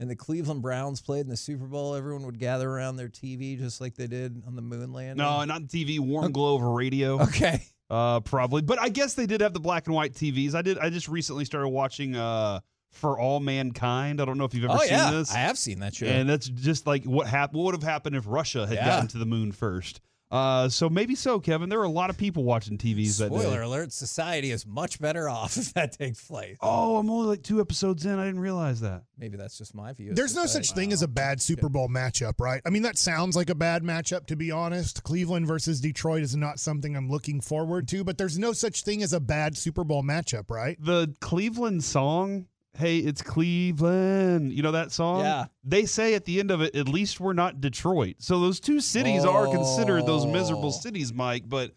and 0.00 0.10
the 0.10 0.16
Cleveland 0.16 0.62
Browns 0.62 1.00
played 1.00 1.20
in 1.20 1.28
the 1.28 1.36
Super 1.36 1.66
Bowl, 1.66 1.94
everyone 1.94 2.26
would 2.26 2.40
gather 2.40 2.68
around 2.68 2.96
their 2.96 3.08
TV 3.08 3.56
just 3.56 3.80
like 3.80 3.94
they 3.94 4.08
did 4.08 4.42
on 4.44 4.56
the 4.56 4.62
moon 4.62 4.92
landing? 4.92 5.18
No, 5.18 5.44
not 5.44 5.62
TV. 5.68 6.00
Warm 6.00 6.32
glow 6.32 6.54
over 6.54 6.68
radio. 6.72 7.20
Okay. 7.22 7.62
Uh, 7.92 8.20
probably, 8.20 8.62
but 8.62 8.80
I 8.80 8.88
guess 8.88 9.12
they 9.14 9.26
did 9.26 9.42
have 9.42 9.52
the 9.52 9.60
black 9.60 9.86
and 9.86 9.94
white 9.94 10.14
TVs. 10.14 10.54
I 10.54 10.62
did. 10.62 10.78
I 10.78 10.88
just 10.88 11.08
recently 11.08 11.44
started 11.44 11.68
watching 11.68 12.16
uh, 12.16 12.60
For 12.90 13.18
All 13.20 13.38
Mankind. 13.38 14.18
I 14.18 14.24
don't 14.24 14.38
know 14.38 14.44
if 14.46 14.54
you've 14.54 14.64
ever 14.64 14.74
Oh 14.74 14.78
seen 14.78 14.88
yeah, 14.92 15.10
this. 15.10 15.30
I 15.34 15.38
have 15.38 15.58
seen 15.58 15.80
that 15.80 15.94
show. 15.94 16.06
And 16.06 16.26
that's 16.26 16.48
just 16.48 16.86
like 16.86 17.04
what 17.04 17.26
happened. 17.26 17.58
What 17.58 17.66
would 17.66 17.74
have 17.74 17.82
happened 17.82 18.16
if 18.16 18.24
Russia 18.26 18.66
had 18.66 18.76
Yeah. 18.76 18.86
gotten 18.86 19.08
to 19.08 19.18
the 19.18 19.26
moon 19.26 19.52
first? 19.52 20.00
Uh, 20.32 20.66
so 20.66 20.88
maybe 20.88 21.14
so, 21.14 21.38
Kevin. 21.38 21.68
There 21.68 21.78
are 21.78 21.84
a 21.84 21.90
lot 21.90 22.08
of 22.08 22.16
people 22.16 22.42
watching 22.42 22.78
TVs 22.78 23.18
that 23.18 23.30
day. 23.30 23.38
Spoiler 23.38 23.60
alert: 23.60 23.92
Society 23.92 24.50
is 24.50 24.66
much 24.66 24.98
better 24.98 25.28
off 25.28 25.56
if 25.58 25.74
that 25.74 25.92
takes 25.92 26.24
place. 26.24 26.56
Oh, 26.62 26.96
I'm 26.96 27.10
only 27.10 27.26
like 27.26 27.42
two 27.42 27.60
episodes 27.60 28.06
in. 28.06 28.18
I 28.18 28.24
didn't 28.24 28.40
realize 28.40 28.80
that. 28.80 29.02
Maybe 29.18 29.36
that's 29.36 29.58
just 29.58 29.74
my 29.74 29.92
view. 29.92 30.10
of 30.10 30.16
There's 30.16 30.34
no 30.34 30.46
such 30.46 30.72
thing 30.72 30.90
as 30.90 31.02
a 31.02 31.08
bad 31.08 31.42
Super 31.42 31.68
Bowl 31.68 31.88
matchup, 31.88 32.40
right? 32.40 32.62
I 32.64 32.70
mean, 32.70 32.82
that 32.82 32.96
sounds 32.96 33.36
like 33.36 33.50
a 33.50 33.54
bad 33.54 33.82
matchup, 33.82 34.26
to 34.28 34.36
be 34.36 34.50
honest. 34.50 35.02
Cleveland 35.02 35.46
versus 35.46 35.82
Detroit 35.82 36.22
is 36.22 36.34
not 36.34 36.58
something 36.58 36.96
I'm 36.96 37.10
looking 37.10 37.42
forward 37.42 37.86
to, 37.88 38.02
but 38.02 38.16
there's 38.16 38.38
no 38.38 38.54
such 38.54 38.84
thing 38.84 39.02
as 39.02 39.12
a 39.12 39.20
bad 39.20 39.58
Super 39.58 39.84
Bowl 39.84 40.02
matchup, 40.02 40.50
right? 40.50 40.78
The 40.80 41.14
Cleveland 41.20 41.84
song 41.84 42.46
hey, 42.78 42.98
it's 42.98 43.22
Cleveland. 43.22 44.52
You 44.52 44.62
know 44.62 44.72
that 44.72 44.92
song? 44.92 45.20
Yeah. 45.20 45.46
They 45.64 45.84
say 45.86 46.14
at 46.14 46.24
the 46.24 46.40
end 46.40 46.50
of 46.50 46.60
it, 46.62 46.74
at 46.74 46.88
least 46.88 47.20
we're 47.20 47.32
not 47.32 47.60
Detroit. 47.60 48.16
So 48.18 48.40
those 48.40 48.60
two 48.60 48.80
cities 48.80 49.24
are 49.24 49.46
considered 49.46 50.06
those 50.06 50.26
miserable 50.26 50.68
Oh. 50.68 50.70
cities, 50.80 51.12
Mike. 51.12 51.44
But 51.48 51.72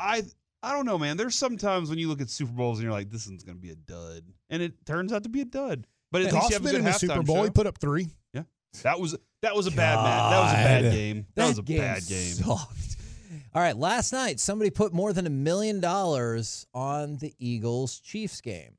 I 0.00 0.22
I 0.62 0.72
don't 0.72 0.86
know, 0.86 0.98
man. 0.98 1.16
There's 1.16 1.34
sometimes 1.36 1.88
when 1.88 1.98
you 1.98 2.08
look 2.08 2.20
at 2.20 2.30
Super 2.30 2.52
Bowls 2.52 2.78
and 2.78 2.84
you're 2.84 2.92
like, 2.92 3.10
this 3.10 3.26
one's 3.28 3.44
gonna 3.44 3.58
be 3.58 3.70
a 3.70 3.76
dud. 3.76 4.22
And 4.50 4.62
it 4.62 4.84
turns 4.86 5.12
out 5.12 5.22
to 5.22 5.28
be 5.28 5.40
a 5.40 5.44
dud. 5.44 5.86
But 6.10 6.22
at 6.22 6.24
least 6.32 6.34
Goff's 6.36 6.50
you 6.50 6.54
have 6.54 6.62
a 6.62 6.64
been 6.64 6.72
good 6.72 6.78
in 6.80 6.84
the 6.84 6.92
Super 6.92 7.22
Bowl. 7.22 7.44
He 7.44 7.50
put 7.50 7.66
up 7.66 7.78
three. 7.78 8.08
Yeah. 8.32 8.42
That 8.82 8.98
was 9.00 9.16
that 9.42 9.54
was 9.54 9.66
a 9.66 9.70
bad 9.70 9.96
man. 9.96 10.30
That 10.30 10.40
was 10.40 10.50
a 10.52 10.54
bad 10.54 10.82
God. 10.84 10.92
game. 10.92 11.26
That, 11.34 11.48
was 11.48 11.58
a 11.58 11.62
game 11.62 11.78
bad 11.78 12.06
game. 12.06 12.32
sucked. 12.34 12.96
All 13.54 13.62
right, 13.62 13.76
last 13.76 14.12
night 14.12 14.40
somebody 14.40 14.70
put 14.70 14.92
more 14.92 15.12
than 15.12 15.26
a 15.26 15.30
million 15.30 15.80
dollars 15.80 16.66
on 16.74 17.16
the 17.18 17.34
Eagles 17.38 17.98
Chiefs 18.00 18.40
game. 18.40 18.77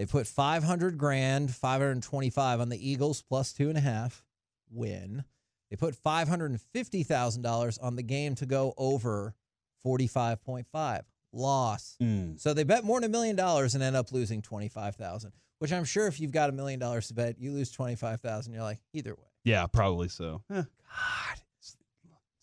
They 0.00 0.06
put 0.06 0.26
five 0.26 0.64
hundred 0.64 0.96
grand, 0.96 1.54
five 1.54 1.82
hundred 1.82 2.02
twenty-five 2.02 2.58
on 2.58 2.70
the 2.70 2.90
Eagles 2.90 3.20
plus 3.20 3.52
two 3.52 3.68
and 3.68 3.76
a 3.76 3.82
half 3.82 4.24
win. 4.70 5.24
They 5.68 5.76
put 5.76 5.94
five 5.94 6.26
hundred 6.26 6.52
and 6.52 6.60
fifty 6.72 7.02
thousand 7.02 7.42
dollars 7.42 7.76
on 7.76 7.96
the 7.96 8.02
game 8.02 8.34
to 8.36 8.46
go 8.46 8.72
over 8.78 9.34
forty-five 9.82 10.42
point 10.42 10.66
five 10.72 11.04
loss. 11.34 11.98
Mm. 12.02 12.40
So 12.40 12.54
they 12.54 12.64
bet 12.64 12.82
more 12.82 12.98
than 12.98 13.10
a 13.10 13.12
million 13.12 13.36
dollars 13.36 13.74
and 13.74 13.84
end 13.84 13.94
up 13.94 14.10
losing 14.10 14.40
twenty-five 14.40 14.96
thousand. 14.96 15.32
Which 15.58 15.70
I'm 15.70 15.84
sure 15.84 16.06
if 16.06 16.18
you've 16.18 16.32
got 16.32 16.48
a 16.48 16.52
million 16.52 16.80
dollars 16.80 17.08
to 17.08 17.14
bet, 17.14 17.38
you 17.38 17.52
lose 17.52 17.70
twenty-five 17.70 18.22
thousand. 18.22 18.54
You're 18.54 18.62
like, 18.62 18.80
either 18.94 19.10
way. 19.10 19.28
Yeah, 19.44 19.66
probably 19.66 20.08
so. 20.08 20.40
Eh, 20.50 20.62
God, 20.62 21.40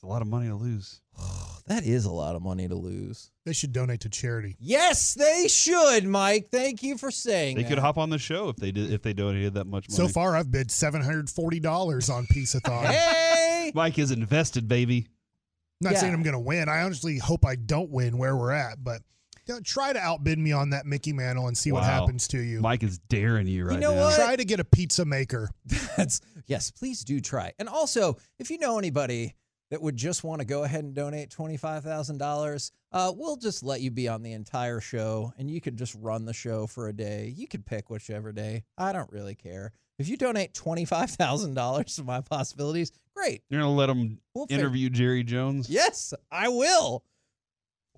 a 0.08 0.10
lot 0.10 0.22
of 0.22 0.28
money 0.28 0.48
to 0.48 0.56
lose. 0.56 1.02
that 1.68 1.84
is 1.86 2.06
a 2.06 2.12
lot 2.12 2.36
of 2.36 2.42
money 2.42 2.68
to 2.68 2.76
lose. 2.76 3.30
They 3.46 3.52
should 3.54 3.74
donate 3.74 4.00
to 4.02 4.10
charity. 4.10 4.56
Yes, 4.60 5.14
they 5.14 5.48
should, 5.50 6.06
Mike. 6.06 6.48
Thank 6.52 6.82
you 6.82 6.98
for 6.98 7.12
saying 7.12 7.58
They 7.58 7.64
that. 7.64 7.70
could 7.70 7.80
hop 7.80 7.98
on 7.98 8.10
the 8.10 8.18
show 8.18 8.50
if 8.50 8.56
they 8.56 8.72
did 8.72 8.92
if 8.94 9.02
they 9.02 9.14
donated 9.14 9.56
that 9.56 9.66
much 9.68 9.90
money. 9.90 9.98
So 9.98 10.08
far, 10.08 10.36
I've 10.36 10.50
bid 10.52 10.72
seven 10.72 11.02
hundred 11.02 11.30
forty 11.30 11.60
dollars 11.60 12.10
on 12.10 12.26
Pieceathon. 12.28 12.86
Hey, 12.86 13.72
Mike 13.76 14.00
is 14.00 14.12
invested, 14.12 14.68
baby. 14.68 15.08
I'm 15.82 15.86
not 15.86 15.94
Yeah. 15.94 16.00
saying 16.00 16.14
I'm 16.14 16.24
going 16.24 16.34
to 16.34 16.40
win. 16.40 16.70
I 16.70 16.82
honestly 16.84 17.18
hope 17.18 17.46
I 17.46 17.56
don't 17.56 17.90
win 17.92 18.18
where 18.18 18.36
we're 18.36 18.52
at, 18.52 18.84
but 18.84 19.02
you 19.46 19.54
know, 19.54 19.60
try 19.62 19.94
to 19.94 20.00
outbid 20.00 20.40
me 20.40 20.52
on 20.54 20.72
that 20.72 20.86
Mickey 20.86 21.14
Mantle 21.14 21.48
and 21.48 21.58
see 21.58 21.72
what 21.72 21.84
happens 21.84 22.28
to 22.30 22.40
you. 22.40 22.60
Mike 22.62 22.84
is 22.84 22.98
daring 23.10 23.48
you 23.48 23.66
right 23.66 23.80
know 23.80 23.94
now. 23.94 24.02
what? 24.06 24.16
Try 24.16 24.36
to 24.36 24.44
get 24.46 24.60
a 24.60 24.66
pizza 24.66 25.06
maker. 25.06 25.50
that's 25.98 26.20
yes. 26.48 26.72
Please 26.72 27.04
do 27.04 27.20
try. 27.22 27.54
And 27.60 27.70
also, 27.70 28.18
if 28.40 28.50
you 28.50 28.58
know 28.58 28.78
anybody 28.80 29.36
that 29.70 29.82
would 29.82 29.96
just 29.96 30.24
want 30.24 30.40
to 30.40 30.46
go 30.46 30.64
ahead 30.64 30.84
and 30.84 30.94
donate 30.94 31.30
twenty 31.30 31.58
five 31.58 31.84
thousand 31.84 32.18
dollars, 32.18 32.72
uh, 32.92 33.12
we'll 33.16 33.38
just 33.38 33.64
let 33.64 33.82
you 33.82 33.92
be 33.92 34.08
on 34.08 34.24
the 34.24 34.34
entire 34.34 34.80
show, 34.80 35.34
and 35.38 35.50
you 35.50 35.62
could 35.62 35.78
just 35.78 35.96
run 35.96 36.26
the 36.26 36.34
show 36.34 36.68
for 36.68 36.88
a 36.88 36.94
day. 36.94 37.34
You 37.36 37.48
could 37.48 37.66
pick 37.66 37.90
whichever 37.90 38.32
day. 38.32 38.64
I 38.78 38.94
don't 38.94 39.12
really 39.12 39.36
care. 39.36 39.72
If 40.00 40.08
you 40.08 40.18
donate 40.18 40.54
twenty 40.54 40.86
five 40.86 41.10
thousand 41.12 41.54
dollars 41.56 41.96
to 41.96 42.04
my 42.04 42.22
possibilities, 42.22 42.92
great. 43.16 43.44
You're 43.50 43.62
gonna 43.62 43.74
let 43.74 43.88
them 43.88 44.20
We'll 44.34 44.48
interview 44.50 44.90
Jerry 44.90 45.24
Jones? 45.24 45.70
Yes, 45.70 46.14
I 46.32 46.50
will. 46.50 47.04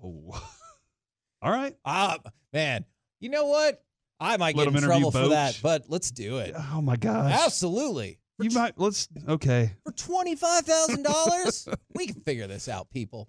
Oh. 0.02 0.42
All 1.42 1.50
right. 1.50 1.74
Ah, 1.84 2.18
man. 2.52 2.84
You 3.18 3.30
know 3.30 3.46
what? 3.46 3.82
I 4.18 4.36
might 4.36 4.54
Let 4.54 4.64
get 4.68 4.76
in 4.76 4.82
trouble 4.82 5.10
for 5.10 5.28
that, 5.28 5.58
but 5.62 5.84
let's 5.88 6.10
do 6.10 6.38
it. 6.38 6.54
Oh 6.54 6.82
my 6.82 6.96
gosh. 6.96 7.32
Absolutely. 7.32 8.18
You 8.40 8.50
might 8.50 8.78
let's 8.78 9.08
okay. 9.28 9.72
For 9.84 9.92
$25,000, 9.92 11.74
we 11.94 12.06
can 12.06 12.20
figure 12.22 12.46
this 12.46 12.68
out, 12.68 12.90
people. 12.90 13.28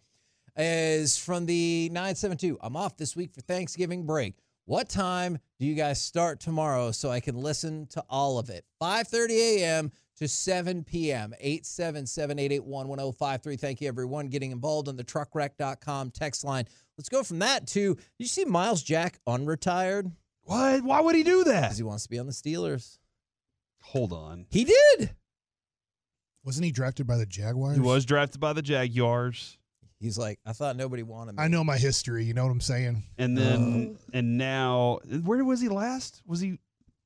Is 0.57 1.18
from 1.18 1.45
the 1.45 1.89
972. 1.91 2.57
I'm 2.62 2.76
off 2.76 2.97
this 2.97 3.16
week 3.16 3.34
for 3.34 3.41
Thanksgiving 3.41 4.05
break. 4.05 4.36
What 4.66 4.89
time 4.89 5.39
do 5.59 5.66
you 5.66 5.76
guys 5.76 6.01
start 6.01 6.39
tomorrow 6.39 6.91
so 6.91 7.09
I 7.09 7.20
can 7.20 7.36
listen 7.36 7.88
to 7.88 8.03
all 8.09 8.38
of 8.38 8.49
it? 8.49 8.66
5:30 8.82 9.32
a.m. 9.32 9.91
to 10.18 10.28
7 10.28 10.84
p.m. 10.84 11.34
877-881-1053. 11.43 13.59
Thank 13.59 13.82
you 13.82 13.88
everyone 13.88 14.28
getting 14.28 14.51
involved 14.51 14.88
on 14.88 14.97
the 14.97 15.03
truckwreck.com 15.03 16.12
text 16.12 16.43
line. 16.43 16.66
Let's 16.97 17.09
go 17.09 17.24
from 17.24 17.39
that 17.39 17.66
to 17.68 17.95
did 17.95 18.03
you 18.20 18.28
see 18.28 18.45
Myles 18.45 18.84
Jack 18.84 19.20
unretired? 19.28 20.12
What? 20.43 20.84
Why 20.84 21.01
would 21.01 21.16
he 21.16 21.24
do 21.24 21.43
that? 21.45 21.62
Because 21.62 21.78
he 21.78 21.84
wants 21.84 22.03
to 22.03 22.09
be 22.09 22.20
on 22.20 22.28
the 22.28 22.34
Steelers. 22.34 22.99
Hold 23.84 24.13
on. 24.13 24.45
He 24.49 24.63
did. 24.65 25.11
Wasn't 26.43 26.65
he 26.65 26.71
drafted 26.71 27.05
by 27.07 27.17
the 27.17 27.25
Jaguars? 27.25 27.75
He 27.75 27.82
was 27.82 28.05
drafted 28.05 28.39
by 28.39 28.53
the 28.53 28.61
Jaguars. 28.61 29.57
He's 29.99 30.17
like, 30.17 30.39
I 30.45 30.53
thought 30.53 30.75
nobody 30.75 31.03
wanted 31.03 31.36
me. 31.36 31.43
I 31.43 31.47
know 31.47 31.63
my 31.63 31.77
history. 31.77 32.23
You 32.23 32.34
know 32.34 32.43
what 32.43 32.51
I'm 32.51 32.61
saying? 32.61 33.03
And 33.19 33.38
then 33.38 33.55
um, 33.55 33.97
and 34.13 34.38
now 34.38 34.99
where 35.23 35.43
was 35.45 35.61
he 35.61 35.69
last? 35.69 36.23
Was 36.25 36.39
he 36.39 36.57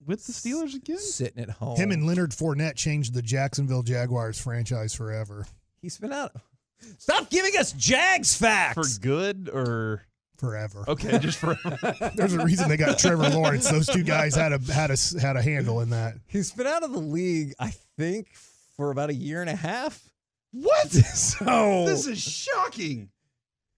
with 0.06 0.26
the 0.26 0.32
Steelers 0.32 0.76
again? 0.76 1.00
Sitting 1.00 1.44
at 1.44 1.50
home. 1.50 1.76
Him 1.76 1.92
and 1.92 2.08
Leonard 2.08 2.32
Fournette 2.32 2.76
changed 2.76 3.14
the 3.14 3.22
Jacksonville 3.22 3.84
Jaguars 3.84 4.40
franchise 4.40 4.94
forever. 4.94 5.46
He's 5.82 5.98
been 5.98 6.14
out. 6.14 6.32
Stop 6.98 7.30
giving 7.30 7.58
us 7.58 7.74
Jags 7.74 8.36
facts. 8.36 8.76
For 8.76 9.02
good 9.02 9.50
or 9.52 10.04
Forever. 10.38 10.84
okay, 10.88 11.18
just 11.22 11.38
for 11.40 11.56
There's 12.16 12.34
a 12.34 12.44
reason 12.44 12.68
they 12.70 12.78
got 12.78 13.00
Trevor 13.00 13.30
Lawrence. 13.30 13.70
Those 13.70 13.88
two 13.88 14.04
guys 14.04 14.36
had 14.36 14.52
a 14.54 14.60
had 14.72 14.92
a 14.92 14.98
had 15.22 15.38
a 15.38 15.42
handle 15.42 15.82
in 15.82 15.90
that. 15.92 16.16
He's 16.28 16.52
been 16.52 16.68
out 16.68 16.84
of 16.84 16.92
the 16.92 17.00
league, 17.00 17.54
I 17.60 17.72
think, 17.98 18.28
for 18.76 18.92
about 18.92 19.10
a 19.10 19.14
year 19.14 19.42
and 19.42 19.50
a 19.50 19.56
half. 19.56 20.02
What? 20.52 20.88
So 21.16 21.86
This 21.86 22.08
is 22.08 22.20
shocking. 22.22 23.10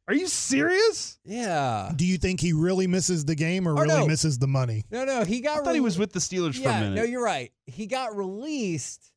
Are 0.08 0.14
you 0.14 0.28
serious? 0.28 1.18
yeah. 1.26 1.92
Do 1.96 2.06
you 2.06 2.18
think 2.18 2.40
he 2.40 2.54
really 2.54 2.88
misses 2.88 3.26
the 3.26 3.36
game 3.36 3.68
or 3.68 3.74
Or 3.74 3.82
really 3.84 3.88
no. 4.02 4.08
misses 4.08 4.40
the 4.40 4.48
money? 4.48 4.86
No, 4.90 5.04
no, 5.04 5.24
he 5.26 5.42
got. 5.42 5.60
I 5.60 5.64
thought 5.64 5.74
he 5.76 5.82
was 5.82 5.98
with 6.00 6.14
the 6.14 6.20
Steelers 6.20 6.56
for 6.56 6.62
a 6.70 6.72
Yeah, 6.72 6.80
minute. 6.82 6.96
no, 6.96 7.04
you're 7.04 7.24
right. 7.24 7.52
He 7.66 7.88
got 7.88 8.16
released 8.16 9.12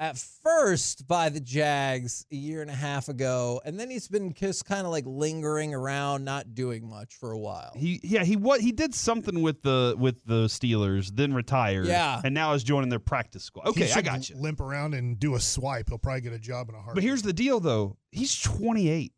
at 0.00 0.16
first 0.16 1.06
by 1.06 1.28
the 1.28 1.40
Jags 1.40 2.24
a 2.32 2.34
year 2.34 2.62
and 2.62 2.70
a 2.70 2.74
half 2.74 3.08
ago, 3.08 3.60
and 3.66 3.78
then 3.78 3.90
he's 3.90 4.08
been 4.08 4.32
just 4.32 4.64
kind 4.64 4.86
of 4.86 4.90
like 4.92 5.04
lingering 5.06 5.74
around, 5.74 6.24
not 6.24 6.54
doing 6.54 6.88
much 6.88 7.14
for 7.14 7.32
a 7.32 7.38
while. 7.38 7.72
He 7.76 8.00
yeah 8.02 8.24
he 8.24 8.34
what 8.36 8.62
he 8.62 8.72
did 8.72 8.94
something 8.94 9.42
with 9.42 9.62
the 9.62 9.94
with 9.98 10.24
the 10.24 10.46
Steelers, 10.46 11.10
then 11.14 11.34
retired. 11.34 11.86
Yeah. 11.86 12.20
and 12.24 12.34
now 12.34 12.54
is 12.54 12.64
joining 12.64 12.88
their 12.88 12.98
practice 12.98 13.44
squad. 13.44 13.66
Okay, 13.68 13.84
He 13.84 13.90
I 13.92 13.94
should 13.96 14.04
got 14.06 14.28
you. 14.30 14.36
Limp 14.36 14.60
around 14.60 14.94
and 14.94 15.18
do 15.20 15.34
a 15.34 15.40
swipe. 15.40 15.90
He'll 15.90 15.98
probably 15.98 16.22
get 16.22 16.32
a 16.32 16.38
job 16.38 16.70
in 16.70 16.74
a 16.74 16.80
heart. 16.80 16.94
But 16.94 17.04
here's 17.04 17.22
the 17.22 17.34
deal, 17.34 17.60
though. 17.60 17.98
He's 18.10 18.40
28, 18.40 19.12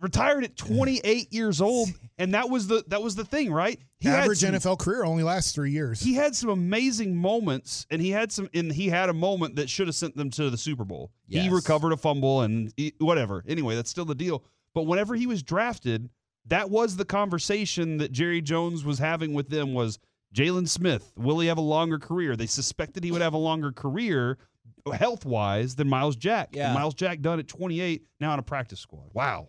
retired 0.00 0.44
at 0.44 0.56
28 0.56 1.32
years 1.32 1.60
old, 1.60 1.88
and 2.18 2.34
that 2.34 2.48
was 2.50 2.66
the 2.66 2.84
that 2.88 3.02
was 3.02 3.14
the 3.14 3.24
thing, 3.24 3.52
right? 3.52 3.78
He 4.00 4.08
had 4.08 4.20
average 4.20 4.38
some- 4.38 4.54
NFL 4.54 4.78
career 4.78 5.04
only 5.04 5.22
lasts 5.22 5.52
three 5.52 5.70
years. 5.72 6.00
He 6.00 6.14
had 6.14 6.34
some 6.36 6.50
amazing 6.50 7.16
moments, 7.16 7.86
and 7.90 8.00
he 8.00 8.10
had 8.10 8.30
some, 8.32 8.48
and 8.54 8.70
he 8.72 8.88
had 8.88 9.08
a 9.08 9.14
moment 9.14 9.56
that 9.56 9.68
should 9.68 9.86
have 9.88 9.96
sent 9.96 10.16
them 10.16 10.30
to 10.30 10.50
the 10.50 10.58
Super 10.58 10.84
Bowl. 10.84 11.10
He 11.28 11.48
recovered 11.48 11.92
a 11.92 11.96
fumble 11.96 12.42
and 12.42 12.72
he- 12.76 12.94
whatever. 12.98 13.44
Anyway, 13.48 13.74
that's 13.76 13.90
still 13.90 14.04
the 14.04 14.14
deal. 14.14 14.44
But 14.74 14.82
whenever 14.82 15.14
he 15.14 15.26
was 15.26 15.42
drafted, 15.42 16.08
that 16.46 16.70
was 16.70 16.96
the 16.96 17.04
conversation 17.04 17.98
that 17.98 18.12
Jerry 18.12 18.40
Jones 18.40 18.84
was 18.84 18.98
having 18.98 19.34
with 19.34 19.48
them 19.50 19.74
was 19.74 19.98
Jaylon 20.34 20.68
Smith, 20.68 21.12
will 21.16 21.40
he 21.40 21.48
have 21.48 21.58
a 21.58 21.62
longer 21.62 21.98
career? 21.98 22.36
They 22.36 22.46
suspected 22.46 23.02
he 23.02 23.10
would 23.10 23.22
have 23.22 23.34
a 23.34 23.38
longer 23.38 23.72
career 23.72 24.38
health 24.94 25.24
wise 25.26 25.74
than 25.74 25.88
Myles 25.88 26.16
Jack. 26.16 26.50
Yeah. 26.52 26.72
Myles 26.72 26.94
Jack 26.94 27.20
done 27.20 27.38
at 27.38 27.48
28, 27.48 28.04
now 28.20 28.30
on 28.32 28.38
a 28.38 28.42
practice 28.42 28.80
squad. 28.80 29.10
Wow. 29.12 29.48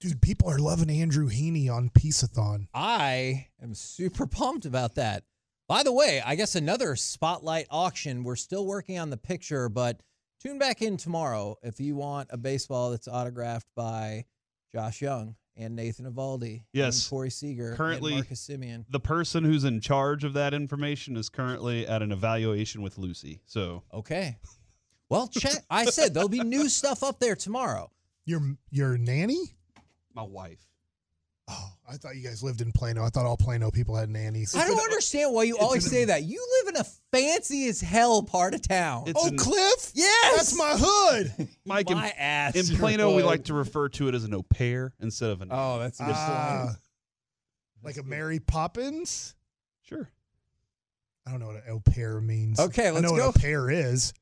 Dude, 0.00 0.22
people 0.22 0.48
are 0.50 0.58
loving 0.58 0.90
Andrew 0.90 1.28
Heaney 1.28 1.70
on 1.70 1.90
Pieceathon. 1.90 2.68
I 2.72 3.48
am 3.62 3.74
super 3.74 4.26
pumped 4.26 4.64
about 4.64 4.94
that. 4.94 5.24
By 5.68 5.82
the 5.82 5.92
way, 5.92 6.22
I 6.24 6.36
guess 6.36 6.54
another 6.54 6.96
spotlight 6.96 7.66
auction. 7.70 8.24
We're 8.24 8.36
still 8.36 8.66
working 8.66 8.98
on 8.98 9.10
the 9.10 9.18
picture, 9.18 9.68
but 9.68 10.00
tune 10.42 10.58
back 10.58 10.80
in 10.80 10.96
tomorrow 10.96 11.56
if 11.62 11.80
you 11.80 11.96
want 11.96 12.28
a 12.32 12.38
baseball 12.38 12.90
that's 12.90 13.08
autographed 13.08 13.66
by 13.76 14.24
Josh 14.72 15.02
Jung 15.02 15.36
and 15.56 15.76
Nathan 15.76 16.10
Eovaldi 16.10 16.64
Yes. 16.72 17.04
and 17.04 17.10
Corey 17.10 17.30
Seager 17.30 17.74
Currently- 17.76 18.12
and 18.12 18.20
Marcus 18.22 18.48
Semien. 18.48 18.86
The 18.88 19.00
person 19.00 19.44
who's 19.44 19.64
in 19.64 19.80
charge 19.82 20.24
of 20.24 20.32
that 20.32 20.54
information 20.54 21.14
is 21.16 21.28
currently 21.28 21.86
at 21.86 22.00
an 22.02 22.10
evaluation 22.10 22.80
with 22.80 22.96
Lucy. 22.98 23.42
So 23.46 23.82
Okay. 23.92 24.38
Well, 25.10 25.26
check. 25.26 25.64
I 25.68 25.86
said 25.86 26.14
there'll 26.14 26.28
be 26.28 26.38
new 26.44 26.68
stuff 26.68 27.02
up 27.02 27.18
there 27.18 27.34
tomorrow. 27.34 27.90
Your 28.26 28.40
your 28.70 28.96
nanny? 28.96 29.56
My 30.14 30.22
wife. 30.22 30.58
Oh, 31.52 31.68
I 31.88 31.96
thought 31.96 32.14
you 32.14 32.22
guys 32.22 32.44
lived 32.44 32.60
in 32.60 32.70
Plano. 32.70 33.02
I 33.04 33.08
thought 33.08 33.26
all 33.26 33.36
Plano 33.36 33.72
people 33.72 33.96
had 33.96 34.08
nannies. 34.08 34.54
I 34.54 34.66
don't 34.68 34.78
understand 34.78 35.34
why 35.34 35.42
you 35.42 35.58
always 35.58 35.88
say 35.90 36.04
that. 36.04 36.22
You 36.22 36.46
live 36.64 36.74
in 36.76 36.80
a 36.80 36.84
fancy 37.10 37.66
as 37.66 37.80
hell 37.80 38.22
part 38.22 38.54
of 38.54 38.62
town. 38.62 39.04
It's 39.08 39.20
Oh, 39.20 39.26
an- 39.26 39.36
Cliff? 39.36 39.90
yes, 39.94 40.36
That's 40.36 40.56
my 40.56 40.74
hood. 40.78 41.48
Mike, 41.64 41.90
in, 41.90 41.96
my 41.96 42.10
ass. 42.10 42.54
in 42.54 42.66
your 42.66 42.78
Plano, 42.78 43.16
we 43.16 43.24
like 43.24 43.44
to 43.46 43.54
refer 43.54 43.88
to 43.88 44.06
it 44.06 44.14
as 44.14 44.22
an 44.22 44.32
au 44.32 44.44
pair 44.44 44.92
instead 45.00 45.30
of 45.30 45.40
an. 45.42 45.48
Oh, 45.50 45.80
that's 45.80 45.98
a 45.98 46.04
good 46.04 46.14
Ah, 46.14 46.76
like 47.82 47.96
a 47.96 48.04
Mary 48.04 48.38
Poppins? 48.38 49.34
sure. 49.82 50.08
I 51.26 51.32
don't 51.32 51.40
know 51.40 51.46
what 51.48 51.56
an 51.56 51.62
au 51.68 51.80
pair 51.80 52.20
means. 52.20 52.60
Okay, 52.60 52.92
let's 52.92 53.02
know 53.02 53.16
go. 53.16 53.26
what 53.26 53.36
a 53.36 53.38
pair 53.40 53.68
is. 53.70 54.12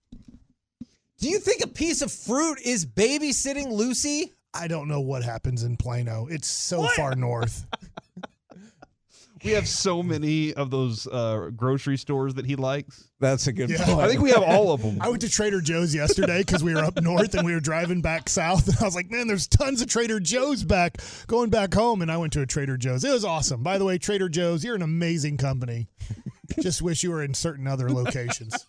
Do 1.18 1.28
you 1.28 1.38
think 1.40 1.62
a 1.62 1.68
piece 1.68 2.00
of 2.00 2.10
fruit 2.10 2.58
is 2.64 2.86
babysitting 2.86 3.70
Lucy? 3.70 4.32
I 4.54 4.66
don't 4.68 4.88
know 4.88 5.00
what 5.00 5.22
happens 5.22 5.62
in 5.62 5.76
Plano. 5.76 6.26
It's 6.30 6.48
so 6.48 6.86
far 6.88 7.14
north. 7.14 7.66
we 9.44 9.52
have 9.52 9.68
so 9.68 10.02
many 10.02 10.52
of 10.54 10.70
those 10.70 11.06
uh, 11.06 11.50
grocery 11.54 11.96
stores 11.96 12.34
that 12.34 12.46
he 12.46 12.56
likes. 12.56 13.04
That's 13.20 13.46
a 13.46 13.52
good 13.52 13.70
Yeah. 13.70 13.84
point. 13.84 14.00
I 14.00 14.08
think 14.08 14.20
we 14.20 14.30
have 14.30 14.42
all 14.42 14.72
of 14.72 14.82
them. 14.82 14.98
I 15.00 15.08
went 15.10 15.20
to 15.22 15.28
Trader 15.28 15.60
Joe's 15.60 15.94
yesterday 15.94 16.38
because 16.38 16.64
we 16.64 16.74
were 16.74 16.82
up 16.82 17.00
north 17.02 17.34
and 17.34 17.44
we 17.44 17.52
were 17.52 17.60
driving 17.60 18.00
back 18.00 18.28
south. 18.28 18.66
And 18.68 18.76
I 18.80 18.84
was 18.84 18.94
like, 18.94 19.10
man, 19.10 19.28
there's 19.28 19.46
tons 19.46 19.80
of 19.82 19.88
Trader 19.88 20.18
Joe's 20.18 20.64
back 20.64 20.96
going 21.26 21.50
back 21.50 21.72
home. 21.74 22.02
And 22.02 22.10
I 22.10 22.16
went 22.16 22.32
to 22.32 22.40
a 22.40 22.46
Trader 22.46 22.76
Joe's. 22.76 23.04
It 23.04 23.12
was 23.12 23.24
awesome. 23.24 23.62
By 23.62 23.78
the 23.78 23.84
way, 23.84 23.98
Trader 23.98 24.28
Joe's, 24.28 24.64
you're 24.64 24.74
an 24.76 24.82
amazing 24.82 25.36
company. 25.36 25.88
Just 26.60 26.80
wish 26.82 27.02
you 27.02 27.10
were 27.10 27.22
in 27.22 27.34
certain 27.34 27.66
other 27.66 27.90
locations. 27.90 28.66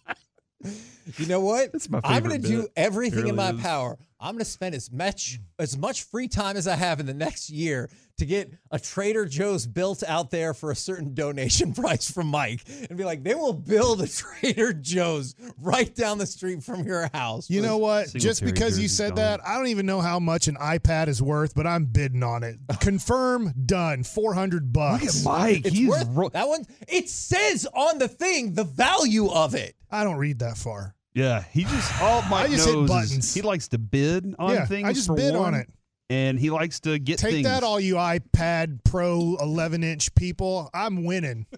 You 1.18 1.26
know 1.28 1.40
what? 1.40 1.72
That's 1.72 1.90
my 1.90 2.02
I'm 2.04 2.24
going 2.24 2.42
to 2.42 2.48
do 2.48 2.68
everything 2.76 3.26
It 3.28 3.30
in 3.30 3.36
my 3.36 3.52
is. 3.52 3.62
power. 3.62 3.98
I'm 4.22 4.34
going 4.34 4.40
to 4.40 4.46
spend 4.46 4.76
as 4.76 4.92
much 4.92 5.40
as 5.60 5.78
much 5.78 6.04
free 6.04 6.28
time 6.28 6.58
as 6.58 6.68
I 6.68 6.76
have 6.76 7.00
in 7.00 7.06
the 7.06 7.14
next 7.14 7.50
year 7.50 7.90
to 8.18 8.26
get 8.26 8.52
a 8.70 8.78
Trader 8.78 9.26
Joe's 9.26 9.66
built 9.66 10.04
out 10.04 10.30
there 10.30 10.54
for 10.54 10.72
a 10.72 10.76
certain 10.76 11.14
donation 11.14 11.74
price 11.76 12.12
from 12.12 12.28
Mike, 12.28 12.62
and 12.90 12.98
be 12.98 13.06
like, 13.06 13.24
they 13.24 13.34
will 13.34 13.54
build 13.54 14.02
a 14.02 14.08
Trader 14.42 14.74
Joe's 14.74 15.36
right 15.58 15.94
down 15.96 16.18
the 16.18 16.26
street 16.26 16.62
from 16.64 16.84
your 16.84 17.10
house. 17.14 17.50
You 17.50 17.62
know 17.62 17.78
what? 17.78 18.14
Just 18.14 18.44
because 18.44 18.78
you 18.78 18.90
said 18.90 19.12
gone. 19.12 19.16
that, 19.16 19.48
I 19.48 19.56
don't 19.56 19.68
even 19.68 19.86
know 19.86 20.02
how 20.02 20.20
much 20.20 20.50
an 20.50 20.56
iPad 20.56 21.08
is 21.08 21.22
worth, 21.22 21.56
but 21.56 21.66
I'm 21.66 21.86
bidding 21.86 22.24
on 22.24 22.44
it. 22.44 22.58
Confirm, 22.82 23.54
done. 23.66 24.04
400 24.04 24.74
bucks. 24.74 25.02
Look 25.02 25.16
at 25.16 25.24
Mike. 25.40 25.66
It's 25.66 25.76
He's 25.76 25.90
worth 25.90 26.08
ro- 26.10 26.30
that 26.30 26.48
one. 26.48 26.66
It 26.90 27.10
says 27.10 27.66
on 27.74 28.00
the 28.00 28.10
thing 28.10 28.54
the 28.54 28.66
value 28.66 29.30
of 29.30 29.56
it. 29.56 29.76
I 29.90 30.04
don't 30.04 30.18
read 30.18 30.40
that 30.40 30.58
far. 30.58 30.96
Yeah. 31.14 31.44
He 31.52 31.64
just 31.64 32.02
all 32.02 32.22
oh, 32.26 32.28
Mike 32.30 32.50
just 32.52 32.66
hit 32.68 32.74
knows 32.74 32.84
is 32.84 32.90
buttons. 32.90 33.34
he 33.34 33.42
likes 33.42 33.68
to 33.70 33.78
bid 33.78 34.36
on 34.40 34.52
yeah, 34.54 34.66
things. 34.66 34.88
I 34.88 34.94
just 34.94 35.08
for 35.08 35.16
bid 35.16 35.36
one, 35.36 35.54
on 35.54 35.60
it. 35.62 35.70
and 36.10 36.40
he 36.40 36.50
likes 36.50 36.80
to 36.82 36.98
get 37.00 37.20
Take 37.20 37.32
things. 37.32 37.46
that, 37.46 37.64
all 37.64 37.80
you 37.80 37.96
iPad 37.96 38.84
Pro 38.84 39.38
11 39.42 39.84
inch 39.84 40.14
people. 40.16 40.70
I'm 40.74 41.04
winning. 41.06 41.46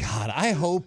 God, 0.00 0.30
I 0.34 0.52
hope. 0.52 0.86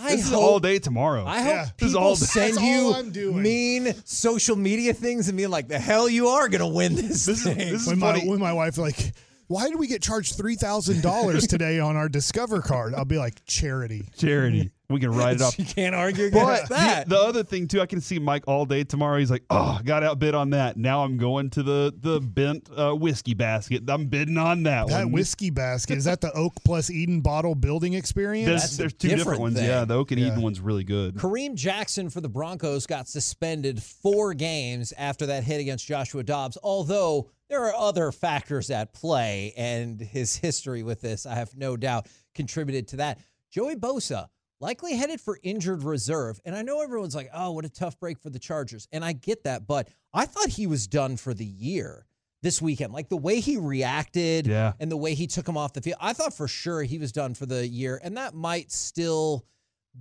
I 0.00 0.14
This 0.14 0.26
is 0.26 0.30
hope 0.32 0.42
all 0.42 0.60
day 0.60 0.78
tomorrow. 0.78 1.24
I 1.26 1.40
hope 1.40 1.50
Yeah. 1.50 1.64
This 1.78 1.88
is 1.88 1.92
people 1.94 2.06
all- 2.06 2.16
send 2.16 2.54
That's 2.56 2.64
you 2.64 2.86
all 2.86 2.94
I'm 2.94 3.10
doing. 3.10 3.42
mean 3.42 3.94
social 4.04 4.54
media 4.56 4.94
things 4.94 5.28
and 5.28 5.36
being 5.36 5.50
like, 5.50 5.66
"The 5.68 5.78
hell 5.78 6.08
you 6.08 6.28
are 6.28 6.48
gonna 6.48 6.68
win 6.68 6.94
this, 6.94 7.26
This 7.26 7.38
is- 7.40 7.42
thing." 7.44 7.56
this 7.58 7.82
is 7.82 7.86
when 7.88 7.98
my 7.98 8.12
funny. 8.14 8.28
when 8.28 8.38
my 8.38 8.52
wife 8.52 8.78
like, 8.78 9.12
why 9.48 9.68
did 9.68 9.76
we 9.78 9.88
get 9.88 10.00
charged 10.02 10.36
three 10.36 10.54
thousand 10.54 11.02
dollars 11.02 11.46
today 11.48 11.80
on 11.80 11.96
our 11.96 12.08
Discover 12.08 12.62
card? 12.62 12.94
I'll 12.94 13.04
be 13.04 13.18
like, 13.18 13.44
charity. 13.44 14.08
charity. 14.16 14.70
We 14.90 15.00
can 15.00 15.10
write 15.10 15.36
it 15.36 15.42
off. 15.42 15.58
you 15.58 15.66
can't 15.66 15.94
argue 15.94 16.30
But 16.30 16.66
that. 16.70 17.06
the, 17.10 17.14
the 17.14 17.20
other 17.20 17.44
thing 17.44 17.68
too, 17.68 17.82
I 17.82 17.84
can 17.84 18.00
see 18.00 18.18
Mike 18.18 18.44
all 18.48 18.64
day 18.64 18.84
tomorrow. 18.84 19.18
He's 19.18 19.30
like, 19.30 19.44
"Oh, 19.50 19.78
got 19.84 20.02
outbid 20.02 20.34
on 20.34 20.48
that. 20.50 20.78
Now 20.78 21.04
I'm 21.04 21.18
going 21.18 21.50
to 21.50 21.62
the 21.62 21.92
the 21.94 22.20
bent 22.20 22.70
uh, 22.74 22.94
whiskey 22.94 23.34
basket. 23.34 23.82
I'm 23.86 24.06
bidding 24.06 24.38
on 24.38 24.62
that, 24.62 24.84
one. 24.84 24.90
That 24.92 25.04
one." 25.04 25.12
whiskey 25.12 25.50
basket 25.50 25.98
is 25.98 26.04
that 26.04 26.22
the 26.22 26.32
Oak 26.32 26.54
plus 26.64 26.88
Eden 26.88 27.20
bottle 27.20 27.54
building 27.54 27.92
experience? 27.92 28.46
There's, 28.48 28.76
there's 28.78 28.92
two 28.94 29.08
different 29.08 29.18
different 29.18 29.40
ones. 29.42 29.56
thing. 29.56 29.66
Yeah, 29.66 29.84
the 29.84 29.92
Oak 29.92 30.10
and 30.10 30.20
Yeah. 30.22 30.28
Eden 30.28 30.40
one's 30.40 30.58
really 30.60 30.84
good. 30.84 31.16
Kareem 31.16 31.54
Jackson 31.54 32.08
for 32.08 32.22
the 32.22 32.30
Broncos 32.30 32.86
got 32.86 33.08
suspended 33.08 33.82
four 33.82 34.32
games 34.32 34.94
after 34.96 35.26
that 35.26 35.44
hit 35.44 35.60
against 35.60 35.86
Joshua 35.86 36.22
Dobbs, 36.22 36.56
although 36.62 37.28
there 37.50 37.62
are 37.66 37.74
other 37.74 38.10
factors 38.10 38.70
at 38.70 38.94
play, 38.94 39.52
and 39.54 40.00
his 40.00 40.34
history 40.36 40.82
with 40.82 41.02
this, 41.02 41.26
I 41.26 41.34
have 41.34 41.54
no 41.58 41.76
doubt, 41.76 42.06
contributed 42.34 42.88
to 42.88 42.96
that. 42.96 43.18
Joey 43.50 43.76
Bosa, 43.76 44.28
likely 44.60 44.94
headed 44.96 45.20
for 45.20 45.38
injured 45.42 45.82
reserve. 45.82 46.40
And 46.44 46.54
I 46.56 46.62
know 46.62 46.80
everyone's 46.82 47.14
like, 47.14 47.30
oh, 47.32 47.52
what 47.52 47.64
a 47.64 47.68
tough 47.68 47.98
break 48.00 48.18
for 48.18 48.30
the 48.30 48.38
Chargers. 48.38 48.88
And 48.92 49.04
I 49.04 49.12
get 49.12 49.44
that, 49.44 49.66
but 49.66 49.88
I 50.12 50.26
thought 50.26 50.48
he 50.48 50.66
was 50.66 50.86
done 50.86 51.16
for 51.16 51.32
the 51.34 51.44
year 51.44 52.06
this 52.42 52.60
weekend. 52.62 52.92
Like 52.92 53.08
the 53.08 53.16
way 53.16 53.40
he 53.40 53.56
reacted 53.56 54.46
Yeah. 54.46 54.72
and 54.80 54.90
the 54.90 54.96
way 54.96 55.14
he 55.14 55.26
took 55.26 55.48
him 55.48 55.56
off 55.56 55.72
the 55.72 55.80
field, 55.80 55.98
I 56.00 56.12
thought 56.12 56.34
for 56.34 56.48
sure 56.48 56.82
he 56.82 56.98
was 56.98 57.12
done 57.12 57.34
for 57.34 57.46
the 57.46 57.66
year. 57.66 58.00
And 58.02 58.16
that 58.16 58.34
might 58.34 58.70
still 58.72 59.44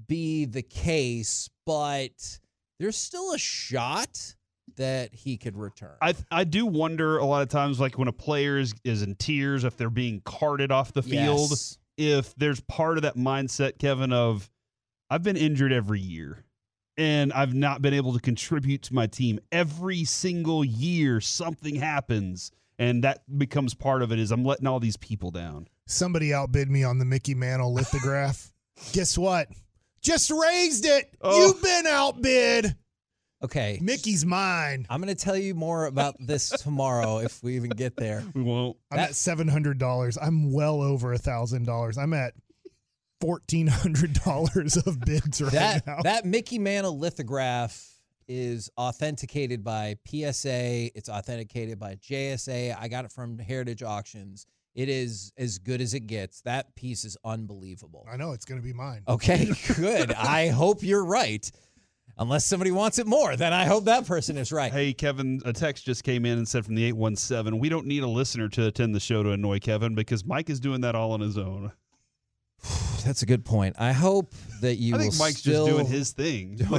be 0.07 0.45
the 0.45 0.61
case, 0.61 1.49
but 1.65 2.39
there's 2.79 2.97
still 2.97 3.33
a 3.33 3.37
shot 3.39 4.35
that 4.75 5.13
he 5.13 5.37
could 5.37 5.57
return. 5.57 5.95
I 6.01 6.13
I 6.29 6.43
do 6.43 6.65
wonder 6.67 7.17
a 7.17 7.25
lot 7.25 7.41
of 7.41 7.49
times, 7.49 7.79
like 7.79 7.97
when 7.97 8.07
a 8.07 8.11
player 8.13 8.59
is, 8.59 8.75
is 8.83 9.01
in 9.01 9.15
tears, 9.15 9.63
if 9.63 9.75
they're 9.77 9.89
being 9.89 10.21
carted 10.25 10.71
off 10.71 10.93
the 10.93 11.01
field, 11.01 11.49
Yes. 11.49 11.77
If 11.97 12.35
there's 12.35 12.61
part 12.61 12.97
of 12.97 13.03
that 13.03 13.15
mindset, 13.15 13.79
Kevin, 13.79 14.13
of 14.13 14.49
I've 15.09 15.23
been 15.23 15.37
injured 15.37 15.73
every 15.73 15.99
year 15.99 16.45
and 16.97 17.31
I've 17.33 17.53
not 17.53 17.81
been 17.81 17.93
able 17.93 18.13
to 18.13 18.19
contribute 18.19 18.83
to 18.83 18.93
my 18.95 19.07
team. 19.07 19.39
Every 19.51 20.03
single 20.03 20.65
year, 20.65 21.21
something 21.21 21.75
happens, 21.75 22.51
and 22.79 23.03
that 23.03 23.21
becomes 23.37 23.73
part 23.73 24.01
of 24.01 24.11
it. 24.11 24.19
Is 24.19 24.31
I'm 24.31 24.43
letting 24.43 24.67
all 24.67 24.79
these 24.79 24.97
people 24.97 25.31
down. 25.31 25.67
Somebody 25.85 26.33
outbid 26.33 26.69
me 26.69 26.83
on 26.83 26.97
the 26.97 27.05
Mickey 27.05 27.35
Mantle 27.35 27.73
lithograph. 27.73 28.51
Guess 28.93 29.17
what? 29.17 29.49
Just 30.01 30.31
raised 30.31 30.85
it. 30.85 31.15
Oh. 31.21 31.47
You've 31.47 31.61
been 31.61 31.87
outbid. 31.87 32.75
Okay. 33.43 33.77
Mickey's 33.81 34.25
mine. 34.25 34.87
I'm 34.89 34.99
going 35.01 35.15
to 35.15 35.23
tell 35.23 35.37
you 35.37 35.53
more 35.53 35.85
about 35.85 36.15
this 36.19 36.49
tomorrow 36.61 37.19
if 37.19 37.43
we 37.43 37.55
even 37.55 37.69
get 37.69 37.95
there. 37.95 38.23
We 38.33 38.41
won't. 38.41 38.77
I'm 38.91 38.97
That- 38.97 39.09
at 39.09 39.15
seven 39.15 39.47
hundred 39.47 39.77
dollars. 39.77 40.17
I'm 40.17 40.51
well 40.51 40.81
over 40.81 41.13
a 41.13 41.17
thousand 41.17 41.65
dollars. 41.65 41.97
I'm 41.97 42.13
at 42.13 42.33
fourteen 43.21 43.67
hundred 43.67 44.13
dollars 44.25 44.77
of 44.77 44.99
bids 44.99 45.41
right 45.41 45.51
That 45.51 45.87
now. 45.87 46.01
that 46.03 46.25
Mickey 46.25 46.59
Mantle 46.59 46.97
lithograph 46.97 47.93
is 48.27 48.69
authenticated 48.77 49.63
by 49.63 49.95
PSA. 50.07 50.97
It's 50.97 51.07
authenticated 51.09 51.79
by 51.79 51.95
JSA. 51.95 52.75
I 52.77 52.87
got 52.89 53.05
it 53.05 53.11
from 53.11 53.39
Heritage 53.39 53.83
Auctions. 53.83 54.45
It 54.75 54.89
is 54.89 55.31
as 55.37 55.57
good 55.59 55.81
as 55.81 55.93
it 55.93 56.01
gets. 56.01 56.41
That 56.41 56.75
piece 56.75 57.03
is 57.05 57.17
unbelievable. 57.23 58.05
I 58.11 58.17
know 58.17 58.33
it's 58.33 58.45
going 58.45 58.59
to 58.59 58.65
be 58.65 58.73
mine. 58.73 59.01
Okay, 59.07 59.49
good. 59.75 60.11
I 60.13 60.49
hope 60.49 60.83
you're 60.83 61.05
right. 61.05 61.49
Unless 62.19 62.45
somebody 62.45 62.71
wants 62.71 62.97
it 62.97 63.05
more, 63.05 63.35
then 63.35 63.53
I 63.53 63.65
hope 63.65 63.85
that 63.85 64.07
person 64.07 64.37
is 64.37 64.51
right. 64.51 64.71
Hey, 64.71 64.91
Kevin, 64.93 65.39
a 65.45 65.53
text 65.53 65.85
just 65.85 66.03
came 66.03 66.25
in 66.25 66.39
and 66.39 66.47
said 66.47 66.65
from 66.65 66.73
the 66.73 66.83
817, 66.85 67.59
we 67.59 67.69
don't 67.69 67.85
need 67.85 68.01
a 68.01 68.07
listener 68.07 68.49
to 68.49 68.65
attend 68.67 68.95
the 68.95 68.99
show 68.99 69.21
to 69.21 69.31
annoy 69.31 69.59
Kevin 69.59 69.93
because 69.93 70.25
Mike 70.25 70.49
is 70.49 70.59
doing 70.59 70.81
that 70.81 70.95
all 70.95 71.11
on 71.11 71.19
his 71.21 71.37
own. 71.37 71.71
That's 73.05 73.21
a 73.21 73.27
good 73.27 73.45
point. 73.45 73.75
I 73.77 73.91
hope 73.93 74.33
that 74.61 74.77
you 74.77 74.95
I 74.95 74.97
think 74.97 75.11
will 75.13 75.19
Mike's 75.19 75.37
still 75.37 75.67
just 75.67 75.77
doing 75.77 75.85
his 75.87 76.11
thing. 76.11 76.57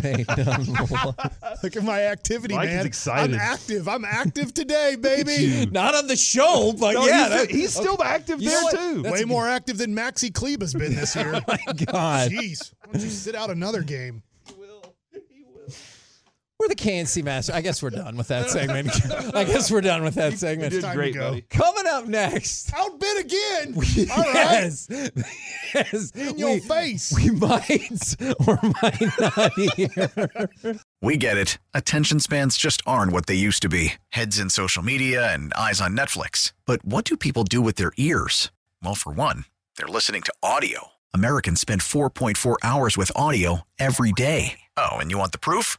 Look 1.63 1.77
at 1.77 1.83
my 1.85 2.03
activity, 2.03 2.55
Mike 2.57 2.69
is 2.69 2.75
man. 2.75 2.87
excited. 2.87 3.35
I'm 3.37 3.41
active. 3.41 3.89
I'm 3.89 4.05
active 4.05 4.53
today, 4.53 4.97
baby. 5.01 5.67
Not 5.71 5.95
on 5.95 6.09
the 6.09 6.17
show, 6.17 6.75
but 6.79 6.95
No, 6.95 7.07
yeah, 7.07 7.29
he's, 7.29 7.29
that- 7.31 7.51
he's 7.51 7.73
still 7.75 8.03
active 8.03 8.43
You 8.43 8.51
there 8.51 8.71
too. 8.73 9.03
That's 9.03 9.13
Way 9.13 9.19
a 9.21 9.23
good- 9.23 9.29
more 9.29 9.47
active 9.49 9.79
than 9.79 9.95
Maxi 9.95 10.35
Kleber 10.35 10.65
has 10.65 10.75
been 10.75 10.97
this 10.97 11.15
year. 11.15 11.33
Oh 11.37 11.41
my 11.47 11.73
God. 11.73 12.31
Jeez, 12.33 12.73
why 12.85 12.93
don't 12.95 13.03
you 13.03 13.09
sit 13.11 13.37
out 13.37 13.51
another 13.51 13.83
game? 13.83 14.23
We're 16.59 16.67
the 16.69 16.75
K&C 16.75 17.23
master. 17.23 17.53
I 17.53 17.61
guess 17.61 17.81
we're 17.83 17.91
done 17.91 18.17
with 18.17 18.27
that 18.29 18.51
segment. 18.51 18.91
I 19.35 19.45
guess 19.45 19.71
we're 19.71 19.81
done 19.81 20.03
with 20.03 20.17
that 20.17 20.33
You 20.33 20.39
segment. 20.39 20.73
did 20.73 20.83
time 20.83 20.91
to 20.93 20.97
great, 20.97 21.15
go. 21.15 21.31
buddy. 21.31 21.43
Coming 21.51 21.85
up 21.87 22.07
next. 22.07 22.73
Outbid 22.75 23.19
again. 23.19 23.75
All 24.11 24.23
right. 24.25 24.35
Yes. 24.35 24.89
yes. 25.75 26.11
In 26.17 26.37
your 26.37 26.55
we, 26.55 26.61
face. 26.61 27.13
we 27.15 27.31
might 27.31 28.17
or 28.49 28.59
might 28.83 29.01
not 29.21 29.53
hear. 29.53 30.49
We 31.01 31.17
get 31.17 31.37
it. 31.37 31.59
Attention 31.75 32.19
spans 32.19 32.57
just 32.57 32.83
aren't 32.87 33.13
what 33.13 33.27
they 33.27 33.35
used 33.37 33.63
to 33.63 33.69
be 33.69 33.93
heads 34.11 34.39
in 34.41 34.51
social 34.51 34.83
media 34.83 35.33
and 35.33 35.55
eyes 35.55 35.81
on 35.81 35.97
Netflix. 35.97 36.53
But 36.67 36.85
what 36.85 37.05
do 37.05 37.17
people 37.17 37.45
do 37.45 37.61
with 37.63 37.77
their 37.77 37.93
ears? 37.99 38.51
Well, 38.83 38.97
for 38.97 39.13
one, 39.13 39.45
they're 39.77 39.87
listening 39.87 40.23
to 40.23 40.35
audio. 40.43 40.89
Americans 41.15 41.61
spend 41.61 41.83
4.4 41.83 42.57
hours 42.65 42.97
with 42.97 43.13
audio 43.15 43.63
every 43.79 44.11
day. 44.13 44.59
Oh, 44.77 44.97
and 44.97 45.13
you 45.13 45.19
want 45.19 45.31
the 45.33 45.39
proof? 45.39 45.79